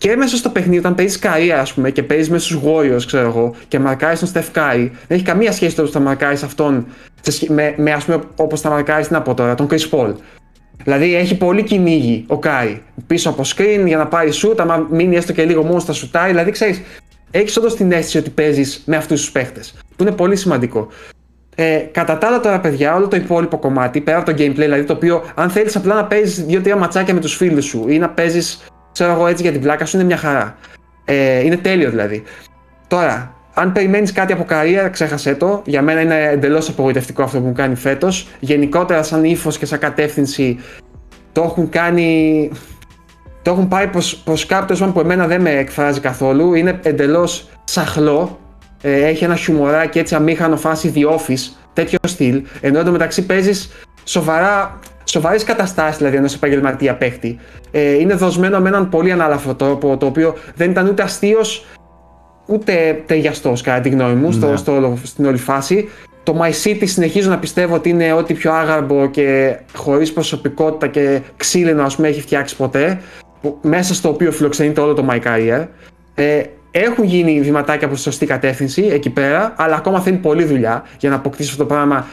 και 0.00 0.16
μέσα 0.16 0.36
στο 0.36 0.48
παιχνίδι, 0.48 0.78
όταν 0.78 0.94
παίζεις 0.94 1.18
καρία, 1.18 1.60
ας 1.60 1.72
πούμε, 1.72 1.90
και 1.90 2.02
παίζεις 2.02 2.30
μέσα 2.30 2.44
στους 2.44 2.60
Warriors, 2.64 3.02
ξέρω 3.06 3.26
εγώ, 3.28 3.54
και 3.68 3.78
μαρκάρεις 3.78 4.20
τον 4.20 4.28
Steph 4.32 4.58
Curry, 4.58 4.90
δεν 4.90 5.16
έχει 5.16 5.22
καμία 5.22 5.52
σχέση 5.52 5.76
το 5.76 5.82
που 5.82 5.90
θα 5.90 6.00
μαρκάρεις 6.00 6.42
αυτόν 6.42 6.86
σε 7.20 7.30
σχέ- 7.30 7.50
με, 7.50 7.74
με 7.76 7.92
ας 7.92 8.04
πούμε, 8.04 8.20
όπως 8.36 8.60
θα 8.60 8.70
μαρκάρεις 8.70 9.06
την 9.06 9.16
από 9.16 9.34
τώρα, 9.34 9.54
τον 9.54 9.68
Chris 9.70 9.90
Paul. 9.90 10.14
Δηλαδή 10.84 11.14
έχει 11.14 11.36
πολύ 11.36 11.62
κυνήγι 11.62 12.24
ο 12.28 12.38
Κάρι 12.38 12.82
πίσω 13.06 13.28
από 13.30 13.42
screen 13.46 13.82
για 13.86 13.96
να 13.96 14.06
πάρει 14.06 14.30
shoot, 14.34 14.54
άμα 14.58 14.86
μείνει 14.90 15.16
έστω 15.16 15.32
και 15.32 15.44
λίγο 15.44 15.62
μόνος 15.62 15.82
θα 15.82 15.92
σουτάρει. 15.92 16.30
Δηλαδή 16.30 16.50
ξέρεις, 16.50 16.82
έχεις 17.30 17.56
όντως 17.56 17.74
την 17.76 17.92
αίσθηση 17.92 18.18
ότι 18.18 18.30
παίζεις 18.30 18.82
με 18.86 18.96
αυτούς 18.96 19.20
τους 19.20 19.30
παίχτες. 19.30 19.74
Που 19.96 20.02
είναι 20.02 20.12
πολύ 20.12 20.36
σημαντικό. 20.36 20.88
Ε, 21.54 21.78
κατά 21.92 22.18
τα 22.18 22.26
άλλα 22.26 22.40
τώρα, 22.40 22.60
παιδιά, 22.60 22.94
όλο 22.94 23.08
το 23.08 23.16
υπόλοιπο 23.16 23.58
κομμάτι, 23.58 24.00
πέρα 24.00 24.18
από 24.18 24.26
το 24.26 24.42
gameplay, 24.42 24.54
δηλαδή 24.54 24.84
το 24.84 24.92
οποίο 24.92 25.24
αν 25.34 25.50
θέλεις 25.50 25.76
απλά 25.76 25.94
να 25.94 26.04
παίζεις 26.04 26.44
δύο-τρία 26.44 26.76
ματσάκια 26.76 27.14
με 27.14 27.20
τους 27.20 27.36
φίλους 27.36 27.64
σου 27.64 27.84
ή 27.88 27.98
να 27.98 28.08
παίζεις, 28.08 28.69
ξέρω 28.92 29.12
εγώ 29.12 29.26
έτσι 29.26 29.42
για 29.42 29.52
την 29.52 29.60
πλάκα 29.60 29.84
σου, 29.84 29.96
είναι 29.96 30.06
μια 30.06 30.16
χαρά. 30.16 30.56
Ε, 31.04 31.44
είναι 31.44 31.56
τέλειο 31.56 31.90
δηλαδή. 31.90 32.22
Τώρα, 32.86 33.34
αν 33.54 33.72
περιμένεις 33.72 34.12
κάτι 34.12 34.32
από 34.32 34.44
καριέρα, 34.44 34.88
ξέχασέ 34.88 35.34
το. 35.34 35.62
Για 35.66 35.82
μένα 35.82 36.00
είναι 36.00 36.22
εντελώς 36.22 36.68
απογοητευτικό 36.68 37.22
αυτό 37.22 37.40
που 37.40 37.46
μου 37.46 37.52
κάνει 37.52 37.74
φέτος. 37.74 38.28
Γενικότερα, 38.40 39.02
σαν 39.02 39.24
ύφος 39.24 39.58
και 39.58 39.66
σαν 39.66 39.78
κατεύθυνση, 39.78 40.58
το 41.32 41.42
έχουν 41.42 41.68
κάνει. 41.68 42.50
Το 43.42 43.50
έχουν 43.50 43.68
πάει 43.68 43.86
προς 44.24 44.46
κάποιο 44.46 44.90
που 44.92 45.00
εμένα 45.00 45.26
δεν 45.26 45.40
με 45.40 45.50
εκφράζει 45.50 46.00
καθόλου. 46.00 46.54
Είναι 46.54 46.78
εντελώς 46.82 47.48
σαχλό. 47.64 48.38
Ε, 48.82 49.06
έχει 49.06 49.24
ένα 49.24 49.36
χιουμοράκι 49.36 49.98
έτσι 49.98 50.14
αμήχανο 50.14 50.56
φάση 50.56 50.92
The 50.96 51.14
Office, 51.14 51.54
τέτοιο 51.72 51.98
στυλ. 52.06 52.42
Ενώ 52.60 52.78
εντωμεταξύ 52.78 53.26
παίζεις 53.26 53.70
σοβαρά 54.04 54.78
σοβαρές 55.10 55.44
καταστάσεις 55.44 55.96
δηλαδή 55.96 56.16
ενός 56.16 56.34
επαγγελματία 56.34 56.94
παίχτη. 56.94 57.38
Ε, 57.70 57.92
είναι 57.92 58.14
δοσμένο 58.14 58.60
με 58.60 58.68
έναν 58.68 58.88
πολύ 58.88 59.12
ανάλαφρο 59.12 59.54
τρόπο, 59.54 59.96
το 59.96 60.06
οποίο 60.06 60.34
δεν 60.54 60.70
ήταν 60.70 60.86
ούτε 60.86 61.02
αστείος 61.02 61.64
ούτε 62.46 63.02
ταιριαστός 63.06 63.60
κατά 63.62 63.80
τη 63.80 63.88
γνώμη 63.88 64.14
μου 64.14 64.32
στο, 64.32 64.50
ναι. 64.50 64.56
στο, 64.56 64.98
στην 65.02 65.24
όλη 65.26 65.36
φάση. 65.36 65.88
Το 66.22 66.40
My 66.42 66.50
City 66.64 66.82
συνεχίζω 66.84 67.30
να 67.30 67.38
πιστεύω 67.38 67.74
ότι 67.74 67.88
είναι 67.88 68.12
ό,τι 68.12 68.34
πιο 68.34 68.52
άγαρμπο 68.52 69.06
και 69.06 69.58
χωρίς 69.74 70.12
προσωπικότητα 70.12 70.86
και 70.86 71.20
ξύλινο, 71.36 71.82
ας 71.82 71.96
πούμε, 71.96 72.08
έχει 72.08 72.20
φτιάξει 72.20 72.56
ποτέ. 72.56 73.00
Μέσα 73.62 73.94
στο 73.94 74.08
οποίο 74.08 74.32
φιλοξενείται 74.32 74.80
όλο 74.80 74.94
το 74.94 75.06
My 75.10 75.20
Career. 75.20 75.66
Ε, 76.14 76.42
έχουν 76.70 77.04
γίνει 77.04 77.40
βηματάκια 77.40 77.86
προς 77.86 77.98
τη 77.98 78.04
σωστή 78.04 78.26
κατεύθυνση 78.26 78.82
εκεί 78.92 79.10
πέρα, 79.10 79.54
αλλά 79.56 79.76
ακόμα 79.76 80.00
θέλει 80.00 80.16
πολλή 80.16 80.44
δουλειά 80.44 80.84
για 80.98 81.10
να 81.10 81.16
αποκτήσει 81.16 81.50
αυτό 81.50 81.62
το 81.62 81.68
πράγμα 81.74 82.06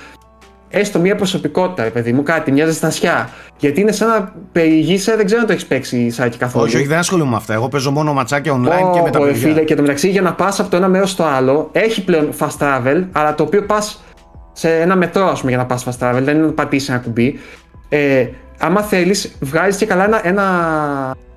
έστω 0.70 1.00
μια 1.00 1.16
προσωπικότητα, 1.16 1.84
ρε 1.84 1.90
παιδί 1.90 2.14
μου, 2.14 2.24
κάτι, 2.24 2.52
μια 2.52 2.66
ζεστασιά. 2.66 3.30
Γιατί 3.58 3.82
είναι 3.82 3.92
σαν 3.92 4.08
να 4.08 4.34
περιηγείσαι, 4.52 5.16
δεν 5.16 5.26
ξέρω 5.26 5.42
αν 5.42 5.48
το 5.48 5.54
έχεις 5.54 5.66
παίξει 5.66 6.10
σάκι 6.10 6.38
καθόλου. 6.38 6.66
Όχι, 6.66 6.76
όχι, 6.76 6.88
δεν 6.88 6.98
ασχολούμαι 6.98 7.30
με 7.30 7.36
αυτά. 7.36 7.54
Εγώ 7.54 7.68
παίζω 7.68 7.92
μόνο 7.92 8.14
ματσάκια 8.14 8.54
online 8.54 8.90
oh, 8.90 8.94
και 8.94 9.02
με 9.02 9.10
τα 9.10 9.20
παιδιά. 9.20 9.34
Φίλε, 9.34 9.64
και 9.64 9.76
το 9.76 9.82
μεταξύ 9.82 10.10
για 10.10 10.22
να 10.22 10.34
πας 10.34 10.60
από 10.60 10.70
το 10.70 10.78
ένα 10.78 10.88
μέρος 10.88 11.12
στο 11.12 11.24
άλλο, 11.24 11.70
έχει 11.72 12.04
πλέον 12.04 12.30
fast 12.40 12.58
travel, 12.60 13.06
αλλά 13.12 13.36
το 13.36 13.44
οποίο 13.44 13.64
πας 13.66 14.04
σε 14.54 14.70
ένα 14.70 14.96
μετρό, 14.96 15.28
ας 15.30 15.40
πούμε, 15.40 15.52
για 15.52 15.60
να 15.60 15.66
πας 15.66 15.86
fast 15.86 16.08
travel, 16.08 16.22
δεν 16.22 16.38
είναι 16.38 16.46
να 16.46 16.52
πατήσει 16.52 16.92
ένα 16.92 17.02
κουμπί. 17.02 17.40
Ε, 17.90 18.28
άμα 18.60 18.82
θέλεις, 18.82 19.36
βγάζεις 19.40 19.78
και 19.78 19.86
καλά 19.86 20.04
ένα, 20.04 20.28
ένα 20.28 20.44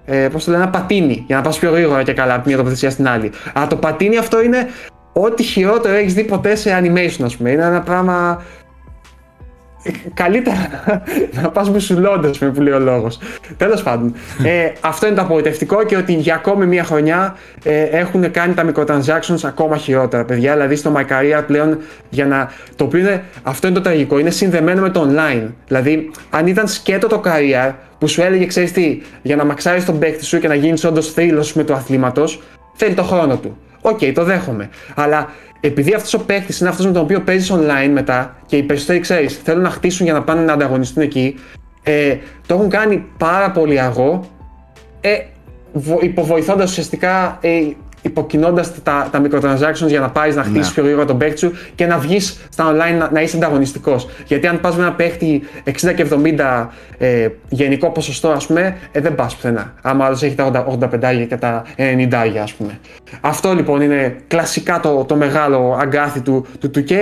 ε, 0.04 0.28
πώς 0.28 0.44
το 0.44 0.50
λένε, 0.50 0.62
ένα 0.62 0.72
πατίνι 0.72 1.25
για 1.26 1.37
να 1.37 1.42
πας 1.42 1.58
πιο 1.58 1.70
γρήγορα 1.70 2.02
και 2.02 2.12
καλά 2.12 2.34
από 2.34 2.42
μια 2.46 2.56
τοποθεσία 2.56 2.90
στην 2.90 3.08
άλλη. 3.08 3.30
Αλλά 3.54 3.66
το 3.66 3.76
πατίνι 3.76 4.18
αυτό 4.18 4.42
είναι 4.42 4.68
ό,τι 5.12 5.42
χειρότερο 5.42 5.94
έχεις 5.94 6.14
δει 6.14 6.25
ποτέ 6.25 6.54
σε 6.54 6.80
animation, 6.82 7.25
ας 7.25 7.37
πούμε. 7.37 7.50
Είναι 7.50 7.64
ένα 7.64 7.80
πράγμα 7.80 8.42
καλύτερα 10.14 10.56
να 11.42 11.50
πας 11.50 11.70
μουσουλώντα 11.70 12.30
με 12.40 12.50
που 12.50 12.60
λέει 12.60 12.72
ο 12.72 12.78
λόγος. 12.78 13.18
Τέλος 13.56 13.82
πάντων. 13.82 14.14
ε, 14.44 14.72
αυτό 14.80 15.06
είναι 15.06 15.16
το 15.16 15.22
απογοητευτικό 15.22 15.84
και 15.84 15.96
ότι 15.96 16.12
για 16.12 16.34
ακόμη 16.34 16.66
μία 16.66 16.84
χρονιά 16.84 17.37
ε, 17.62 17.82
έχουν 17.82 18.30
κάνει 18.30 18.54
τα 18.54 18.72
microtransactions 18.72 19.40
ακόμα 19.44 19.76
χειρότερα, 19.76 20.25
παιδιά. 20.25 20.52
Δηλαδή 20.52 20.76
στο 20.76 20.92
My 20.96 21.00
Career 21.00 21.42
πλέον 21.46 21.78
για 22.08 22.26
να. 22.26 22.50
Το 22.76 22.84
οποίο 22.84 23.00
είναι, 23.00 23.25
αυτό 23.42 23.66
είναι 23.66 23.76
το 23.76 23.82
τραγικό, 23.82 24.18
είναι 24.18 24.30
συνδεμένο 24.30 24.80
με 24.80 24.90
το 24.90 25.08
online. 25.10 25.46
Δηλαδή, 25.66 26.10
αν 26.30 26.46
ήταν 26.46 26.68
σκέτο 26.68 27.06
το 27.06 27.22
Career 27.25 27.72
που 27.99 28.08
σου 28.08 28.22
έλεγε, 28.22 28.46
ξέρεις 28.46 28.72
τι, 28.72 29.00
για 29.22 29.37
να 29.37 29.44
μαξάρεις 29.44 29.84
τον 29.84 29.99
παίκτη 29.99 30.25
σου 30.25 30.38
και 30.38 30.49
να 30.49 30.54
γίνεις 30.54 30.84
όντως 30.84 31.12
θρύλος 31.12 31.52
με 31.52 31.64
του 31.64 31.72
αθλήματος, 31.72 32.42
θέλει 32.75 32.94
το 32.94 33.02
χρόνο 33.02 33.37
του. 33.37 33.56
OK, 33.90 33.99
okay, 33.99 34.12
το 34.14 34.25
δέχομαι. 34.25 34.70
Αλλά 34.94 35.28
επειδή 35.61 35.94
αυτός 35.94 36.14
ο 36.14 36.25
παίκτης 36.25 36.61
είναι 36.61 36.68
αυτός 36.68 36.87
με 36.87 36.92
τον 36.92 37.02
οποίο 37.02 37.20
παίζεις 37.20 37.52
online 37.52 37.90
μετά 37.92 38.37
και 38.47 38.56
οι 38.56 38.62
περισσότεροι 38.62 39.00
ξέρεις 39.00 39.40
θέλουν 39.44 39.62
να 39.62 39.70
χτίσουν 39.70 40.04
για 40.04 40.14
να 40.14 40.23
πάνε 40.23 40.40
να 40.40 40.52
ανταγωνιστούν 40.52 41.02
εκεί, 41.02 41.38
ε, 41.82 42.16
το 42.47 42.54
έχουν 42.54 42.68
κάνει 42.68 43.06
πάρα 43.18 43.50
πολύ 43.50 43.80
αργό, 43.80 44.20
ε, 45.00 45.18
υποβοηθώντας 46.00 46.70
ουσιαστικά 46.70 47.38
ε, 47.40 47.61
υποκινώντας 48.02 48.83
τα, 48.83 49.09
τα 49.11 49.23
microtransactions 49.25 49.87
για 49.87 50.00
να 50.00 50.11
πάεις 50.11 50.37
να 50.37 50.42
χτίσεις 50.42 50.66
ναι. 50.66 50.73
πιο 50.73 50.83
γρήγορα 50.83 51.04
τον 51.04 51.19
παίκτη 51.19 51.38
σου 51.38 51.52
και 51.75 51.87
να 51.87 51.99
βγεις 51.99 52.40
στα 52.50 52.73
online 52.73 52.99
να, 52.99 53.11
να 53.12 53.23
είσαι 53.23 53.37
ανταγωνιστικός. 53.37 54.09
Γιατί 54.26 54.47
αν 54.47 54.61
πας 54.61 54.76
με 54.76 54.83
ένα 54.83 54.92
παίκτη 54.92 55.42
60 55.64 55.95
και 55.95 56.07
70 56.11 56.66
ε, 56.99 57.28
γενικό 57.49 57.90
ποσοστό, 57.90 58.28
ας 58.28 58.47
πούμε, 58.47 58.76
ε, 58.92 59.00
δεν 59.00 59.14
πας 59.14 59.35
πουθενά. 59.35 59.75
Άμα 59.83 60.04
άλλος 60.04 60.23
έχει 60.23 60.35
τα 60.35 60.66
85 60.80 61.26
και 61.28 61.37
τα 61.37 61.64
90, 61.76 62.14
ας 62.42 62.52
πούμε. 62.52 62.78
Αυτό 63.21 63.54
λοιπόν 63.54 63.80
είναι 63.80 64.16
κλασικά 64.28 64.80
το, 64.80 65.04
το 65.04 65.16
μεγάλο 65.16 65.76
αγκάθι 65.80 66.21
του, 66.21 66.47
του 66.61 66.71
2K. 66.75 66.92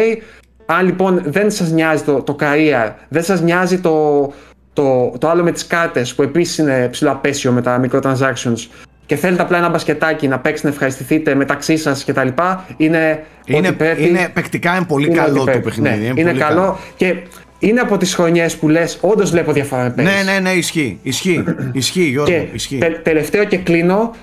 Αν 0.66 0.84
λοιπόν 0.84 1.22
δεν 1.24 1.50
σας 1.50 1.70
νοιάζει 1.70 2.02
το, 2.02 2.22
το 2.22 2.36
career, 2.40 2.92
δεν 3.08 3.22
σας 3.22 3.40
νοιάζει 3.40 3.78
το, 3.78 4.26
το, 4.72 5.12
το 5.18 5.28
άλλο 5.28 5.42
με 5.42 5.52
τις 5.52 5.66
κάρτες 5.66 6.14
που 6.14 6.22
επίσης 6.22 6.58
είναι 6.58 6.88
ψηλό 6.90 7.10
απέσιο 7.10 7.52
με 7.52 7.62
τα 7.62 7.80
microtransactions 7.84 8.66
και 9.08 9.16
θέλετε 9.16 9.42
απλά 9.42 9.58
ένα 9.58 9.68
μπασκετάκι 9.68 10.28
να 10.28 10.38
παίξετε, 10.38 10.68
να 10.68 10.72
ευχαριστηθείτε 10.72 11.34
μεταξύ 11.34 11.76
σας 11.76 12.04
κτλ. 12.04 12.28
Είναι, 12.76 13.24
είναι, 13.44 13.72
πρέπει, 13.72 14.06
είναι 14.06 14.28
παικτικά 14.32 14.76
είναι 14.76 14.84
πολύ 14.84 15.08
καλό 15.08 15.44
το 15.44 15.60
παιχνίδι. 15.60 15.96
Ναι, 15.96 16.04
είναι, 16.04 16.20
είναι 16.20 16.32
καλό. 16.32 16.38
καλό. 16.38 16.78
Και 16.96 17.16
είναι 17.58 17.80
από 17.80 17.96
τις 17.96 18.14
χρονιές 18.14 18.56
που 18.56 18.68
λες, 18.68 18.98
όντως 19.00 19.30
βλέπω 19.30 19.52
διαφορά 19.52 19.92
Ναι, 19.96 20.02
ναι, 20.24 20.38
ναι, 20.40 20.50
ισχύει. 20.50 20.98
Ισχύει, 21.02 21.44
ισχύει 21.72 22.02
Γιώργο. 22.02 22.32
Και 22.32 22.46
ισχύει. 22.52 22.78
Τε, 22.78 22.88
τελευταίο 22.88 23.44
και 23.44 23.56
κλείνω. 23.56 24.14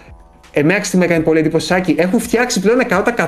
Εμένα 0.57 0.79
τι 0.79 0.97
με 0.97 1.05
έκανε 1.05 1.23
πολύ 1.23 1.39
εντυπωσιάκι. 1.39 1.95
Έχουν 1.97 2.19
φτιάξει 2.19 2.59
πλέον 2.59 2.79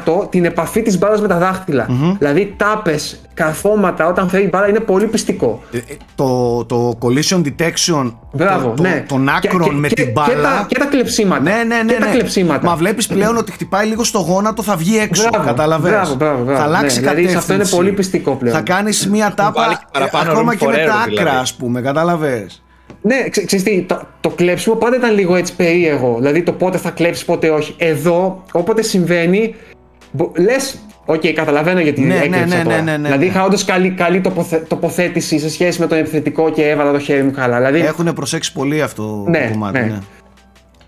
100% 0.05 0.29
την 0.29 0.45
επαφή 0.45 0.81
της 0.81 0.97
μπάλας 0.97 1.21
με 1.21 1.27
τα 1.27 1.37
δάχτυλα. 1.37 1.87
Mm-hmm. 1.89 2.15
Δηλαδή 2.17 2.53
τάπες, 2.57 3.21
καρφώματα 3.33 4.07
όταν 4.07 4.29
φέρει 4.29 4.47
μπάλα 4.51 4.67
είναι 4.67 4.79
πολύ 4.79 5.05
πιστικό. 5.05 5.61
Ε, 5.71 5.77
ε, 5.77 5.81
το, 6.15 6.65
το 6.65 6.97
collision 7.01 7.41
detection 7.41 8.13
Μπράβο, 8.31 8.73
το, 8.75 8.81
ναι. 8.81 9.03
των 9.07 9.29
άκρων 9.29 9.75
με 9.75 9.87
την 9.87 10.11
μπάλα. 10.11 10.33
Και 10.33 10.41
τα, 10.41 10.65
και 10.67 10.77
τα 10.77 10.85
κλεψίματα. 10.85 11.41
Ναι, 11.41 11.63
ναι, 11.67 11.83
ναι. 11.83 11.93
Και 11.93 11.99
τα 11.99 12.05
ναι. 12.05 12.11
κλεψίματα. 12.11 12.67
Μα 12.67 12.75
βλέπεις 12.75 13.07
πλέον 13.07 13.37
ότι 13.37 13.51
χτυπάει 13.51 13.85
λίγο 13.87 14.03
στο 14.03 14.19
γόνατο, 14.19 14.63
θα 14.63 14.75
βγει 14.75 14.97
έξω. 14.97 15.29
Καταλαβαίνω. 15.45 15.95
Μπράβο, 15.95 16.15
μπράβο, 16.15 16.43
μπράβο. 16.43 16.59
Θα 16.59 16.65
αλλάξει 16.65 16.99
ναι, 16.99 17.05
κατεύθυνση. 17.05 17.37
Δηλαδή 17.37 17.53
αυτό 17.53 17.53
είναι 17.53 17.83
πολύ 17.83 17.91
πειστικό 17.91 18.35
πλέον. 18.35 18.55
Θα 18.55 18.61
κάνεις 18.61 19.07
μία 19.07 19.33
τάπα 19.33 19.81
ακόμα 20.13 20.55
και 20.55 20.65
με 20.67 20.75
τα 20.75 20.93
άκρα, 20.93 21.03
δηλαδή. 21.05 21.37
ας 21.37 21.53
πούμε. 21.53 21.81
Κατάλαβε. 21.81 22.47
Ναι, 23.01 23.29
ξέρεις 23.29 23.63
τι, 23.63 23.81
το, 23.81 24.07
το 24.21 24.29
κλέψιμο 24.29 24.75
πάντα 24.75 24.95
ήταν 24.95 25.13
λίγο 25.13 25.35
έτσι 25.35 25.55
περίεργο. 25.55 26.15
Δηλαδή 26.17 26.43
το 26.43 26.51
πότε 26.51 26.77
θα 26.77 26.89
κλέψεις, 26.89 27.25
πότε 27.25 27.49
όχι. 27.49 27.75
Εδώ, 27.77 28.43
όποτε 28.51 28.81
συμβαίνει, 28.81 29.55
λες, 30.37 30.81
OK, 31.09 31.21
okay, 31.21 31.31
καταλαβαίνω 31.31 31.79
γιατί 31.79 32.01
ναι, 32.01 32.15
ναι, 32.15 32.37
ναι, 32.37 32.63
ναι, 32.63 32.81
ναι, 32.81 32.97
ναι, 32.97 33.07
Δηλαδή 33.07 33.25
είχα 33.25 33.43
όντως 33.43 33.65
καλή, 33.65 33.89
καλή 33.89 34.21
τοποθε, 34.21 34.57
τοποθέτηση 34.67 35.39
σε 35.39 35.49
σχέση 35.49 35.79
με 35.79 35.87
τον 35.87 35.97
επιθετικό 35.97 36.51
και 36.51 36.69
έβαλα 36.69 36.91
το 36.91 36.99
χέρι 36.99 37.23
μου 37.23 37.31
καλά. 37.31 37.57
Δηλαδή... 37.57 37.79
Έχουν 37.79 38.13
προσέξει 38.13 38.53
πολύ 38.53 38.81
αυτό 38.81 39.25
ναι, 39.27 39.45
το 39.45 39.51
κομμάτι. 39.51 39.79
Ναι. 39.79 39.85
ναι. 39.85 39.99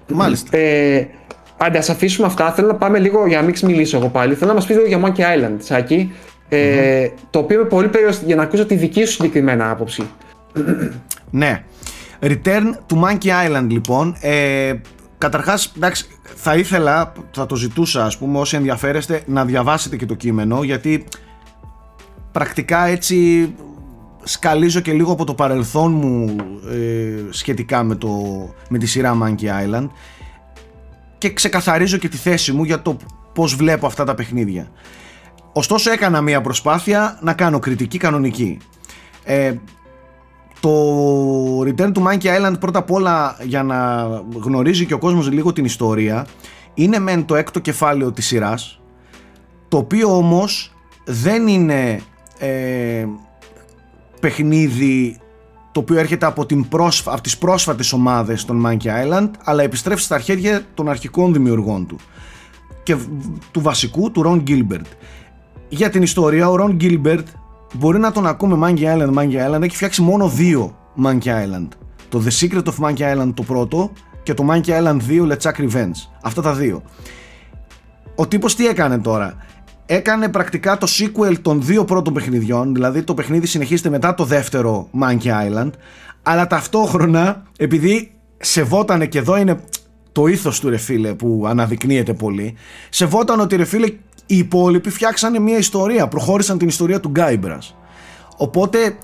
Μάλιστα. 0.07 0.57
Ε, 0.57 1.07
Άντε, 1.57 1.77
ας 1.77 1.89
αφήσουμε 1.89 2.27
αυτά. 2.27 2.51
Θέλω 2.51 2.67
να 2.67 2.75
πάμε 2.75 2.99
λίγο 2.99 3.27
για 3.27 3.41
να 3.41 3.45
μην 3.45 3.55
μιλήσω 3.63 3.97
εγώ 3.97 4.07
πάλι. 4.07 4.33
Θέλω 4.33 4.49
να 4.49 4.55
μας 4.55 4.65
πεις 4.65 4.75
λίγο 4.75 4.87
για 4.87 5.01
Monkey 5.03 5.19
Island, 5.19 5.55
Σάκη. 5.57 6.13
Ε, 6.49 7.05
mm-hmm. 7.05 7.11
Το 7.29 7.39
οποίο 7.39 7.59
είμαι 7.59 7.69
πολύ 7.69 7.87
περίεργος 7.87 8.21
για 8.25 8.35
να 8.35 8.43
ακούσω 8.43 8.65
τη 8.65 8.75
δική 8.75 9.05
σου 9.05 9.11
συγκεκριμένα 9.11 9.69
άποψη. 9.69 10.03
ναι. 11.29 11.63
Return 12.21 12.73
to 12.87 13.03
Monkey 13.03 13.47
Island 13.47 13.67
λοιπόν. 13.69 14.15
Ε, 14.19 14.73
καταρχάς, 15.17 15.73
εντάξει, 15.75 16.05
θα 16.35 16.55
ήθελα, 16.55 17.13
θα 17.31 17.45
το 17.45 17.55
ζητούσα 17.55 18.05
ας 18.05 18.17
πούμε 18.17 18.39
όσοι 18.39 18.55
ενδιαφέρεστε 18.55 19.23
να 19.25 19.45
διαβάσετε 19.45 19.97
και 19.97 20.05
το 20.05 20.13
κείμενο 20.13 20.63
γιατί 20.63 21.05
πρακτικά 22.31 22.85
έτσι 22.85 23.49
σκαλίζω 24.23 24.79
και 24.79 24.91
λίγο 24.91 25.11
από 25.11 25.25
το 25.25 25.33
παρελθόν 25.33 25.91
μου 25.91 26.35
ε, 26.71 27.29
σχετικά 27.29 27.83
με, 27.83 27.95
το, 27.95 28.09
με 28.69 28.77
τη 28.77 28.85
σειρά 28.85 29.17
Monkey 29.23 29.45
Island 29.45 29.87
και 31.17 31.33
ξεκαθαρίζω 31.33 31.97
και 31.97 32.09
τη 32.09 32.17
θέση 32.17 32.51
μου 32.51 32.63
για 32.63 32.81
το 32.81 32.97
πώς 33.33 33.55
βλέπω 33.55 33.85
αυτά 33.85 34.03
τα 34.03 34.15
παιχνίδια. 34.15 34.71
Ωστόσο 35.53 35.91
έκανα 35.91 36.21
μια 36.21 36.41
προσπάθεια 36.41 37.19
να 37.21 37.33
κάνω 37.33 37.59
κριτική 37.59 37.97
κανονική. 37.97 38.57
Ε, 39.23 39.53
το 40.59 41.61
Return 41.61 41.91
to 41.91 42.03
Monkey 42.07 42.23
Island 42.23 42.59
πρώτα 42.59 42.79
απ' 42.79 42.91
όλα 42.91 43.37
για 43.43 43.63
να 43.63 44.07
γνωρίζει 44.43 44.85
και 44.85 44.93
ο 44.93 44.97
κόσμος 44.97 45.31
λίγο 45.31 45.53
την 45.53 45.65
ιστορία 45.65 46.27
είναι 46.73 46.99
μεν 46.99 47.25
το 47.25 47.35
έκτο 47.35 47.59
κεφάλαιο 47.59 48.11
της 48.11 48.25
σειράς 48.25 48.79
το 49.67 49.77
οποίο 49.77 50.15
όμως 50.15 50.75
δεν 51.05 51.47
είναι 51.47 52.01
ε, 52.39 53.05
παιχνίδι 54.19 55.19
το 55.71 55.79
οποίο 55.79 55.97
έρχεται 55.99 56.25
από, 56.25 56.45
την 56.45 56.67
πρόσφα, 56.67 57.11
από 57.11 57.21
τις 57.21 57.37
πρόσφατες 57.37 57.93
ομάδες 57.93 58.45
των 58.45 58.65
Monkey 58.65 58.87
Island 58.87 59.29
αλλά 59.43 59.63
επιστρέφει 59.63 60.01
στα 60.01 60.19
χέρια 60.19 60.65
των 60.73 60.89
αρχικών 60.89 61.33
δημιουργών 61.33 61.87
του 61.87 61.97
και 62.83 62.97
του 63.51 63.61
βασικού 63.61 64.11
του 64.11 64.23
Ron 64.25 64.49
Gilbert. 64.49 64.85
Για 65.69 65.89
την 65.89 66.01
ιστορία 66.01 66.49
ο 66.49 66.55
Ron 66.59 66.81
Gilbert 66.81 67.23
μπορεί 67.73 67.99
να 67.99 68.11
τον 68.11 68.27
ακούμε 68.27 68.67
Monkey 68.67 68.83
Island, 68.83 69.13
Monkey 69.13 69.47
Island, 69.47 69.61
έχει 69.61 69.75
φτιάξει 69.75 70.01
μόνο 70.01 70.29
δύο 70.29 70.77
Monkey 71.03 71.27
Island. 71.27 71.67
Το 72.09 72.23
The 72.25 72.39
Secret 72.39 72.63
of 72.63 72.87
Monkey 72.87 73.15
Island 73.15 73.31
το 73.33 73.43
πρώτο 73.43 73.91
και 74.23 74.33
το 74.33 74.45
Monkey 74.49 74.69
Island 74.69 74.97
2 75.09 75.37
Chuck 75.41 75.69
Revenge. 75.69 75.91
Αυτά 76.21 76.41
τα 76.41 76.53
δύο. 76.53 76.83
Ο 78.15 78.27
τύπος 78.27 78.55
τι 78.55 78.67
έκανε 78.67 78.97
τώρα; 78.97 79.37
Έκανε 79.91 80.29
πρακτικά 80.29 80.77
το 80.77 80.87
sequel 80.89 81.35
των 81.41 81.61
δύο 81.61 81.85
πρώτων 81.85 82.13
παιχνιδιών, 82.13 82.73
δηλαδή 82.73 83.03
το 83.03 83.13
παιχνίδι 83.13 83.47
συνεχίζεται 83.47 83.89
μετά 83.89 84.13
το 84.13 84.23
δεύτερο 84.23 84.89
Monkey 85.01 85.27
Island, 85.27 85.69
αλλά 86.23 86.47
ταυτόχρονα 86.47 87.43
επειδή 87.57 88.11
σεβότανε 88.37 89.05
και 89.05 89.17
εδώ 89.17 89.37
είναι 89.37 89.59
το 90.11 90.27
ήθος 90.27 90.59
του 90.59 90.69
ρε 90.69 90.77
φίλε 90.77 91.13
που 91.13 91.45
αναδεικνύεται 91.47 92.13
πολύ 92.13 92.55
σεβόταν 92.89 93.39
ότι 93.39 93.55
ρε 93.55 93.65
φίλε 93.65 93.93
οι 94.31 94.37
υπόλοιποι 94.37 94.89
φτιάξανε 94.89 95.39
μια 95.39 95.57
ιστορία 95.57 96.07
προχώρησαν 96.07 96.57
την 96.57 96.67
ιστορία 96.67 96.99
του 96.99 97.09
Γκάιμπρας. 97.09 97.75
Οπότε 98.37 98.97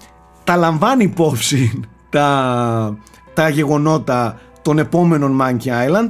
τα 0.44 0.56
λαμβάνει 0.56 1.04
υπόψη 1.04 1.80
τα, 2.10 2.98
τα 3.34 3.50
γεγονότα 3.50 4.40
των 4.62 4.80
επόμενων 4.80 5.42
Monkey 5.42 5.68
Island 5.68 6.08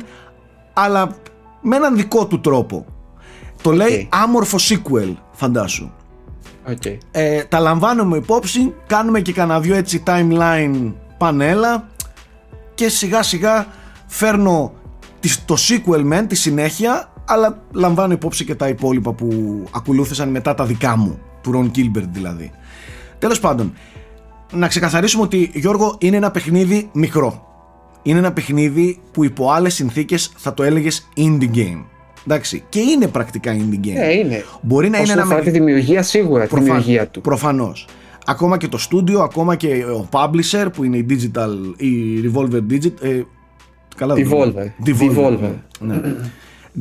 αλλά 0.73 1.15
με 1.61 1.75
έναν 1.75 1.95
δικό 1.95 2.27
του 2.27 2.41
τρόπο. 2.41 2.85
Το 3.61 3.71
λέει 3.71 4.09
άμορφο 4.11 4.57
sequel 4.69 5.15
φαντάσου. 5.31 5.91
Okay. 6.67 6.97
ε, 7.11 7.43
τα 7.43 7.59
λαμβάνουμε 7.59 8.17
υπόψη 8.17 8.73
κάνουμε 8.87 9.21
και 9.21 9.33
κανένα 9.33 9.59
δυο 9.59 9.75
έτσι 9.75 10.03
timeline 10.05 10.93
πανέλα 11.17 11.87
και 12.75 12.89
σιγά 12.89 13.23
σιγά 13.23 13.67
φέρνω 14.07 14.73
το 15.45 15.55
sequel 15.67 16.01
μεν, 16.03 16.27
τη 16.27 16.35
συνέχεια 16.35 17.09
αλλά 17.25 17.63
λαμβάνω 17.71 18.13
υπόψη 18.13 18.45
και 18.45 18.55
τα 18.55 18.67
υπόλοιπα 18.67 19.13
που 19.13 19.29
ακολούθησαν 19.71 20.29
μετά 20.29 20.53
τα 20.53 20.65
δικά 20.65 20.97
μου 20.97 21.19
του 21.41 21.51
Ron 21.53 21.77
Gilbert 21.77 22.07
δηλαδή 22.11 22.51
τέλος 23.19 23.39
πάντων 23.39 23.73
να 24.53 24.67
ξεκαθαρίσουμε 24.67 25.23
ότι 25.23 25.51
Γιώργο 25.53 25.95
είναι 25.99 26.17
ένα 26.17 26.31
παιχνίδι 26.31 26.89
μικρό 26.93 27.45
είναι 28.01 28.19
ένα 28.19 28.33
παιχνίδι 28.33 28.99
που 29.11 29.23
υπό 29.23 29.51
άλλες 29.51 29.73
συνθήκες 29.73 30.31
θα 30.35 30.53
το 30.53 30.63
έλεγες 30.63 31.09
indie 31.17 31.55
game 31.55 31.83
Εντάξει, 32.27 32.63
και 32.69 32.79
είναι 32.79 33.07
πρακτικά 33.07 33.53
indie 33.53 33.85
game. 33.85 33.95
Ε, 33.95 34.13
είναι. 34.13 34.43
Μπορεί 34.61 34.89
να 34.89 34.97
Όσον 34.97 35.05
είναι 35.05 35.21
ένα 35.21 35.21
αφορά 35.21 35.41
τη 35.41 35.49
δημιουργία 35.49 36.03
σίγουρα, 36.03 36.47
τη 36.47 36.59
δημιουργία 36.59 37.07
του. 37.07 37.21
Προφανώς. 37.21 37.87
Ακόμα 38.25 38.57
και 38.57 38.67
το 38.67 38.77
στούντιο, 38.77 39.19
ακόμα 39.21 39.55
και 39.55 39.85
ο 39.85 40.07
publisher 40.11 40.67
που 40.73 40.83
είναι 40.83 40.97
η 40.97 41.05
Digital, 41.09 41.81
η 41.81 42.21
Revolver 42.23 42.61
Digital. 42.71 43.01
Ε, 43.01 43.21
καλά 43.95 44.13
δεν 44.13 44.29
το 44.29 44.37
λέω. 44.37 44.53
Devolver. 44.53 44.87
Devolver. 44.87 45.53
Ναι. 45.79 46.01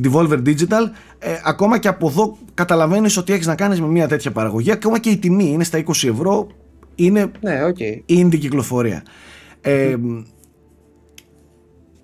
Devolver 0.03 0.41
Digital. 0.45 0.89
Ε, 1.19 1.29
ακόμα 1.45 1.77
και 1.77 1.87
από 1.87 2.07
εδώ 2.07 2.37
καταλαβαίνεις 2.53 3.17
ότι 3.17 3.33
έχεις 3.33 3.45
να 3.47 3.55
κάνεις 3.55 3.81
με 3.81 3.87
μια 3.87 4.07
τέτοια 4.07 4.31
παραγωγή. 4.31 4.71
Ακόμα 4.71 4.99
και 4.99 5.09
η 5.09 5.17
τιμή 5.17 5.49
είναι 5.51 5.63
στα 5.63 5.77
20 5.77 6.07
ευρώ. 6.07 6.47
Είναι 6.95 7.31
Ναι, 7.41 7.63
OK. 7.63 7.77
indie 8.09 8.37
κυκλοφορία. 8.39 9.03
Ε, 9.61 9.95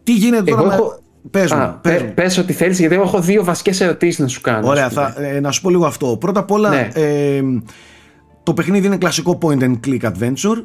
τι 0.03 0.13
γίνεται 0.13 0.51
Εγώ 0.51 0.57
τώρα 0.61 0.69
με... 0.69 0.75
έχω- 0.75 0.99
Πες 1.31 1.51
μου, 1.51 1.59
Α, 1.61 1.69
πες 1.81 1.97
πε- 1.97 2.07
μου. 2.07 2.13
πες 2.13 2.37
ό,τι 2.37 2.53
θέλεις 2.53 2.79
γιατί 2.79 2.93
εγώ 2.95 3.03
έχω 3.03 3.21
δύο 3.21 3.43
βασικές 3.43 3.81
ερωτήσεις 3.81 4.19
να 4.19 4.27
σου 4.27 4.41
κάνω. 4.41 4.67
Ωραία, 4.67 4.85
ας 4.85 4.93
πούμε. 4.93 5.13
θα, 5.15 5.23
ε, 5.25 5.39
να 5.39 5.51
σου 5.51 5.61
πω 5.61 5.69
λίγο 5.69 5.85
αυτό. 5.85 6.17
Πρώτα 6.19 6.39
απ' 6.39 6.51
όλα, 6.51 6.69
Ναι. 6.69 6.87
ε, 6.93 7.41
το 8.43 8.53
παιχνίδι 8.53 8.87
είναι 8.87 8.97
κλασικό 8.97 9.37
point 9.41 9.59
and 9.61 9.73
click 9.87 10.01
adventure. 10.01 10.63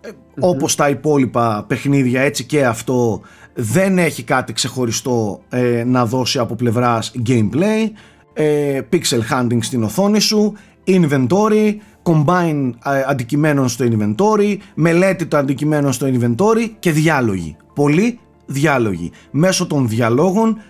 Ε, 0.00 0.08
Όπως 0.40 0.74
τα 0.74 0.88
υπόλοιπα 0.88 1.64
παιχνίδια, 1.68 2.20
έτσι 2.20 2.44
και 2.44 2.64
αυτό 2.66 3.20
δεν 3.54 3.98
έχει 3.98 4.22
κάτι 4.22 4.52
ξεχωριστό 4.52 5.42
ε, 5.48 5.84
να 5.86 6.06
δώσει 6.06 6.38
από 6.38 6.54
πλευράς 6.54 7.12
gameplay. 7.26 7.90
Ε, 8.32 8.80
pixel 8.92 9.20
hunting 9.30 9.58
στην 9.60 9.82
οθόνη 9.82 10.20
σου, 10.20 10.54
inventory, 10.86 11.74
combine 12.02 12.70
ε, 12.84 13.04
αντικειμένων 13.06 13.68
στο 13.68 13.84
inventory, 13.90 14.56
μελέτη 14.74 15.26
των 15.26 15.38
αντικειμένων 15.38 15.92
στο 15.92 16.06
inventory 16.06 16.70
και 16.78 16.92
διάλογοι. 16.92 17.56
Πολλοί 17.74 18.18
διάλογοι. 18.46 19.10
Μέσω 19.30 19.66
των 19.66 19.88
διαλόγων 19.88 20.48
ε, 20.48 20.60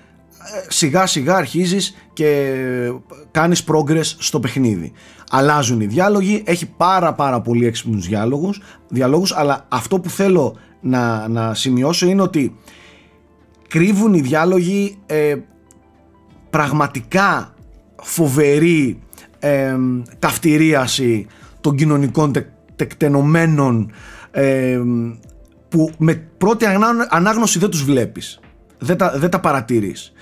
σιγά 0.68 1.06
σιγά 1.06 1.34
αρχίζεις 1.34 1.94
και 2.12 2.54
κάνεις 3.30 3.64
progress 3.66 4.14
στο 4.18 4.40
παιχνίδι. 4.40 4.92
Αλλάζουν 5.30 5.80
οι 5.80 5.86
διάλογοι, 5.86 6.42
έχει 6.46 6.66
πάρα 6.66 7.14
πάρα 7.14 7.40
πολύ 7.40 7.66
έξυπνους 7.66 8.06
διάλογους, 8.06 8.60
διαλόγους, 8.88 9.36
αλλά 9.36 9.66
αυτό 9.68 10.00
που 10.00 10.10
θέλω 10.10 10.56
να, 10.82 11.28
να 11.28 11.54
σημειώσω 11.54 12.06
είναι 12.06 12.22
ότι 12.22 12.56
κρύβουν 13.68 14.14
οι 14.14 14.20
διάλογοι 14.20 14.98
ε, 15.06 15.36
πραγματικά 16.50 17.54
φοβερή 18.02 19.02
ε, 19.38 19.76
ταυτηρίαση 20.18 21.26
των 21.60 21.76
κοινωνικών 21.76 22.32
τε, 22.32 22.46
τεκτενωμένων 22.76 23.92
ε, 24.30 24.80
που 25.68 25.90
με 25.98 26.14
πρώτη 26.14 26.66
ανά- 26.66 27.06
ανάγνωση 27.10 27.58
δεν 27.58 27.70
τους 27.70 27.84
βλέπεις 27.84 28.40
δεν 28.78 28.96
τα, 28.96 29.18
δεν 29.18 29.30
τα 29.30 29.40
παρατηρείς. 29.40 30.12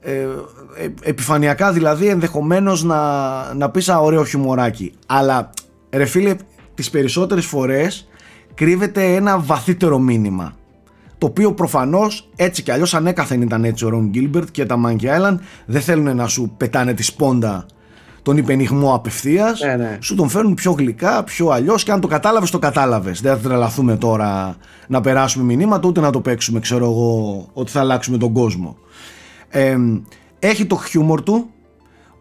Ε, 0.00 0.12
ε, 0.12 0.88
επιφανειακά 1.02 1.72
δηλαδή 1.72 2.06
ενδεχομένως 2.06 2.82
να, 2.82 3.54
να 3.54 3.70
πεις 3.70 3.88
«Α, 3.88 3.98
ωραίο 3.98 4.24
χιουμοράκι 4.24 4.92
αλλά 5.06 5.50
ρε 5.90 6.04
φίλε 6.04 6.34
τις 6.74 6.90
περισσότερες 6.90 7.46
φορές 7.46 8.08
κρύβεται 8.54 9.14
ένα 9.14 9.38
βαθύτερο 9.38 9.98
μήνυμα 9.98 10.54
το 11.18 11.26
οποίο 11.26 11.52
προφανώς 11.52 12.30
έτσι 12.36 12.62
κι 12.62 12.70
αλλιώς 12.70 12.94
ανέκαθεν 12.94 13.42
ήταν 13.42 13.64
έτσι 13.64 13.84
ο 13.84 13.88
Ρον 13.88 14.08
Γκίλμπερτ 14.08 14.48
και 14.50 14.64
τα 14.64 14.80
Monkey 14.86 15.04
Island 15.04 15.38
δεν 15.66 15.80
θέλουν 15.80 16.16
να 16.16 16.26
σου 16.26 16.54
πετάνε 16.56 16.94
τη 16.94 17.02
σπόντα 17.02 17.66
τον 18.24 18.36
υπενιγμό 18.36 18.94
απευθείας. 18.94 19.60
Ναι, 19.60 19.76
ναι. 19.76 19.98
Σου 20.00 20.14
τον 20.14 20.28
φέρνουν 20.28 20.54
πιο 20.54 20.72
γλυκά, 20.72 21.24
πιο 21.24 21.48
αλλιώς 21.48 21.82
και 21.82 21.92
αν 21.92 22.00
το 22.00 22.06
κατάλαβες, 22.06 22.50
το 22.50 22.58
κατάλαβες. 22.58 23.20
Δεν 23.20 23.36
θα 23.36 23.48
τρελαθούμε 23.48 23.96
τώρα 23.96 24.56
να 24.88 25.00
περάσουμε 25.00 25.44
μηνύματα 25.44 25.88
ούτε 25.88 26.00
να 26.00 26.10
το 26.10 26.20
παίξουμε, 26.20 26.60
ξέρω 26.60 26.84
εγώ, 26.84 27.46
ότι 27.52 27.70
θα 27.70 27.80
αλλάξουμε 27.80 28.18
τον 28.18 28.32
κόσμο. 28.32 28.76
Ε, 29.48 29.76
έχει 30.38 30.66
το 30.66 30.76
χιούμορ 30.76 31.22
του 31.22 31.50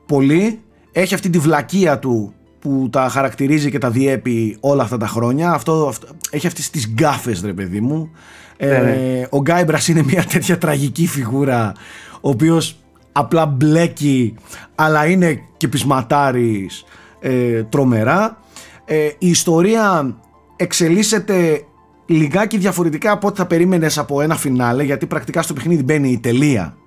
πολύ. 0.06 0.62
Έχει 0.92 1.14
αυτή 1.14 1.30
τη 1.30 1.40
βλακεία 1.40 2.00
του 2.00 2.34
που 2.64 2.90
τα 2.92 3.10
χαρακτηρίζει 3.10 3.72
και 3.72 3.78
τα 3.78 3.90
διέπει 3.90 4.58
όλα 4.60 4.84
αυτά 4.84 4.98
τα 4.98 5.08
χρόνια. 5.08 5.52
Αυτό, 5.52 5.88
αυτό 5.88 6.08
έχει 6.30 6.48
αυτές 6.48 6.70
τις 6.70 6.88
γκάφες 6.88 7.42
ρε 7.42 7.54
παιδί 7.54 7.82
μου. 7.82 8.12
Ε, 8.58 8.68
Ναι, 8.68 9.28
Ο 9.30 9.42
Γκάιμπρας 9.42 9.88
είναι 9.88 10.04
μια 10.04 10.24
τέτοια 10.24 10.58
τραγική 10.58 11.08
φιγούρα 11.08 11.74
ο 12.22 12.30
οποίος 12.30 12.78
απλά 13.12 13.46
μπλέκει 13.46 14.36
αλλά 14.76 15.06
είναι 15.06 15.40
και 15.58 15.68
πεισματάρης 15.68 16.84
ε, 17.20 17.64
τρομερά. 17.64 18.38
Ε, 18.86 19.06
η 19.18 19.30
ιστορία 19.30 20.16
εξελίσσεται 20.56 21.64
λιγάκι 22.06 22.58
διαφορετικά 22.58 23.12
από 23.12 23.28
ό,τι 23.28 23.38
θα 23.38 23.46
περίμενες 23.46 23.98
από 23.98 24.22
ένα 24.22 24.36
φινάλε 24.36 24.84
γιατί 24.84 25.06
πρακτικά 25.06 25.42
στο 25.42 25.54
παιχνίδι 25.54 25.84
μπαίνει 25.84 26.12
η 26.12 26.20
τελεία 26.20 26.78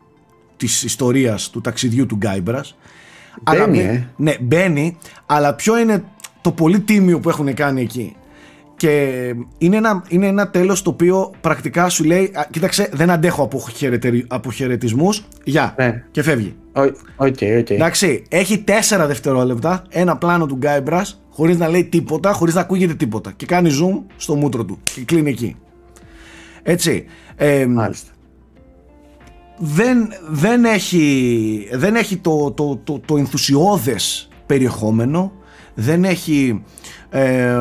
της 0.57 0.83
ιστορίας 0.83 1.51
του 1.51 1.61
ταξιδιού 1.61 2.07
του 2.07 2.17
Γκάιμπρας. 2.17 2.77
Αλλά 3.45 3.67
Μπαίνει, 3.67 3.79
μπαι- 3.79 3.91
ε. 3.95 4.07
Ναι, 4.17 4.35
μπαίνει, 4.41 4.97
αλλά 5.27 5.55
ποιο 5.55 5.79
είναι 5.79 6.05
το 6.41 6.53
πολύ 6.53 6.81
τίμιο 6.81 7.21
που 7.21 7.29
έχουν 7.29 7.55
κάνει 7.55 7.81
εκεί. 7.81 8.17
Και 8.77 9.11
είναι 9.59 9.77
ένα, 9.77 10.03
είναι 10.09 10.27
ένα 10.27 10.51
τέλος 10.51 10.83
το 10.83 10.91
οποίο 10.91 11.31
πρακτικά 11.41 11.89
σου 11.89 12.05
λέει 12.05 12.31
«Α, 12.35 12.47
κοίταξε 12.51 12.89
δεν 12.93 13.11
αντέχω 13.11 13.43
από, 13.43 13.65
χαιρετερι- 13.75 14.25
από 14.29 14.51
χαιρετισμούς, 14.51 15.25
γεια 15.45 15.75
Ναι. 15.79 16.05
και 16.11 16.23
φεύγει. 16.23 16.55
OK, 16.73 16.89
OK. 17.59 17.71
Εντάξει, 17.71 18.23
έχει 18.29 18.59
4 18.59 19.07
δευτερόλεπτα 19.07 19.83
ένα 19.89 20.17
πλάνο 20.17 20.47
του 20.47 20.55
Guybrush 20.57 21.21
χωρίς 21.31 21.59
να 21.59 21.69
λέει 21.69 21.85
τίποτα, 21.85 22.33
χωρίς 22.33 22.55
να 22.55 22.61
ακούγεται 22.61 22.95
τίποτα 22.95 23.33
και 23.37 23.47
κάνει 23.47 23.71
zoom 23.83 24.03
στο 24.17 24.35
μούτρο 24.35 24.65
του 24.65 24.79
και 24.95 25.01
κλείνει 25.05 25.31
εκεί. 25.31 25.57
Έτσι. 26.63 27.05
Ε, 27.37 27.67
Μάλιστα. 27.67 28.11
Δεν, 29.59 30.09
δεν 30.29 30.65
έχει, 30.65 31.69
δεν 31.73 31.95
έχει 31.95 32.17
το, 32.17 32.51
το, 32.51 32.81
το, 32.85 33.01
το 33.07 33.17
ενθουσιώδες 33.17 34.29
περιεχόμενο 34.47 35.33
δεν 35.75 36.05
έχει 36.05 36.63
ε, 37.11 37.57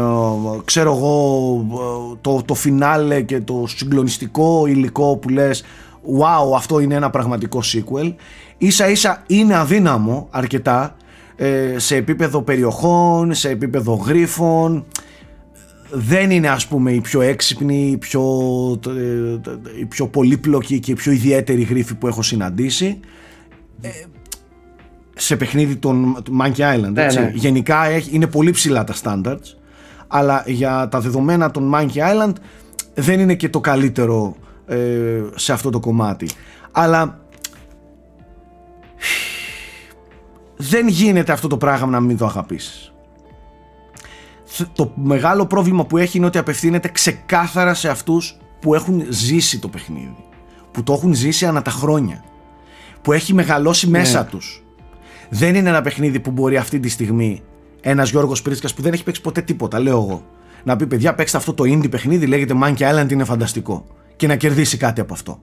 ξέρω 0.66 0.96
εγώ 0.96 2.18
το, 2.22 2.42
το 2.46 2.54
φινάλε 2.54 3.22
και 3.22 3.40
το 3.40 3.64
συγκλονιστικό 3.68 4.66
υλικό 4.68 5.18
που 5.18 5.30
λες 5.30 5.64
wow 6.20 6.56
αυτό 6.56 6.80
είναι 6.80 6.96
ένα 6.96 7.10
πραγματικό 7.10 7.62
sequel 7.64 8.14
ίσα 8.58 8.90
ίσα 8.90 9.24
είναι 9.28 9.56
αδύναμο 9.56 10.28
αρκετά 10.30 10.96
ε, 11.36 11.74
σε 11.78 11.96
επίπεδο 11.96 12.42
περιοχών, 12.42 13.34
σε 13.34 13.50
επίπεδο 13.50 13.94
γρίφων 13.94 14.86
δεν 15.98 16.32
είναι 16.32 16.50
ας 16.50 16.68
πούμε 16.68 16.92
η 16.92 17.02
πιο 17.02 17.22
έξυπνη, 17.22 17.90
η 17.92 17.98
πιο, 17.98 18.22
ε, 18.88 19.40
η 19.80 19.86
πιο 19.86 20.08
πολύπλοκη 20.08 20.80
και 20.80 20.92
η 20.92 20.94
πιο 20.94 21.12
ιδιαίτερη 21.12 21.62
γρίφη 21.62 21.96
που 21.96 22.08
έχω 22.08 22.22
συναντήσει 22.22 23.00
Ε, 23.82 23.90
σε 25.16 25.36
παιχνίδι 25.36 25.76
των 25.76 26.18
του 26.24 26.38
Monkey 26.42 26.76
Island 26.76 26.92
Ναι, 26.92 27.04
έτσι. 27.04 27.20
ναι. 27.20 27.32
γενικά 27.34 27.86
έχει, 27.86 28.10
είναι 28.16 28.28
πολύ 28.28 28.52
ψηλά 28.52 28.84
τα 28.84 28.94
standards 29.04 29.56
αλλά 30.08 30.44
για 30.48 30.88
τα 30.92 31.00
δεδομένα 31.00 31.52
των 31.52 31.72
Monkey 31.76 31.98
Island 31.98 32.34
δεν 32.94 33.20
είναι 33.20 33.36
και 33.36 33.50
το 33.50 33.60
καλύτερο 33.60 34.36
ε, 34.68 35.22
σε 35.36 35.54
αυτό 35.54 35.70
το 35.70 35.80
κομμάτι 35.80 36.28
αλλά 36.72 37.20
δεν 40.58 40.88
γίνεται 40.88 41.32
αυτό 41.32 41.48
το 41.48 41.58
πράγμα 41.58 41.88
να 41.88 42.00
μην 42.00 42.18
το 42.18 42.26
αγαπήσεις 42.26 42.94
Θ- 42.94 42.95
το 44.74 44.92
μεγάλο 44.96 45.46
πρόβλημα 45.46 45.86
που 45.86 45.98
έχει 45.98 46.18
είναι 46.18 46.26
ότι 46.26 46.38
απευθύνεται 46.38 46.88
ξεκάθαρα 46.90 47.74
σε 47.74 47.90
αυτούς 47.90 48.38
που 48.60 48.76
έχουν 48.76 49.04
ζήσει 49.10 49.60
το 49.60 49.68
παιχνίδι 49.68 50.16
που 50.72 50.84
το 50.84 50.94
έχουν 50.94 51.14
ζήσει 51.14 51.46
ανά 51.46 51.62
τα 51.62 51.72
χρόνια 51.72 52.24
που 53.02 53.12
έχει 53.14 53.34
μεγαλώσει 53.34 53.88
μέσα 53.88 54.26
τους 54.26 54.64
δεν 55.30 55.56
είναι 55.56 55.70
ένα 55.70 55.82
παιχνίδι 55.82 56.20
που 56.20 56.32
μπορεί 56.32 56.58
αυτή 56.58 56.80
τη 56.80 56.90
στιγμή 56.90 57.42
ένας 57.82 58.10
Γιώργος 58.10 58.42
Πρίσκας 58.42 58.74
που 58.74 58.82
δεν 58.82 58.94
έχει 58.94 59.04
παίξει 59.04 59.22
ποτέ 59.22 59.42
τίποτα 59.42 59.80
λέω 59.80 59.94
εγώ 59.98 60.24
να 60.64 60.76
πει 60.76 60.88
παιδιά 60.88 61.14
παίξτε 61.16 61.38
αυτό 61.38 61.54
το 61.54 61.64
indie 61.64 61.90
παιχνίδι 61.90 62.26
λέγεται 62.26 62.54
Monkey 62.64 62.78
Island 63.04 63.12
είναι 63.12 63.24
φανταστικό 63.24 63.86
και 64.16 64.28
να 64.28 64.36
κερδίσει 64.36 64.78
κάτι 64.78 65.02
από 65.02 65.14
αυτό 65.14 65.40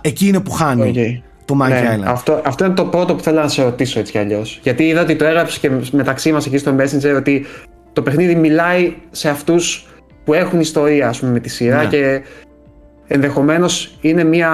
εκεί 0.00 0.26
είναι 0.26 0.40
που 0.40 0.50
χάνει 0.50 0.92
Okay. 0.96 1.22
το 1.44 1.58
Monkey 1.62 1.68
Ναι, 1.68 1.96
Island. 1.98 2.04
αυτό, 2.06 2.42
αυτό 2.44 2.64
είναι 2.64 2.74
το 2.74 2.84
πρώτο 2.84 3.14
που 3.14 3.22
θέλω 3.22 3.40
να 3.40 3.48
σε 3.48 3.62
ρωτήσω 3.62 3.98
έτσι 3.98 4.12
κι 4.12 4.18
αλλιώς. 4.18 4.60
Γιατί 4.62 4.82
είδα 4.84 5.00
ότι 5.00 5.16
το 5.16 5.24
έγραψες 5.24 5.58
και 5.58 5.70
μεταξύ 5.92 6.32
μας 6.32 6.46
εκεί 6.46 6.58
στο 6.58 6.76
Messenger 6.78 7.14
ότι 7.16 7.46
το 7.96 8.02
παιχνίδι 8.02 8.34
μιλάει 8.34 8.94
σε 9.10 9.28
αυτούς 9.28 9.86
που 10.24 10.34
έχουν 10.34 10.60
ιστορία 10.60 11.08
ας 11.08 11.18
πούμε, 11.18 11.32
με 11.32 11.40
τη 11.40 11.48
σειρά 11.48 11.82
Ναι. 11.82 11.88
και 11.88 12.22
ενδεχομένως 13.06 13.96
είναι 14.00 14.24
μια 14.24 14.50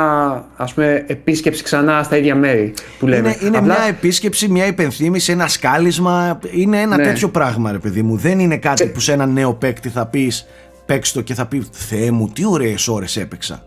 ας 0.57 0.75
πούμε, 0.75 1.05
επίσκεψη 1.07 1.63
ξανά 1.63 2.03
στα 2.03 2.17
ίδια 2.17 2.35
μέρη 2.35 2.75
που 2.99 3.07
λέμε. 3.07 3.29
Είναι, 3.29 3.47
είναι 3.47 3.59
Απλά- 3.59 3.79
μια 3.79 3.89
επίσκεψη, 3.89 4.49
μια 4.49 4.67
υπενθύμηση, 4.67 5.33
ένα 5.33 5.49
σκάλισμα. 5.49 6.39
Είναι 6.53 6.81
ένα 6.81 6.97
Ναι. 6.97 7.03
τέτοιο 7.03 7.29
πράγμα, 7.29 7.73
ρε 7.73 7.79
παιδί 7.79 8.03
μου. 8.03 8.17
Δεν 8.17 8.39
είναι 8.39 8.57
κάτι 8.57 8.87
που 8.87 9.01
σε 9.01 9.13
ένα 9.13 9.27
νέο 9.27 9.53
παίκτη 9.55 9.89
θα 9.89 10.07
πεις 10.07 10.47
παίξ 10.87 11.13
το 11.13 11.21
και 11.21 11.35
θα 11.35 11.47
πει 11.47 11.67
Θεέ 11.73 12.11
μου, 12.11 12.29
τι 12.29 12.47
ωραίες 12.47 12.89
ώρες 12.89 13.17
έπαιξα. 13.17 13.65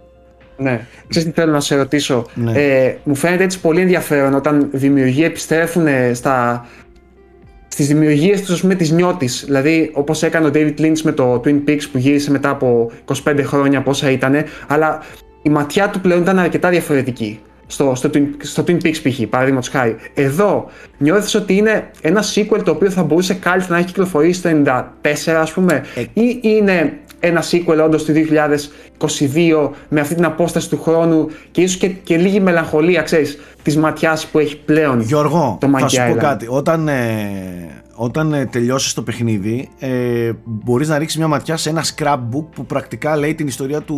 Ναι. 0.57 0.85
Ξέρεις 1.07 1.27
τι 1.27 1.33
θέλω 1.33 1.51
να 1.51 1.59
σε 1.59 1.75
ρωτήσω; 1.75 2.25
Ναι. 2.33 2.51
Ε, 2.51 2.97
μου 3.03 3.15
φαίνεται 3.15 3.43
έτσι 3.43 3.59
πολύ 3.59 3.81
ενδιαφέρον 3.81 4.33
όταν 4.33 4.69
δημιουργοί 4.71 5.23
επιστρέφουν 5.23 5.88
στα, 6.13 6.65
στις 7.75 7.88
δημιουργίες 7.88 8.41
τους, 8.41 8.53
ας 8.53 8.61
πούμε, 8.61 8.75
της 8.75 8.91
νιώτης. 8.91 9.43
Δηλαδή, 9.45 9.89
όπως 9.93 10.23
έκανε 10.23 10.47
ο 10.47 10.51
David 10.53 10.73
Lynch 10.79 11.01
με 11.03 11.11
το 11.11 11.41
Twin 11.45 11.69
Peaks 11.69 11.81
που 11.91 11.97
γύρισε 11.97 12.31
μετά 12.31 12.49
από 12.49 12.91
25 13.25 13.43
χρόνια 13.43 13.81
πόσα 13.81 14.09
ήτανε, 14.09 14.45
αλλά 14.67 15.03
η 15.41 15.49
ματιά 15.49 15.89
του 15.89 15.99
πλέον 15.99 16.21
ήταν 16.21 16.39
αρκετά 16.39 16.69
διαφορετική. 16.69 17.39
Στο, 17.67 17.95
στο, 17.95 18.09
Twin, 18.13 18.23
στο 18.41 18.63
Twin 18.67 18.77
Peaks 18.83 18.95
π.χ. 19.03 19.21
παραδείγματος 19.29 19.69
χάρη. 19.69 19.95
Εδώ 20.13 20.69
νιώθεις 20.97 21.35
ότι 21.35 21.55
είναι 21.55 21.89
ένα 22.01 22.23
sequel 22.35 22.59
το 22.63 22.71
οποίο 22.71 22.89
θα 22.89 23.03
μπορούσε 23.03 23.33
κάλλιστα 23.33 23.71
να 23.73 23.77
έχει 23.77 23.88
κυκλοφορήσει 23.88 24.41
το 24.41 24.49
94 24.49 25.29
ας 25.29 25.51
πούμε 25.51 25.83
Ε. 25.95 26.01
ή 26.13 26.39
είναι 26.41 26.99
ένα 27.19 27.43
sequel 27.51 27.84
όντως 27.86 28.04
του 28.04 28.13
2022 28.97 29.69
με 29.89 29.99
αυτή 29.99 30.15
την 30.15 30.25
απόσταση 30.25 30.69
του 30.69 30.82
χρόνου 30.82 31.28
και 31.51 31.62
ίσως 31.62 31.78
και, 31.78 31.88
και 31.88 32.17
λίγη 32.17 32.39
μελαγχολία 32.39 33.01
ξέρεις 33.01 33.39
της 33.62 33.78
ματιάς 33.78 34.25
που 34.28 34.39
έχει 34.39 34.58
πλέον 34.58 35.01
Γιώργο, 35.01 35.58
το 35.60 35.67
θα 35.67 35.80
Monkey 35.80 35.89
σου 35.89 35.97
πω 36.08 36.13
Island. 36.13 36.17
κάτι. 36.17 36.45
Όταν, 36.49 36.88
ε, 36.88 37.84
όταν 37.95 38.34
ε, 38.34 38.45
τελειώσεις 38.45 38.93
το 38.93 39.01
παιχνίδι, 39.01 39.69
ε, 39.80 40.32
μπορείς 40.43 40.88
να 40.88 40.97
ρίξεις 40.97 41.17
μια 41.17 41.28
ματιά 41.28 41.58
σε 41.58 41.69
ένα 41.69 41.84
scrapbook 41.84 42.45
που 42.56 42.65
πρακτικά 42.65 43.17
λέει 43.17 43.36
την 43.36 43.47
ιστορία 43.47 43.82
του, 43.82 43.97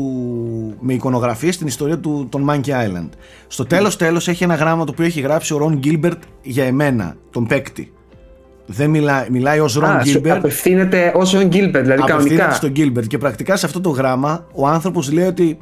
με 0.80 0.93
εικονογραφίες, 0.93 1.58
την 1.58 1.67
ιστορία 1.67 1.99
του, 1.99 2.27
των 2.30 2.49
Monkey 2.49 2.69
Island. 2.69 3.10
Στο 3.47 3.65
τέλος 3.65 3.97
τέλος 3.97 4.27
έχει 4.27 4.43
ένα 4.43 4.56
γράμμα 4.56 4.86
το 4.86 4.91
οποίο 4.91 5.06
έχει 5.06 5.21
γράψει 5.21 5.53
ο 5.53 5.60
Ron 5.62 5.86
Gilbert 5.86 6.19
για 6.41 6.65
εμένα, 6.65 7.15
τον 7.32 7.45
παίκτη. 7.47 7.91
Δεν 8.69 8.89
μιλάει, 8.89 9.25
μιλάει 9.30 9.60
ως 9.60 9.80
Ron 9.80 9.84
Α, 9.84 10.06
σου 10.06 10.19
Gilbert. 10.21 10.27
απευθύνεται 10.30 11.12
ως 11.15 11.36
Ron 11.36 11.43
Gilbert, 11.45 11.51
δηλαδή 11.51 11.91
Απευθύνεται 11.91 12.08
κανονικά. 12.36 12.51
στον 12.51 12.71
Gilbert 12.75 13.08
και 13.08 13.17
πρακτικά 13.17 13.56
σε 13.56 13.65
αυτό 13.65 13.82
το 13.82 13.89
γράμμα 13.89 14.45
ο 14.53 14.67
άνθρωπος 14.67 15.12
λέει 15.12 15.25
ότι 15.25 15.60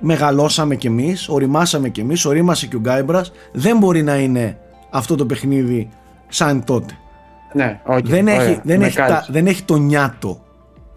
μεγαλώσαμε 0.00 0.74
κι 0.76 0.86
εμείς, 0.86 1.28
οριμάσαμε 1.28 1.88
κι 1.88 2.00
εμείς, 2.00 2.24
ορίμασε 2.24 2.66
και 2.66 2.76
ο 2.76 2.78
Γκάιμπρας 2.78 3.32
δεν 3.52 3.78
μπορεί 3.78 4.02
να 4.02 4.16
είναι 4.16 4.58
αυτό 4.90 5.14
το 5.14 5.26
παιχνίδι 5.26 5.88
σαν 6.28 6.64
τότε. 6.64 6.94
Ναι, 7.52 7.80
okay, 7.88 8.00
δεν, 8.04 8.22
ωραία, 8.28 8.42
έχει, 8.42 8.60
δεν, 8.64 8.78
με 8.80 8.86
έχει 8.86 8.96
τα, 8.96 9.02
κάλυψε. 9.06 9.32
δεν 9.32 9.46
έχει 9.46 9.62
το 9.62 9.76
νιάτο 9.76 10.40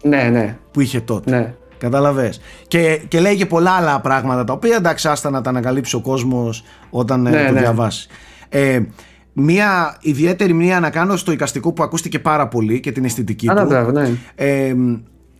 Ναι, 0.02 0.22
ναι, 0.22 0.56
που 0.70 0.80
είχε 0.80 1.00
τότε. 1.00 1.30
ναι. 1.30 1.54
Καταλαβες. 1.78 2.40
Και, 2.68 3.00
και 3.08 3.20
λέει 3.20 3.36
και 3.36 3.46
πολλά 3.46 3.70
άλλα 3.70 4.00
πράγματα 4.00 4.44
τα 4.44 4.52
οποία 4.52 4.76
εντάξει 4.76 5.08
άστα 5.08 5.30
να 5.30 5.40
τα 5.40 5.50
ανακαλύψει 5.50 5.96
ο 5.96 6.00
κόσμος 6.00 6.62
όταν 6.90 7.26
ε, 7.26 7.30
Ναι, 7.30 7.46
το 7.46 7.52
ναι. 7.52 7.60
διαβάσει. 7.60 8.08
Ε, 8.48 8.80
μία 9.32 9.96
ιδιαίτερη 10.00 10.52
μνήμα 10.52 10.80
να 10.80 10.90
κάνω 10.90 11.16
στο 11.16 11.32
εικαστικό 11.32 11.72
που 11.72 11.82
ακούστηκε 11.82 12.18
πάρα 12.18 12.48
πολύ 12.48 12.80
και 12.80 12.92
την 12.92 13.04
αισθητική 13.04 13.50
Άρα, 13.50 13.60
του. 13.60 13.66
μπράβο, 13.66 13.90
ναι. 13.90 14.10
Ε, 14.34 14.74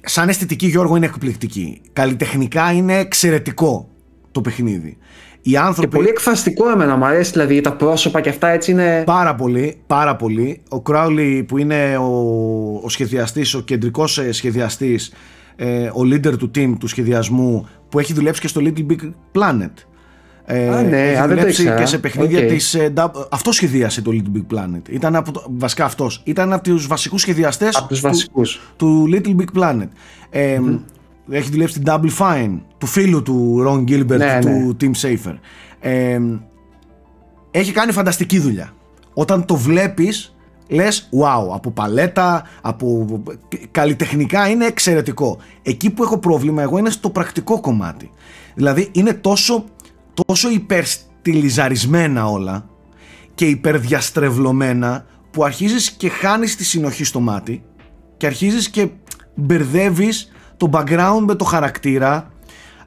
σαν 0.00 0.29
αισθητική 0.29 0.66
Γιώργο 0.66 0.96
είναι 0.96 1.07
εκπληκτική. 1.07 1.81
Καλλιτεχνικά 1.92 2.72
είναι 2.72 2.98
εξαιρετικό 2.98 3.88
το 4.31 4.40
παιχνίδι. 4.40 4.96
Οι 5.42 5.50
Και 5.50 5.59
άνθρωποι 5.59 5.96
πολύ 5.96 6.09
εκφραστικό 6.09 6.70
εμένα 6.70 6.96
μου 6.96 7.05
αρέσει, 7.05 7.31
δηλαδή 7.33 7.61
τα 7.61 7.72
πρόσωπα 7.72 8.20
και 8.20 8.29
αυτά 8.29 8.48
έτσι 8.48 8.70
είναι... 8.70 9.03
πάρα 9.07 9.35
πολύ, 9.35 9.81
πάρα 9.87 10.16
πολύ. 10.16 10.62
Ο 10.70 10.83
Crowle 10.90 11.43
που 11.48 11.59
είναι 11.59 11.96
ο, 11.96 12.05
ο 12.83 12.88
σχεδιαστής, 12.88 13.55
ο 13.55 13.61
κεντρικός 13.61 14.18
ε, 14.18 14.33
σχεδιαστής, 14.33 15.12
ε, 15.57 15.87
ο 15.87 16.00
leader 16.05 16.38
του 16.38 16.50
team 16.55 16.72
του 16.79 16.87
σχεδιασμού 16.87 17.68
που 17.88 17.98
έχει 17.98 18.12
δουλέψει 18.12 18.40
και 18.40 18.48
στο 18.48 18.61
Little 18.64 18.87
Big 18.90 19.11
Planet. 19.33 19.72
Ε, 20.53 20.69
Α, 20.69 20.83
ναι, 20.83 21.09
έχει 21.09 21.17
α, 21.17 21.21
δεν 21.21 21.29
το 21.29 21.35
δουλέψει 21.35 21.63
ήξερα. 21.63 21.81
και 21.81 21.87
σε 21.87 21.99
παιχνίδια 21.99 22.39
Οκ. 22.39 22.47
της 22.49 22.75
ε, 22.75 22.93
Dub- 22.97 23.11
αυτό 23.31 23.53
σχεδίασε 23.53 24.03
το 24.03 24.11
Little 24.15 24.37
Big 24.39 24.57
Planet 24.59 24.89
ήταν 24.91 25.17
από 25.17 25.33
το, 25.33 25.45
βασικά 25.59 25.85
αυτός 25.85 26.21
ήταν 26.25 26.53
από 26.53 26.63
τους 26.63 26.87
βασικούς 26.87 27.21
σχεδιαστές 27.21 27.77
Από 27.77 27.89
τους 27.89 28.01
του- 28.01 28.07
βασικούς. 28.09 28.61
του 28.77 29.09
Little 29.13 29.37
Big 29.41 29.61
Planet. 29.63 29.89
Ε, 30.31 30.61
Έχει 31.31 31.51
δουλέψει 31.51 31.75
στην 31.75 31.85
Double 31.87 32.11
Fine 32.19 32.59
του 32.79 32.87
φίλου 32.87 33.23
του 33.23 33.65
Ron 33.69 33.91
Gilbert 33.91 34.17
Ναι, 34.17 34.39
του 34.41 34.77
Tim 34.81 34.91
Schafer. 35.01 35.35
Ε, 35.81 36.19
έχει 37.51 37.73
κάνει 37.73 37.93
φανταστική 37.93 38.39
δουλειά. 38.39 38.73
Όταν 39.15 39.45
το 39.45 39.57
βλέπεις 39.57 40.35
λες 40.69 41.09
wow, 41.23 41.55
από 41.55 41.71
παλέτα, 41.71 42.45
από 42.61 43.07
καλλιτεχνικά 43.71 44.49
είναι 44.49 44.65
εξαιρετικό. 44.67 45.39
Εκεί 45.63 45.91
που 45.91 46.03
έχω 46.03 46.19
πρόβλημα 46.19 46.63
εγώ 46.63 46.79
είναι 46.79 46.91
στο 46.91 47.11
πρακτικό 47.11 47.61
κομμάτι. 47.61 48.11
Δηλαδή 48.55 48.89
είναι 48.93 49.13
τόσο, 49.15 49.65
τόσο 50.14 50.51
υπερστιλιζαρισμένα 50.51 52.27
όλα 52.27 52.68
και 53.35 53.46
υπερδιαστρεβλωμένα 53.46 55.05
που 55.31 55.44
αρχίζεις 55.44 55.90
και 55.90 56.09
χάνεις 56.09 56.57
τη 56.57 56.64
συνοχή 56.64 57.05
στο 57.05 57.20
μάτι 57.20 57.62
και 58.16 58.27
αρχίζεις 58.27 58.68
και 58.68 58.88
μπερδεύεις 59.35 60.31
το 60.57 60.70
background 60.73 61.23
με 61.27 61.35
το 61.35 61.44
χαρακτήρα 61.44 62.33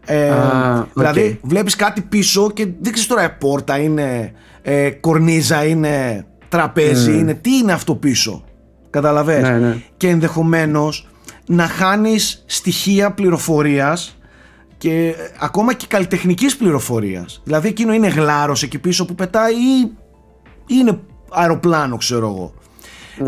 ε, 0.06 0.30
Α, 0.30 0.80
οκ. 0.80 0.88
δηλαδή 0.94 1.40
βλέπεις 1.44 1.76
κάτι 1.76 2.02
πίσω 2.02 2.52
και 2.52 2.66
δεν 2.66 2.92
ξέρεις 2.92 3.08
τώρα 3.08 3.22
ε, 3.22 3.28
πόρτα 3.28 3.78
είναι 3.78 4.32
ε, 4.62 4.90
κορνίζα 4.90 5.66
είναι 5.66 6.26
τραπέζι 6.50 7.18
είναι 7.18 7.34
τι 7.34 7.56
είναι 7.56 7.72
αυτό 7.72 7.96
πίσω 7.96 8.44
κατάλαβες; 8.90 9.42
Ναι, 9.42 9.58
ναι. 9.58 9.78
και 9.98 10.08
ενδεχομένως 10.08 11.08
να 11.48 11.68
χάνεις 11.68 12.44
στοιχεία 12.46 13.12
πληροφορίας 13.12 14.18
και 14.84 15.08
ε, 15.08 15.14
ακόμα 15.40 15.74
και 15.74 15.86
καλλιτεχνικής 15.90 16.58
πληροφορίας 16.58 17.42
δηλαδή 17.44 17.68
εκείνο 17.68 17.94
είναι 17.94 18.08
γλάρος 18.08 18.64
εκεί 18.64 18.80
πίσω 18.80 19.06
που 19.06 19.16
πετάει 19.16 19.54
ή 19.54 19.92
είναι 20.68 21.00
αεροπλάνο 21.32 21.98
ξέρω 21.98 22.28
εγώ 22.28 22.54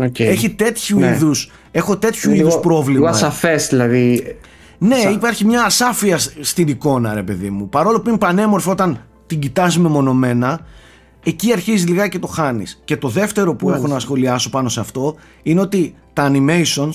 Οκ. 0.06 0.18
έχει 0.20 0.50
τέτοιου 0.50 0.98
Ναι. 0.98 1.06
είδους 1.06 1.50
έχω 1.70 1.96
τέτοιου 1.98 2.30
Λίγο- 2.30 2.40
είδους 2.48 2.60
πρόβλημα 2.60 2.98
Λίγο 2.98 3.06
ασαφές 3.10 3.68
δηλαδή. 3.68 4.36
ναι, 4.78 4.96
υπάρχει 4.96 5.44
μια 5.44 5.62
ασάφεια 5.64 6.18
σ- 6.18 6.32
στην 6.40 6.68
εικόνα, 6.68 7.14
ρε 7.14 7.22
παιδί 7.22 7.50
μου. 7.50 7.68
Παρόλο 7.68 8.00
που 8.00 8.08
είναι 8.08 8.18
πανέμορφο 8.18 8.70
όταν 8.70 9.00
την 9.26 9.38
κοιτάς 9.38 9.78
μεμονωμένα, 9.78 10.60
εκεί 11.24 11.52
αρχίζει 11.52 11.86
λιγάκι 11.86 12.08
και 12.10 12.18
το 12.18 12.26
χάνεις. 12.26 12.80
Και 12.84 12.96
το 12.96 13.08
δεύτερο 13.08 13.54
που 13.54 13.70
έχω 13.70 13.86
να 13.86 13.98
σχολιάσω 13.98 14.50
πάνω 14.50 14.68
σε 14.68 14.80
αυτό 14.80 15.14
είναι 15.42 15.60
ότι 15.60 15.94
τα 16.12 16.30
animations, 16.32 16.92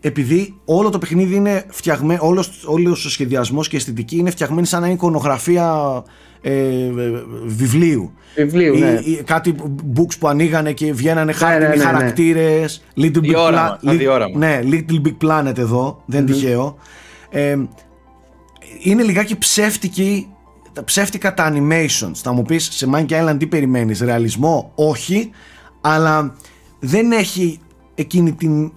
επειδή 0.00 0.54
όλο 0.64 0.90
το 0.90 0.98
παιχνίδι 0.98 1.34
είναι 1.34 1.64
φτιαγμένο, 1.68 2.20
όλος, 2.22 2.64
όλος 2.66 3.04
ο 3.04 3.10
σχεδιασμός 3.10 3.68
και 3.68 3.76
η 3.76 3.78
αισθητική 3.78 4.16
είναι 4.16 4.30
φτιαγμένη 4.30 4.66
σαν 4.66 4.80
να 4.80 4.86
είναι 4.86 4.94
εικονογραφία 4.94 6.02
ε, 6.40 6.52
ε, 6.52 6.90
βιβλίου. 7.46 8.12
Βιβλίου, 8.36 8.74
Ή- 8.74 8.80
ναι. 8.80 9.00
ή 9.04 9.22
κάτι 9.22 9.54
books 9.96 10.18
που 10.18 10.28
ανοίγανε 10.28 10.72
και 10.72 10.92
βγαίνανε 10.92 11.32
χάρτινοι 11.32 11.62
ναι, 11.62 11.68
ναι, 11.68 11.76
ναι. 11.76 11.82
χαρακτήρες. 11.82 12.82
Little 12.96 13.02
Big, 13.16 13.20
Διόραμα, 13.20 13.76
Pla- 13.76 13.84
σαν 13.84 13.94
Li- 13.94 13.98
διόραμα. 13.98 14.38
ναι, 14.38 14.60
Little 14.64 15.00
Big 15.06 15.16
Planet 15.28 15.58
εδώ, 15.58 16.02
δεν 16.06 16.26
τυχαίο. 16.26 16.76
Ε, 17.30 17.56
είναι 18.82 19.02
λιγάκι 19.02 19.38
ψεύτικη, 19.38 20.28
τα 20.72 20.84
ψεύτικα 20.84 21.34
τα 21.34 21.52
animations. 21.54 22.12
Θα 22.14 22.32
μου 22.32 22.42
πεις 22.42 22.68
σε 22.72 22.88
Monkey 22.94 23.10
Island 23.10 23.36
τι 23.38 23.46
περιμένεις, 23.46 24.00
ρεαλισμό, 24.00 24.72
όχι, 24.74 25.30
αλλά 25.80 26.34
δεν 26.78 27.12
έχει 27.12 27.58
εκείνη 27.94 28.32
την 28.32 28.72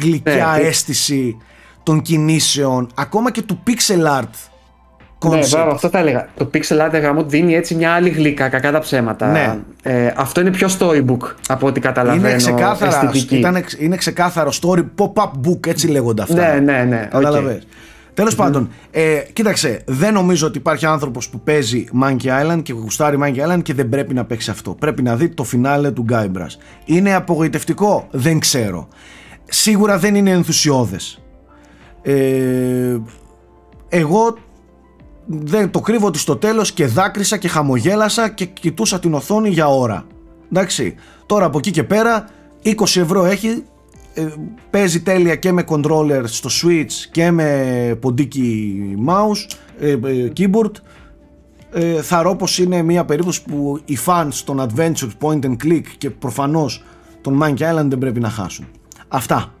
γλυκιά 0.00 0.52
Ναι, 0.54 0.60
τι- 0.60 0.66
αίσθηση 0.66 1.36
των 1.82 2.02
κινήσεων, 2.02 2.88
ακόμα 2.94 3.30
και 3.30 3.42
του 3.42 3.62
pixel 3.66 4.18
art 4.20 4.22
Ναι, 5.24 5.38
concept. 5.40 5.48
μπράβο, 5.50 5.70
αυτό 5.70 5.88
θα 5.88 5.98
έλεγα. 5.98 6.28
Το 6.36 6.50
pixel 6.54 6.86
art 6.86 7.00
γάμο 7.02 7.22
δίνει 7.24 7.54
έτσι 7.54 7.74
μια 7.74 7.92
άλλη 7.92 8.08
γλύκα, 8.08 8.48
κακά 8.48 8.70
τα 8.72 8.78
ψέματα. 8.78 9.30
Ναι. 9.30 9.58
Ε, 9.82 10.12
αυτό 10.16 10.40
είναι 10.40 10.50
πιο 10.50 10.68
storybook 10.78 11.34
από 11.48 11.66
ό,τι 11.66 11.80
καταλαβαίνω. 11.80 12.28
είναι 12.28 12.36
ξεκάθαρα, 12.36 12.90
αισθητική. 13.04 13.36
ήταν, 13.36 13.64
είναι 13.78 13.96
ξεκάθαρο 13.96 14.52
story 14.60 14.84
pop-up 14.96 15.30
book, 15.48 15.66
έτσι 15.66 15.86
λέγονται 15.88 16.22
αυτά. 16.22 16.34
Ναι, 16.54 16.60
ναι, 16.60 16.84
ναι. 16.84 17.02
οκ. 17.04 17.10
Κατάλαβες. 17.22 17.66
Τέλος 18.14 18.34
πάντων, 18.34 18.68
ε, 18.90 19.18
κοίταξε, 19.32 19.82
δεν 19.86 20.12
νομίζω 20.12 20.46
ότι 20.46 20.58
υπάρχει 20.58 20.86
άνθρωπος 20.86 21.28
που 21.28 21.40
παίζει 21.40 21.84
Monkey 22.02 22.26
Island 22.42 22.60
και 22.62 22.72
γουστάρει 22.72 23.18
Monkey 23.22 23.52
Island 23.54 23.62
και 23.62 23.74
δεν 23.74 23.88
πρέπει 23.88 24.14
να 24.14 24.24
παίξει 24.24 24.50
αυτό. 24.50 24.70
Πρέπει 24.70 25.02
να 25.02 25.16
δει 25.16 25.28
το 25.28 25.44
φινάλε 25.44 25.90
του 25.90 26.04
Guybrush. 26.10 26.56
Είναι 26.84 27.14
απογοητευτικό, 27.14 28.06
δεν 28.10 28.38
ξέρω. 28.38 28.88
Σίγουρα 29.48 29.98
δεν 29.98 30.14
είναι 30.14 30.30
ενθουσιώδες. 30.30 31.22
Ε, 32.02 32.98
εγώ 33.88 34.36
δεν 35.26 35.70
το 35.70 35.80
κρύβω 35.80 36.06
ότι 36.06 36.18
στο 36.18 36.36
τέλος 36.36 36.72
και 36.72 36.86
δάκρυσα 36.86 37.36
και 37.36 37.48
χαμογέλασα 37.48 38.28
και 38.28 38.44
κοιτούσα 38.44 38.98
την 38.98 39.14
οθόνη 39.14 39.48
για 39.48 39.68
ώρα. 39.68 40.06
Εντάξει, 40.52 40.94
τώρα 41.26 41.44
από 41.44 41.58
εκεί 41.58 41.70
και 41.70 41.84
πέρα 41.84 42.28
20 42.64 42.72
ευρώ 42.96 43.24
έχει, 43.24 43.64
ε, 44.14 44.26
παίζει 44.70 45.02
τέλεια 45.02 45.34
και 45.34 45.52
με 45.52 45.64
controller 45.68 46.22
στο 46.24 46.48
switch 46.62 46.92
και 47.10 47.30
με 47.30 47.98
ποντίκι 48.00 48.76
mouse, 49.08 49.56
ε, 49.80 49.90
ε, 49.90 50.32
keyboard. 50.36 50.72
ε, 51.72 52.02
θα 52.02 52.36
πως 52.36 52.58
είναι 52.58 52.82
μια 52.82 53.04
περίπτωση 53.04 53.42
που 53.42 53.80
οι 53.84 53.98
fans 54.06 54.34
των 54.44 54.60
adventures 54.60 55.12
point 55.20 55.44
and 55.44 55.56
click 55.64 55.82
και 55.98 56.10
προφανώς 56.10 56.84
των 57.20 57.40
Monkey 57.42 57.72
Island 57.72 57.86
δεν 57.88 57.98
πρέπει 57.98 58.20
να 58.20 58.28
χάσουν. 58.28 58.66
Αυτά. 59.08 59.52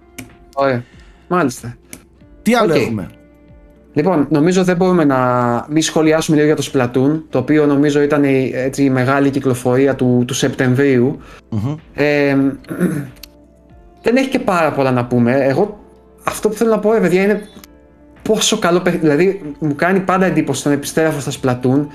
Ωραία. 0.54 0.82
Μάλιστα. 1.28 1.74
Τι 2.42 2.54
άλλο 2.54 2.74
Οκ. 2.74 2.80
έχουμε; 2.80 3.08
Λοιπόν, 3.92 4.26
νομίζω 4.30 4.64
δεν 4.64 4.76
μπορούμε 4.76 5.04
να 5.04 5.64
μην 5.68 5.82
σχολιάσουμε 5.82 6.36
λίγο 6.42 6.54
για 6.54 6.56
το 6.56 6.70
Splatoon, 6.72 7.22
το 7.30 7.38
οποίο 7.38 7.66
νομίζω 7.66 8.00
ήταν 8.00 8.24
η, 8.24 8.50
έτσι, 8.54 8.82
η 8.84 8.90
μεγάλη 8.90 9.30
κυκλοφορία 9.30 9.94
του, 9.94 10.24
του 10.26 10.34
Σεπτεμβρίου 10.34 11.18
Μμμ. 11.50 11.74
Ε, 11.94 12.36
δεν 14.02 14.16
έχει 14.16 14.28
και 14.28 14.38
πάρα 14.38 14.72
πολλά 14.72 14.90
να 14.90 15.04
πούμε. 15.06 15.32
Εγώ 15.44 15.78
αυτό 16.24 16.48
που 16.48 16.54
θέλω 16.54 16.70
να 16.70 16.78
πω, 16.78 16.92
ρε 16.92 17.00
παιδιά, 17.00 17.22
είναι 17.22 17.40
πόσο 18.22 18.58
καλό 18.58 18.80
παιχνίδι. 18.80 19.06
Δηλαδή, 19.06 19.54
μου 19.58 19.74
κάνει 19.74 20.00
πάντα 20.00 20.26
εντύπωση 20.26 20.60
όταν 20.60 20.72
επιστρέφω 20.72 21.30
στα 21.30 21.32
Splatoon 21.60 21.86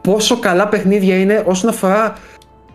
πόσο 0.00 0.38
καλά 0.38 0.68
παιχνίδια 0.68 1.18
είναι 1.20 1.42
όσον 1.46 1.70
αφορά 1.70 2.12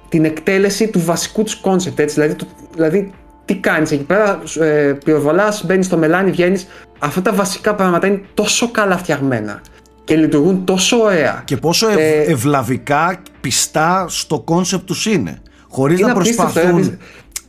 την 0.09 0.25
εκτέλεση 0.25 0.87
του 0.89 0.99
βασικού 0.99 1.43
τους 1.43 1.55
κόνσεπτ. 1.55 1.99
Έτσι. 1.99 2.13
Δηλαδή, 2.15 2.35
το- 2.35 2.47
δηλαδή, 2.73 3.11
τι 3.45 3.55
κάνεις 3.55 3.91
εκεί 3.91 4.03
πέρα, 4.03 4.41
ε, 4.59 4.93
πυροβολάς, 5.05 5.65
μπαίνεις 5.65 5.85
στο 5.85 5.97
μελάνι, 5.97 6.31
βγαίνεις. 6.31 6.67
Αυτά 6.99 7.21
τα 7.21 7.33
βασικά 7.33 7.75
πράγματα 7.75 8.07
είναι 8.07 8.21
τόσο 8.33 8.71
καλά 8.71 8.97
φτιαγμένα 8.97 9.61
και 10.03 10.15
λειτουργούν 10.15 10.63
τόσο 10.65 10.97
ωραία. 10.97 11.41
Και 11.45 11.57
πόσο 11.57 11.87
ευ- 11.89 11.99
Ε, 11.99 12.21
ευλαβικά 12.31 13.21
πιστά 13.41 14.05
στο 14.09 14.39
κόνσεπτ 14.39 14.85
τους 14.85 15.05
είναι. 15.05 15.41
Χωρίς 15.69 15.99
Είναι 15.99 16.07
να 16.07 16.13
απίστευτο, 16.13 16.51
προσπαθούν, 16.53 16.77
είναι 16.83 16.97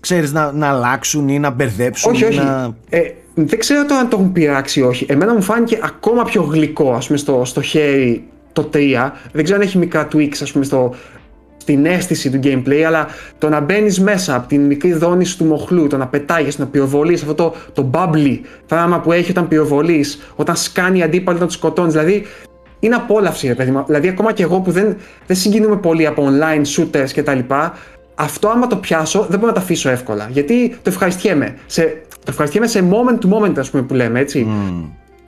ξέρεις, 0.00 0.32
να, 0.32 0.52
να 0.52 0.68
αλλάξουν 0.68 1.28
ή 1.28 1.38
να 1.38 1.50
μπερδέψουν 1.50 2.12
Όχι, 2.12 2.22
ή 2.22 2.26
όχι. 2.26 2.38
να... 2.38 2.74
Ε, 2.88 3.00
δεν 3.34 3.58
ξέρω 3.58 3.84
τώρα 3.86 4.00
αν 4.00 4.08
το 4.08 4.16
έχουν 4.16 4.32
πειράξει 4.32 4.80
ή 4.80 4.82
όχι. 4.82 5.06
Εμένα 5.08 5.34
μου 5.34 5.42
φάνηκε 5.42 5.78
ακόμα 5.82 6.22
πιο 6.24 6.42
γλυκό, 6.42 6.92
ας 6.92 7.06
πούμε, 7.06 7.18
στο, 7.18 7.42
στο 7.44 7.62
χέρι 7.62 8.28
το 8.52 8.70
3. 8.72 9.12
Δεν 9.32 9.44
ξέρω 9.44 9.58
αν 9.58 9.66
έχει 9.66 9.78
μικρά 9.78 10.08
tweaks, 10.12 10.36
ας 10.42 10.52
πούμε, 10.52 10.64
στο, 10.64 10.94
στην 11.64 11.86
αίσθηση 11.86 12.30
του 12.30 12.40
gameplay, 12.42 12.82
αλλά 12.86 13.06
το 13.38 13.48
να 13.48 13.60
μπαίνεις 13.60 14.00
μέσα 14.00 14.34
από 14.34 14.48
την 14.48 14.60
μικρή 14.60 14.92
δόνηση 14.92 15.38
του 15.38 15.44
μοχλού, 15.44 15.86
το 15.86 15.96
να 15.96 16.06
πετάγεις, 16.06 16.58
να 16.58 16.66
πυροβολείς, 16.66 17.22
αυτό 17.22 17.34
το, 17.34 17.54
το 17.72 17.90
bubbly 17.92 18.38
πράγμα 18.66 19.00
που 19.00 19.12
έχει 19.12 19.30
όταν 19.30 19.48
πυροβολείς, 19.48 20.32
όταν 20.36 20.56
σκάνει 20.56 21.02
αντίπαλο 21.02 21.38
να 21.38 21.46
τους 21.46 21.54
σκοτώνεις. 21.54 21.92
Δηλαδή, 21.92 22.26
είναι 22.80 22.94
απόλαυση, 22.94 23.46
ρε 23.46 23.54
παιδί 23.54 23.70
μου. 23.70 23.84
Δηλαδή, 23.86 24.08
ακόμα 24.08 24.32
και 24.32 24.42
εγώ 24.42 24.60
που 24.60 24.70
δεν, 24.70 24.96
δεν 25.26 25.36
συγκινούμε 25.36 25.76
πολύ 25.76 26.06
από 26.06 26.28
online 26.28 26.64
shooters 26.76 27.10
κτλ. 27.14 27.38
Αυτό, 28.14 28.48
άμα 28.48 28.66
το 28.66 28.76
πιάσω, 28.76 29.26
δεν 29.28 29.38
μπορώ 29.38 29.50
να 29.50 29.58
το 29.58 29.60
αφήσω 29.60 29.88
εύκολα. 29.88 30.28
Γιατί 30.30 30.68
το 30.68 30.90
ευχαριστιέμαι. 30.90 31.54
Σε, 31.66 31.82
το 32.12 32.26
ευχαριστιέμαι 32.28 32.66
σε 32.66 32.84
moment 32.90 33.24
to 33.24 33.38
moment, 33.38 33.58
ας 33.58 33.70
πούμε, 33.70 33.82
που 33.82 33.94
λέμε 33.94 34.20
έτσι. 34.20 34.46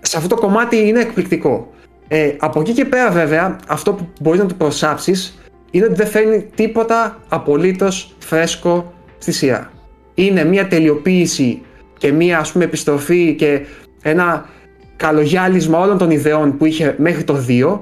Σε 0.00 0.16
αυτό 0.16 0.34
το 0.34 0.40
κομμάτι 0.40 0.88
είναι 0.88 1.00
εκπληκτικό. 1.00 1.70
Ε, 2.08 2.30
από 2.38 2.60
εκεί 2.60 2.72
και 2.72 2.84
πέρα, 2.84 3.10
βέβαια, 3.10 3.56
αυτό 3.68 3.92
που 3.92 4.08
μπορείς 4.20 4.40
να 4.40 4.46
του 4.46 4.54
προσάψεις 4.54 5.38
είναι 5.70 5.84
ότι 5.84 5.94
δεν 5.94 6.06
φέρνει 6.06 6.46
τίποτα 6.54 7.20
απολύτως 7.28 8.14
φρέσκο 8.18 8.92
στη 9.18 9.32
σειρά. 9.32 9.70
Είναι 10.14 10.44
μια 10.44 10.66
τελειοποίηση 10.68 11.62
και 11.98 12.12
μια 12.12 12.38
ας 12.38 12.52
πούμε 12.52 12.64
επιστροφή 12.64 13.34
και 13.34 13.60
ένα 14.02 14.48
καλογιάλισμα 14.96 15.78
όλων 15.78 15.98
των 15.98 16.10
ιδεών 16.10 16.56
που 16.56 16.64
είχε 16.64 16.94
μέχρι 16.98 17.24
το 17.24 17.44
2 17.48 17.78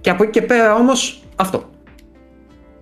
και 0.00 0.10
από 0.10 0.22
εκεί 0.22 0.32
και 0.32 0.42
πέρα 0.42 0.74
όμως 0.74 1.22
αυτό. 1.36 1.70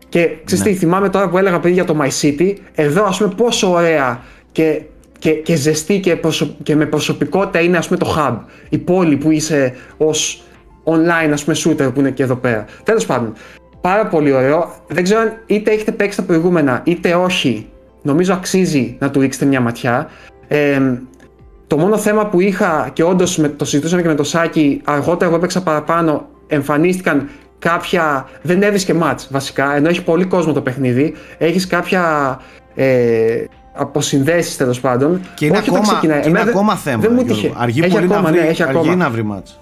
Και 0.08 0.30
ξέρεις 0.44 0.64
τι, 0.64 0.74
θυμάμαι 0.74 1.08
τώρα 1.08 1.28
που 1.28 1.38
έλεγα 1.38 1.60
πριν 1.60 1.74
για 1.74 1.84
το 1.84 1.96
My 2.02 2.08
City, 2.20 2.54
εδώ 2.74 3.04
ας 3.04 3.18
πούμε 3.18 3.34
πόσο 3.36 3.70
ωραία 3.70 4.22
και, 4.52 4.82
και, 5.18 5.30
και 5.30 5.56
ζεστή 5.56 6.00
και, 6.00 6.16
προσω- 6.16 6.56
και 6.62 6.76
με 6.76 6.86
προσωπικότητα 6.86 7.60
είναι 7.60 7.76
ας 7.76 7.86
πούμε 7.86 7.98
το 7.98 8.14
hub, 8.18 8.38
η 8.68 8.78
πόλη 8.78 9.16
που 9.16 9.30
είσαι 9.30 9.74
ως 9.96 10.42
online 10.84 11.30
ας 11.32 11.44
πούμε 11.44 11.56
shooter 11.64 11.94
που 11.94 12.00
είναι 12.00 12.10
και 12.10 12.22
εδώ 12.22 12.36
πέρα. 12.36 12.64
Τέλος 12.82 13.06
πάντων, 13.06 13.32
πάρα 13.88 14.06
πολύ 14.06 14.32
ωραίο. 14.32 14.74
Δεν 14.88 15.02
ξέρω 15.02 15.20
αν 15.20 15.32
είτε 15.46 15.70
έχετε 15.70 15.92
παίξει 15.92 16.16
τα 16.16 16.22
προηγούμενα 16.22 16.80
είτε 16.84 17.14
όχι, 17.14 17.68
νομίζω 18.02 18.32
αξίζει 18.32 18.96
να 18.98 19.10
του 19.10 19.20
ρίξετε 19.20 19.44
μια 19.44 19.60
ματιά. 19.60 20.08
Ε, 20.48 20.80
το 21.66 21.76
μόνο 21.78 21.96
θέμα 21.98 22.26
που 22.26 22.40
είχα 22.40 22.90
και 22.92 23.02
όντως 23.02 23.40
το 23.56 23.64
συζητούσαμε 23.64 24.02
και 24.02 24.08
με 24.08 24.14
το 24.14 24.24
Σάκη, 24.24 24.80
αργότερα 24.84 25.26
εγώ 25.26 25.36
έπαιξα 25.36 25.62
παραπάνω, 25.62 26.26
εμφανίστηκαν 26.46 27.28
κάποια. 27.58 28.26
Δεν 28.42 28.62
έβρισκε 28.62 28.94
match 29.02 29.18
βασικά, 29.30 29.76
ενώ 29.76 29.88
έχει 29.88 30.02
πολύ 30.02 30.24
κόσμο 30.24 30.52
το 30.52 30.60
παιχνίδι. 30.60 31.14
Έχεις 31.38 31.66
κάποια. 31.66 32.02
Ε, 32.74 33.44
αποσυνδέσεις 33.76 34.56
τέλος 34.56 34.80
πάντων. 34.80 35.20
Και 35.34 35.46
είναι 35.46 35.56
Όχι 35.56 35.68
όταν 35.70 35.80
ακόμα, 35.80 35.92
ξεκινάει. 35.92 36.20
και 36.20 36.28
είναι 36.28 36.38
Εμένα 36.38 36.44
δεν- 36.52 36.54
ακόμα 36.60 36.76
θέμα. 36.76 37.00
Δεν 37.00 37.10
μου 37.14 37.20
Γιώργο. 37.20 37.34
τύχε. 37.42 37.52
Αργεί 37.56 37.80
Έχει 37.80 37.92
πολύ 37.92 38.04
ακόμα, 38.04 38.20
να 38.20 38.30
βρει, 38.30 38.40
ναι, 38.40 38.46
έχει 38.46 38.62
αργεί 38.62 38.76
ακόμα. 38.78 38.94
να 38.94 39.10
βρει 39.10 39.22
μάτς. 39.22 39.60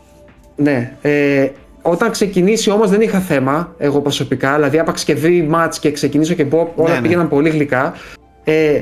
Ναι. 0.57 0.93
Ε, 1.03 1.47
όταν 1.83 2.11
ξεκινήσει 2.11 2.71
όμως 2.71 2.90
δεν 2.90 3.01
είχα 3.01 3.18
θέμα 3.18 3.75
εγώ 3.79 4.01
προσωπικά. 4.01 4.55
Δηλαδή 4.55 4.79
άπαξ 4.79 5.05
και 5.05 5.14
βρει 5.14 5.42
μάτς 5.42 5.79
και 5.79 5.90
ξεκινήσω 5.92 6.35
και 6.35 6.45
πω 6.45 6.73
όλα 6.75 6.88
Ναι, 6.88 6.95
ναι. 6.95 7.01
πήγαιναν 7.03 7.29
πολύ 7.29 7.49
γλυκά. 7.49 7.95
Ε, 8.45 8.81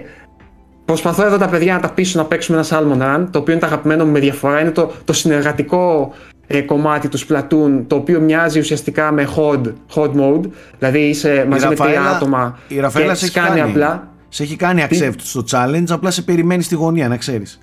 προσπαθώ 0.84 1.24
εδώ 1.24 1.36
τα 1.36 1.48
παιδιά 1.48 1.74
να 1.74 1.80
τα 1.80 1.90
πείσω 1.90 2.18
να 2.18 2.24
παίξουμε 2.24 2.58
ένα 2.58 2.66
Salmon 2.66 3.02
Run, 3.02 3.26
το 3.30 3.38
οποίο 3.38 3.52
είναι 3.52 3.62
το 3.62 3.66
αγαπημένο 3.66 4.04
μου 4.04 4.12
με 4.12 4.18
διαφορά. 4.18 4.60
Είναι 4.60 4.70
το, 4.70 4.90
το 5.04 5.12
συνεργατικό 5.12 6.12
ε, 6.46 6.60
κομμάτι 6.60 7.08
του 7.08 7.18
Splatoon, 7.18 7.84
το 7.86 7.96
οποίο 7.96 8.20
μοιάζει 8.20 8.58
ουσιαστικά 8.58 9.12
με 9.12 9.28
HOD, 9.36 9.72
HOD 9.94 10.10
mode. 10.14 10.50
Δηλαδή 10.78 10.98
είσαι 10.98 11.46
μαζί 11.48 11.66
με 11.66 11.74
τρία 11.74 12.02
άτομα 12.02 12.58
η 12.68 12.80
Ραφαέλα 12.80 13.12
και 13.12 13.18
σε 13.18 13.24
έχει 13.24 13.34
σκάνει 13.34 13.58
κάνει, 13.60 13.70
απλά. 13.70 14.08
σε 14.28 14.42
έχει 14.42 14.56
κάνει 14.56 14.86
accept 14.90 15.14
στο 15.16 15.44
challenge, 15.50 15.88
απλά 15.88 16.10
σε 16.10 16.22
περιμένει 16.22 16.62
στη 16.62 16.74
γωνία, 16.74 17.08
να 17.08 17.16
ξέρεις. 17.16 17.60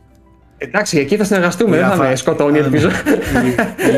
Εντάξει, 0.58 0.98
εκεί 0.98 1.18
θα 1.18 1.24
συνεργαστούμε, 1.24 1.76
Η 1.76 1.80
δεν 1.80 1.88
θα 1.88 1.96
Ραφα- 1.96 2.10
με 2.10 2.16
σκοτώνει, 2.16 2.58
Α, 2.58 2.62
ναι. 2.62 2.66
ελπίζω. 2.66 2.90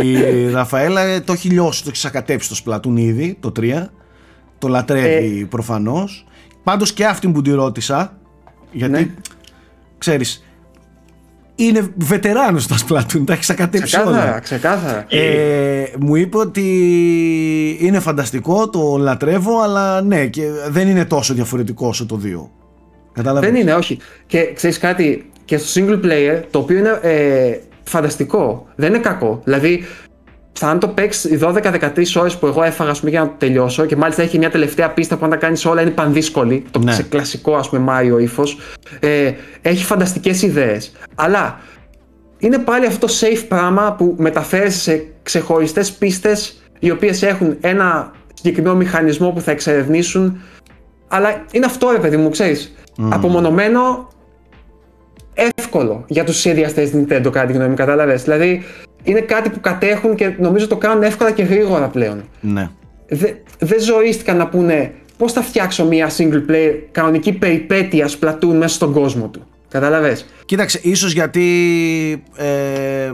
η, 0.04 0.12
η 0.12 0.50
Ραφαέλα 0.52 1.02
ε, 1.02 1.20
το 1.20 1.34
έχει 1.34 1.50
λιώσει, 1.50 1.84
το 1.84 1.90
έχει 1.90 1.98
σακατέψει 2.00 2.50
το 2.50 2.62
Splatoon 2.66 2.98
ήδη, 3.00 3.38
το 3.40 3.52
3. 3.60 3.86
Το 4.58 4.68
λατρεύει 4.68 5.40
Ε. 5.42 5.46
προφανώς. 5.46 6.26
Πάντως 6.64 6.94
και 6.94 7.06
αυτή 7.06 7.28
που 7.30 7.42
τη 7.42 7.52
ρώτησα, 7.52 8.18
γιατί 8.72 8.92
Ναι. 8.94 9.08
ξέρεις, 9.98 10.44
είναι 11.56 11.88
βετεράνος 11.96 12.64
στα 12.64 12.76
Splatoon, 12.88 13.22
τα 13.26 13.34
έχει 13.34 13.44
σακατέψει 13.44 13.96
όλα. 14.00 14.06
ξεκάθαρα, 14.06 14.40
ξεκάθαρα. 14.40 15.06
Ε, 15.10 15.84
μου 16.00 16.16
είπε 16.16 16.38
ότι 16.38 17.78
είναι 17.80 18.00
φανταστικό, 18.00 18.70
το 18.70 18.98
λατρεύω, 18.98 19.62
αλλά 19.62 20.02
ναι, 20.02 20.26
και 20.26 20.44
δεν 20.70 20.88
είναι 20.88 21.06
τόσο 21.06 21.34
διαφορετικό 21.34 21.88
όσο 21.88 22.06
το 22.06 22.20
2. 22.24 22.50
Κατάλαβες. 23.14 23.50
Δεν 23.52 23.60
είναι, 23.62 23.74
όχι. 23.74 23.98
Και 24.28 24.52
ξέρεις 24.54 24.78
κάτι, 24.78 25.30
και 25.50 25.58
στο 25.58 25.82
single 25.82 26.06
player, 26.06 26.42
το 26.52 26.60
οποίο 26.60 26.78
είναι 26.78 27.00
ε, 27.02 27.58
φανταστικό, 27.84 28.68
δεν 28.76 28.90
είναι 28.90 28.98
κακό. 28.98 29.42
Δηλαδή, 29.44 29.86
θα 30.54 30.68
αν 30.68 30.80
το 30.80 30.88
παίξεις 30.88 31.32
οι 31.32 31.40
12-13 31.42 32.04
ώρες 32.16 32.38
που 32.38 32.48
εγώ 32.48 32.64
έφαγα 32.64 32.92
ας 32.92 33.00
πούμε, 33.00 33.12
για 33.12 33.20
να 33.20 33.28
το 33.28 33.34
τελειώσω, 33.38 33.86
και 33.86 33.96
μάλιστα 33.96 34.22
έχει 34.22 34.38
μια 34.38 34.50
τελευταία 34.50 34.90
πίστα 34.90 35.18
που 35.18 35.24
αν 35.26 35.32
τα 35.32 35.36
κάνεις 35.38 35.66
όλα 35.66 35.82
είναι 35.82 35.90
πανδύσκολη, 35.90 36.66
το 36.72 36.80
Ναι. 36.80 36.92
σε 36.92 37.04
κλασικό 37.04 37.56
ας 37.56 37.70
πούμε 37.70 37.86
Mario 37.94 38.22
ύφος. 38.22 38.58
Ε, 39.00 39.32
έχει 39.62 39.84
φανταστικές 39.84 40.42
ιδέες. 40.42 40.92
Αλλά 41.16 41.60
είναι 42.38 42.58
πάλι 42.58 42.86
αυτό 42.86 43.08
το 43.08 43.14
safe 43.20 43.44
πράγμα 43.48 43.94
που 43.98 44.16
μεταφέρεσαι 44.18 44.80
σε 44.80 45.06
ξεχωριστές 45.24 45.92
πίστες 45.92 46.62
οι 46.80 46.92
οποίες 46.92 47.24
έχουν 47.24 47.58
ένα 47.62 48.12
συγκεκριμένο 48.34 48.76
μηχανισμό 48.76 49.30
που 49.32 49.42
θα 49.42 49.52
εξερευνήσουν. 49.52 50.42
Αλλά 51.08 51.46
είναι 51.52 51.66
αυτό, 51.66 51.90
ρε 51.92 52.00
παιδί 52.00 52.18
μου, 52.18 52.30
ξέρεις. 52.30 52.74
Απομονωμένο, 53.10 54.08
εύκολο 55.56 56.04
για 56.08 56.24
τους 56.24 56.38
σχεδιαστέ 56.38 56.84
τη 56.84 56.92
Nintendo, 56.98 57.30
κατά 57.32 57.46
τη 57.46 57.54
γνώμη 57.54 57.70
μου, 57.70 57.76
κατάλαβες. 57.76 58.24
Δηλαδή, 58.24 58.64
είναι 59.04 59.20
κάτι 59.20 59.50
που 59.50 59.60
κατέχουν 59.60 60.16
και 60.16 60.34
νομίζω 60.40 60.68
το 60.68 60.78
κάνουν 60.78 61.04
εύκολα 61.04 61.32
και 61.32 61.44
γρήγορα 61.44 61.88
πλέον. 61.88 62.24
Ναι. 62.42 62.70
Δεν 63.08 63.36
δεν 63.60 63.82
ζωήστηκαν 63.82 64.38
να 64.38 64.48
πούνε 64.48 64.94
πώς 65.18 65.34
θα 65.34 65.42
φτιάξω 65.42 65.86
μια 65.86 66.10
single 66.18 66.52
player 66.52 66.74
κανονική 66.92 67.34
περιπέτεια 67.34 68.10
Splatoon 68.20 68.54
μέσα 68.54 68.76
στον 68.76 68.94
κόσμο 68.94 69.28
του. 69.28 69.48
Κατάλαβες. 69.70 70.26
Κοίταξε, 70.46 70.80
ίσως 70.84 71.14
γιατί 71.14 71.48
ε, 72.36 72.46
Ε, 73.06 73.14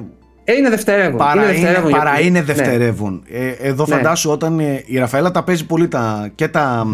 είναι 0.53 0.69
δευτερεύον. 0.69 1.17
παρά 1.17 1.43
είναι, 1.43 1.51
δευτερεύον 1.51 1.91
παρά 1.91 2.09
γιατί- 2.11 2.27
είναι 2.27 2.39
ναι. 2.39 2.45
δευτερεύον. 2.45 3.23
Ε, 3.29 3.47
εδώ 3.49 3.85
Ναι. 3.87 3.95
φαντάσου 3.95 4.29
όταν 4.31 4.59
ε, 4.59 4.83
η 4.85 4.97
Ραφαέλα 4.97 5.31
τα 5.31 5.43
παίζει 5.43 5.65
πολύ 5.65 5.87
τα, 5.87 6.31
και 6.35 6.47
τα 6.47 6.85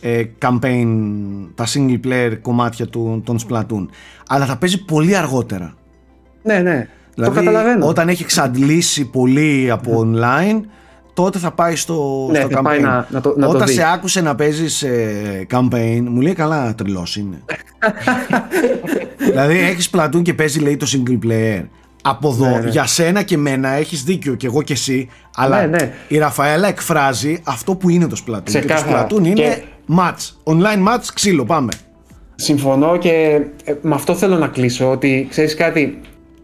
ε, 0.00 0.22
campaign, 0.42 0.86
τα 1.54 1.64
single 1.74 2.00
player 2.06 2.32
κομμάτια 2.42 2.86
του, 2.86 3.22
των 3.24 3.38
Splatoon, 3.48 3.86
αλλά 4.28 4.46
τα 4.46 4.56
παίζει 4.56 4.84
πολύ 4.84 5.16
αργότερα. 5.16 5.74
Ναι, 6.42 6.58
ναι. 6.58 6.88
Δηλαδή, 7.14 7.34
το 7.36 7.42
καταλαβαίνω. 7.44 7.86
όταν 7.86 8.08
έχει 8.08 8.22
εξαντλήσει 8.22 9.04
πολύ 9.04 9.70
από 9.70 10.06
online, 10.06 10.60
τότε 11.14 11.38
θα 11.38 11.50
πάει 11.50 11.76
στο, 11.76 12.28
Ναι, 12.30 12.38
στο 12.40 12.48
θα 12.48 12.58
campaign. 12.60 12.62
πάει 12.64 12.80
να- 12.80 13.06
να 13.10 13.20
το- 13.20 13.34
να 13.38 13.46
το 13.46 13.52
όταν 13.54 13.66
δει. 13.66 13.72
σε 13.72 13.82
άκουσε 13.92 14.20
να 14.20 14.34
παίζεις 14.34 14.82
ε, 14.82 15.46
campaign, 15.50 16.00
μου 16.08 16.20
λέει 16.20 16.32
καλά 16.32 16.74
τρελός 16.74 17.16
είναι. 17.16 17.42
δηλαδή 19.30 19.58
έχεις 19.58 19.90
Splatoon 19.92 20.22
και 20.22 20.34
παίζει 20.34 20.58
λέει 20.60 20.76
το 20.76 20.86
single 20.90 21.18
player. 21.26 21.62
Από 22.08 22.28
εδώ, 22.28 22.48
Ναι, 22.48 22.58
ναι. 22.58 22.68
για 22.70 22.86
σένα 22.86 23.22
και 23.22 23.36
μένα 23.36 23.68
έχεις 23.68 24.02
δίκιο 24.02 24.34
και 24.34 24.46
εγώ 24.46 24.62
και 24.62 24.72
εσύ, 24.72 25.08
αλλά 25.36 25.60
Ναι, 25.60 25.66
ναι. 25.66 25.92
η 26.08 26.18
Ραφαέλα 26.18 26.68
εκφράζει 26.68 27.40
αυτό 27.44 27.74
που 27.74 27.88
είναι 27.88 28.06
το 28.06 28.16
Splatoon. 28.26 28.42
Και 28.44 28.52
το 28.52 28.58
Ξεκάθαρα. 28.58 29.06
Splatoon 29.06 29.24
είναι 29.24 29.32
Και- 29.32 29.62
match, 29.98 30.52
online 30.54 30.88
match, 30.88 31.04
ξύλο, 31.14 31.44
πάμε. 31.44 31.72
Συμφωνώ 32.34 32.96
και 32.96 33.40
ε, 33.64 33.72
με 33.82 33.94
αυτό 33.94 34.14
θέλω 34.14 34.36
να 34.38 34.46
κλείσω 34.48 34.90
ότι 34.90 35.26
ξέρεις 35.30 35.54
κάτι, 35.54 36.00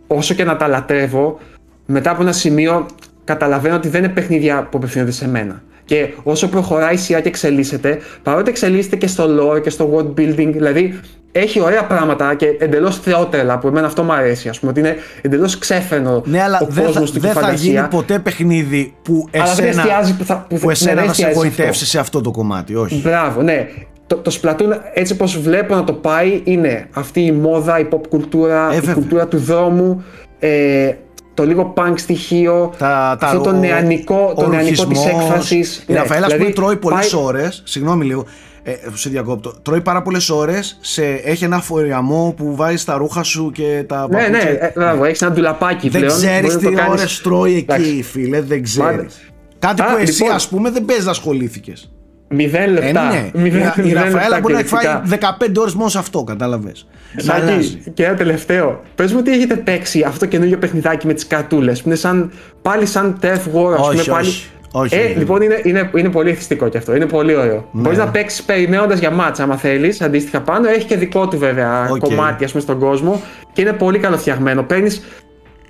όσο 0.07 0.35
και 0.35 0.45
να 0.45 0.57
τα 0.57 0.69
λατρεύω, 0.69 1.39
μετά 1.87 2.11
από 2.11 2.23
ένα 2.23 2.33
σημείο 2.33 2.87
καταλαβαίνω 3.25 3.75
ότι 3.77 3.89
δεν 3.89 4.05
είναι 4.05 4.13
παιχνίδια 4.13 4.69
που 4.71 4.77
απευθύνονται 4.79 5.11
σε 5.11 5.29
μένα. 5.29 5.63
Και 5.85 6.09
όσο 6.23 6.49
προχωράει 6.49 6.95
η 6.95 6.97
σειρά 6.97 7.21
και 7.21 7.29
εξελίσσεται, 7.29 7.99
παρότι 8.23 8.51
εξελίσσεται 8.51 8.97
και 8.97 9.07
στο 9.07 9.25
lore 9.41 9.63
και 9.63 9.71
στο 9.71 9.91
world 9.95 10.21
building, 10.21 10.51
δηλαδή 10.53 11.01
έχει 11.37 11.61
ωραία 11.61 11.85
πράγματα 11.87 12.35
και 12.35 12.47
εντελώς 12.59 12.99
θεότρελα 12.99 13.59
που 13.59 13.69
εμένα 13.69 13.87
αυτό 13.87 14.03
μου 14.03 14.13
αρέσει. 14.13 14.49
Α 14.49 14.55
πούμε 14.61 14.71
ότι 14.71 14.81
είναι 14.81 14.97
εντελώς 15.23 15.59
ξέφρενο 15.59 16.23
ναι, 16.25 16.43
αλλά 16.43 16.59
ο 16.63 16.67
δεν 16.69 16.75
θα, 16.85 16.91
κόσμος 16.91 17.11
του 17.13 17.21
και 17.21 17.27
η 17.27 17.31
δεν 17.31 17.41
θα 17.41 17.47
φαντασία. 17.47 17.73
γίνει 17.73 17.87
ποτέ 17.89 18.19
παιχνίδι 18.19 18.95
που 19.03 19.27
Αλλά 19.35 19.45
δεν 19.55 19.65
εσένα, 19.67 19.83
εστιάζει 19.83 20.17
που 20.17 20.25
θα- 20.25 20.47
που 20.49 20.55
που 20.55 20.65
θα- 20.65 20.71
εσένα 20.71 20.95
δεν 20.95 21.07
να 21.07 21.13
σε 21.13 21.23
εστιάζει 21.23 21.35
σε 21.35 21.41
βοηθεύσει 21.41 21.71
αυτό. 21.71 21.85
σε 21.85 21.99
αυτό 21.99 22.21
το 22.21 22.31
κομμάτι. 22.31 22.75
Όχι. 22.75 23.01
Μπράβο, 23.05 23.43
ναι. 23.43 23.69
Το, 24.07 24.17
το 24.17 24.39
Splatoon 24.43 24.79
έτσι 24.95 25.13
όπως 25.13 25.39
βλέπω 25.41 25.75
να 25.75 25.85
το 25.85 25.93
πάει 25.93 26.41
είναι 26.45 26.87
αυτή 26.93 27.21
η 27.21 27.33
μόδα, 27.33 27.79
η 27.79 27.87
pop 27.93 28.01
κουλτούρα, 28.09 28.69
Ε, 28.73 28.77
η 28.77 28.79
βέβαια. 28.79 28.95
κουλτούρα 28.95 29.27
του 29.27 29.39
δρόμου, 29.39 30.05
ε, 30.39 30.93
το 31.35 31.45
λίγο 31.47 31.73
punk 31.77 31.93
στοιχείο, 31.97 32.73
Τα, 32.79 33.17
τα, 33.21 33.27
αυτό 33.27 33.41
το 33.41 33.51
ο- 33.51 33.53
νεανικό, 33.53 34.33
ο 34.37 34.41
το 34.43 34.49
νεανικό 34.49 34.71
της 34.71 34.99
ρουχισμός. 34.99 35.23
έκφρασης. 35.23 35.85
Η 35.87 35.93
Ναι, 35.93 35.99
Ραφαέλα, 35.99 36.27
ας 36.27 36.33
δηλαδή, 36.33 36.53
πούμε, 36.53 36.67
τρώει 36.67 36.77
πολλές 36.77 37.09
πάει- 37.11 37.25
ώρες. 37.25 37.63
Συγγνώμη 37.65 38.05
λίγο. 38.05 38.25
Ε, 38.67 38.73
σε 38.95 39.09
διακόπτω. 39.11 39.53
Τρώει 39.63 39.81
πάρα 39.81 40.03
πολλές 40.03 40.31
ώρες. 40.31 40.79
Έχει 41.25 41.45
ένα 41.45 41.61
φοριαμό 41.61 42.35
που 42.37 42.57
βάζει 42.57 42.85
τα 42.85 42.97
ρούχα 42.97 43.23
σου 43.23 43.51
και 43.55 43.85
τα 43.89 44.07
Ναι, 44.11 44.17
ναι, 44.17 44.23
παπούτσια. 44.29 44.51
ε, 44.65 44.73
μπράβο, 44.75 45.05
έχεις 45.05 45.23
ένα 45.23 45.31
ντουλαπάκι 45.33 45.89
Δεν 45.89 46.01
πλέον. 46.01 46.17
ξέρεις 46.17 46.41
μπορείς 46.41 46.55
να 46.55 46.61
το 46.63 46.69
τι 46.69 46.75
κάνεις- 46.75 46.93
ώρες 47.01 47.21
τρώει 47.21 47.53
εκεί, 47.55 47.65
Εντάξει. 47.73 48.03
φίλε. 48.03 48.41
Δεν 48.41 48.63
ξέρεις. 48.63 48.97
Μάλιστα. 48.97 49.21
Κάτι 49.59 49.83
Α, 49.83 49.85
που 49.85 49.97
εσύ, 50.01 50.21
λοιπόν. 50.23 50.37
ας 50.37 50.49
πούμε, 50.49 50.71
δεν 50.71 50.85
παίζεις 50.85 51.05
να 51.05 51.11
ασχολήθηκες. 51.11 51.89
Μηδέν 52.29 52.63
Ε, 52.63 52.67
λεπτά. 52.81 53.09
ναι. 53.09 53.31
Μηδέν- 53.35 53.63
Η- 53.77 53.81
Η 53.81 53.83
μηδέν 53.83 53.95
Ραφαέλα 54.03 54.21
λεπτά 54.23 54.41
μπορεί 54.41 54.55
να 54.55 54.61
εκφάει 54.61 54.81
κυριολεκτικά. 54.81 55.17
15 55.17 55.61
ώρες 55.61 55.75
μόνο 55.75 55.89
σε 55.89 55.99
αυτό, 55.99 56.25
κατάλαβες. 56.25 56.87
Σάκη, 57.17 57.83
και 57.95 58.05
ένα 58.05 58.15
τελευταίο. 58.15 58.83
Πες 58.95 59.13
μου 59.13 59.23
τι 59.23 59.33
έχετε 59.33 59.57
παίξει 59.57 60.03
αυτό 60.03 60.19
το 60.19 60.27
καινούργιο 60.27 60.59
παιχνιδάκι 60.59 61.07
με 61.07 61.13
τις 61.13 61.27
καρτούλες 61.27 61.83
που 61.83 61.89
είναι 61.89 61.97
σαν, 61.97 62.31
πάλι 62.63 62.87
σαν 62.87 63.19
Turf 63.23 63.27
War, 63.27 63.73
ας 63.79 63.89
Όχι, 63.89 64.03
πούμε. 64.05 64.17
Πάλι... 64.17 64.29
όχι. 64.77 64.95
Όχι, 64.95 65.05
ε, 65.05 65.09
όχι. 65.09 65.19
λοιπόν, 65.19 65.43
είναι, 65.43 65.61
είναι, 65.63 65.91
είναι 65.97 66.09
πολύ 66.09 66.31
εθιστικό 66.31 66.69
κι 66.69 66.77
αυτό. 66.77 66.95
Είναι 66.95 67.07
πολύ 67.07 67.37
ωραίο. 67.37 67.69
Ναι. 67.73 67.81
Μπορείς 67.83 67.99
να 67.99 68.09
παίξεις 68.09 68.43
περιμένοντας 68.43 68.99
για 68.99 69.11
ματς, 69.11 69.43
άμα 69.43 69.57
θέλεις, 69.57 70.01
αντίστοιχα 70.01 70.41
πάνω. 70.41 70.69
Έχει 70.69 70.85
και 70.87 70.97
δικό 70.97 71.29
του 71.29 71.39
βέβαια 71.39 71.89
Οκ. 71.91 71.99
κομμάτι, 71.99 72.45
ας 72.45 72.51
πούμε, 72.51 72.63
στον 72.63 72.79
κόσμο 72.79 73.23
και 73.53 73.61
είναι 73.61 73.73
πολύ 73.73 73.99
καλοφτιαγμένο. 73.99 74.63
Παίρνεις 74.63 75.03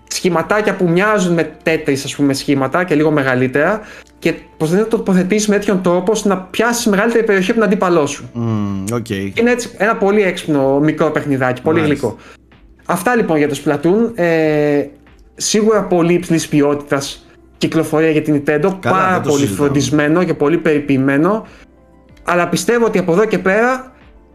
σχηματάκια 0.09 0.75
που 0.77 0.89
μοιάζουν 0.89 1.35
με 1.35 1.57
Tetris, 1.62 2.05
ας 2.05 2.17
πούμε, 2.17 2.35
σχήματα 2.35 2.85
και 2.85 2.95
λίγο 2.95 3.11
μεγαλύτερα 3.11 3.81
και 4.19 4.35
πώς 4.57 4.71
θα 4.70 4.79
το 4.79 4.87
τοποθετήσεις 4.97 5.49
με 5.49 5.57
τέτοιον 5.57 5.83
τρόπο 5.83 6.13
ώστε 6.13 6.29
να 6.29 6.39
πιάσεις 6.39 6.87
μεγαλύτερη 6.87 7.25
περιοχή 7.25 7.51
από 7.51 7.59
τον 7.59 7.69
αντίπαλό 7.69 8.07
σου. 8.07 8.31
Μμμ, 8.33 8.85
Οκ. 8.93 9.09
Είναι 9.11 9.51
έτσι 9.51 9.71
ένα 9.77 9.97
πολύ 9.97 10.23
έξυπνο 10.23 10.79
μικρό 10.79 11.11
παιχνιδάκι, 11.11 11.63
πολύ 11.63 11.81
Μάλιστα. 11.81 12.07
γλυκό. 12.07 12.21
Αυτά 12.87 13.17
λοιπόν 13.17 13.37
για 13.37 13.49
το 13.49 13.61
Splatoon. 13.65 14.19
Ε, 14.19 14.85
σίγουρα 15.35 15.83
πολύ 15.83 16.13
υψηλής 16.13 16.49
ποιότητας 16.49 17.24
κυκλοφορία 17.67 18.11
για 18.11 18.23
την 18.23 18.35
Nintendo. 18.37 18.77
Καλά, 18.81 18.97
πάρα 18.97 19.12
δεν 19.12 19.23
το 19.23 19.29
πολύ 19.29 19.41
συζητάμε. 19.41 19.57
φροντισμένο 19.69 20.25
και 20.25 20.35
πολύ 20.35 20.59
περιποιημένο. 20.59 21.47
Αλλά 22.25 22.49
πιστεύω 22.49 22.85
ότι 22.87 22.99
από 22.99 23.12
εδώ 23.12 23.25
και 23.25 23.39
πέρα 23.39 23.93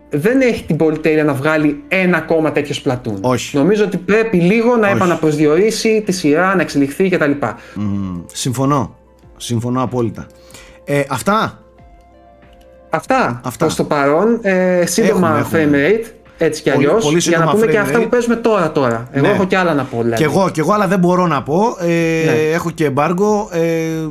δεν 0.10 0.42
έχει 0.42 0.64
την 0.64 0.76
πολυτέλεια 0.76 1.24
να 1.24 1.34
βγάλει 1.34 1.84
ένα 1.88 2.18
ακόμα 2.18 2.52
τέτοιο 2.52 2.76
Splatoon. 2.84 3.18
Όχι. 3.22 3.58
Νομίζω 3.58 3.84
ότι 3.86 3.98
πρέπει 3.98 4.38
λίγο 4.38 4.76
να 4.76 4.88
Όχι. 4.88 4.96
επαναπροσδιορίσει 4.96 6.04
τη 6.06 6.12
σειρά, 6.12 6.56
να 6.56 6.62
εξελιχθεί 6.62 7.10
κτλ. 7.10 7.32
Μμμ, 7.76 8.22
Συμφωνώ. 8.34 8.96
Συμφωνώ 9.38 9.84
απόλυτα. 9.84 10.28
Ε, 10.84 11.04
αυτά. 11.10 11.64
Αυτά, 12.90 13.42
Αυτά. 13.44 13.66
προς 13.66 13.76
το 13.76 13.84
παρόν. 13.84 14.40
Ε, 14.42 14.86
σύντομα 14.86 15.38
Έχουμε, 15.40 15.40
έχουμε. 15.40 15.80
frame 15.82 15.92
rate, 15.92 16.06
έτσι 16.42 16.62
κι 16.62 16.72
Πολύ- 16.72 16.86
αλλιώς. 16.88 17.04
πολύ 17.06 17.18
Για 17.20 17.30
να 17.32 17.38
σύντομα 17.38 17.52
πούμε 17.60 17.72
και 17.72 17.78
frame 17.78 17.82
αυτά 17.82 18.00
rate. 18.00 18.02
που 18.04 18.10
παίζουμε 18.10 18.36
τώρα 18.36 18.72
τώρα. 18.72 19.08
Εγώ 19.12 19.26
Ναι. 19.28 19.34
έχω 19.34 19.46
κι 19.46 19.56
άλλα 19.56 19.74
να 19.74 19.84
πω. 19.84 19.98
Δηλαδή. 20.02 20.16
Κι 20.16 20.24
εγώ, 20.24 20.50
κι 20.50 20.60
εγώ, 20.60 20.74
αλλά 20.74 20.88
δεν 20.88 21.00
μπορώ 21.00 21.28
να 21.28 21.44
πω. 21.44 21.62
Ε, 21.80 21.86
Ναι. 22.26 22.32
Έχω 22.54 22.70
και 22.72 22.86
εμπάργκο. 22.86 23.50
Ε, 23.52 24.08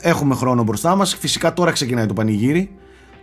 έχουμε 0.00 0.34
χρόνο 0.34 0.62
μπροστά 0.62 0.96
μας. 0.96 1.14
Φυσικά 1.14 1.52
τώρα 1.52 1.70
ξεκινάει 1.70 2.06
το 2.06 2.14
πανηγύρι. 2.14 2.70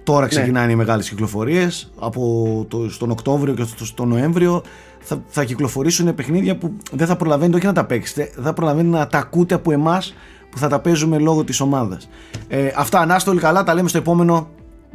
Τώρα 0.03 0.27
ξεκινάνε 0.27 0.71
οι 0.71 0.75
μεγάλες 0.75 1.09
κυκλοφορίες. 1.09 1.91
Από 1.99 2.65
το, 2.69 2.89
στον 2.89 3.11
Οκτώβριο 3.11 3.53
και 3.53 3.63
στο, 3.63 3.85
στον 3.85 4.07
Νοέμβριο 4.07 4.61
θα, 4.99 5.23
θα 5.27 5.43
κυκλοφορήσουν 5.43 6.15
παιχνίδια 6.15 6.57
που 6.57 6.71
δεν 6.91 7.07
θα 7.07 7.15
προλαβαίνετε 7.15 7.57
όχι 7.57 7.65
να 7.65 7.73
τα 7.73 7.85
παίξετε, 7.85 8.29
δεν 8.35 8.43
θα 8.43 8.53
προλαβαίνετε 8.53 8.97
να 8.97 9.07
τα 9.07 9.17
ακούτε 9.17 9.55
από 9.55 9.71
εμάς 9.71 10.15
που 10.49 10.57
θα 10.57 10.67
τα 10.67 10.79
παίζουμε 10.79 11.17
λόγω 11.17 11.43
της 11.43 11.59
ομάδας. 11.59 12.09
Ε, 12.47 12.67
αυτά, 12.75 13.05
να 13.05 13.15
είστε 13.15 13.29
όλοι 13.29 13.39
καλά, 13.39 13.63
τα 13.63 13.73
λέμε 13.73 13.89
στο 13.89 13.97
επόμενο. 13.97 14.47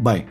Bye. 0.05 0.23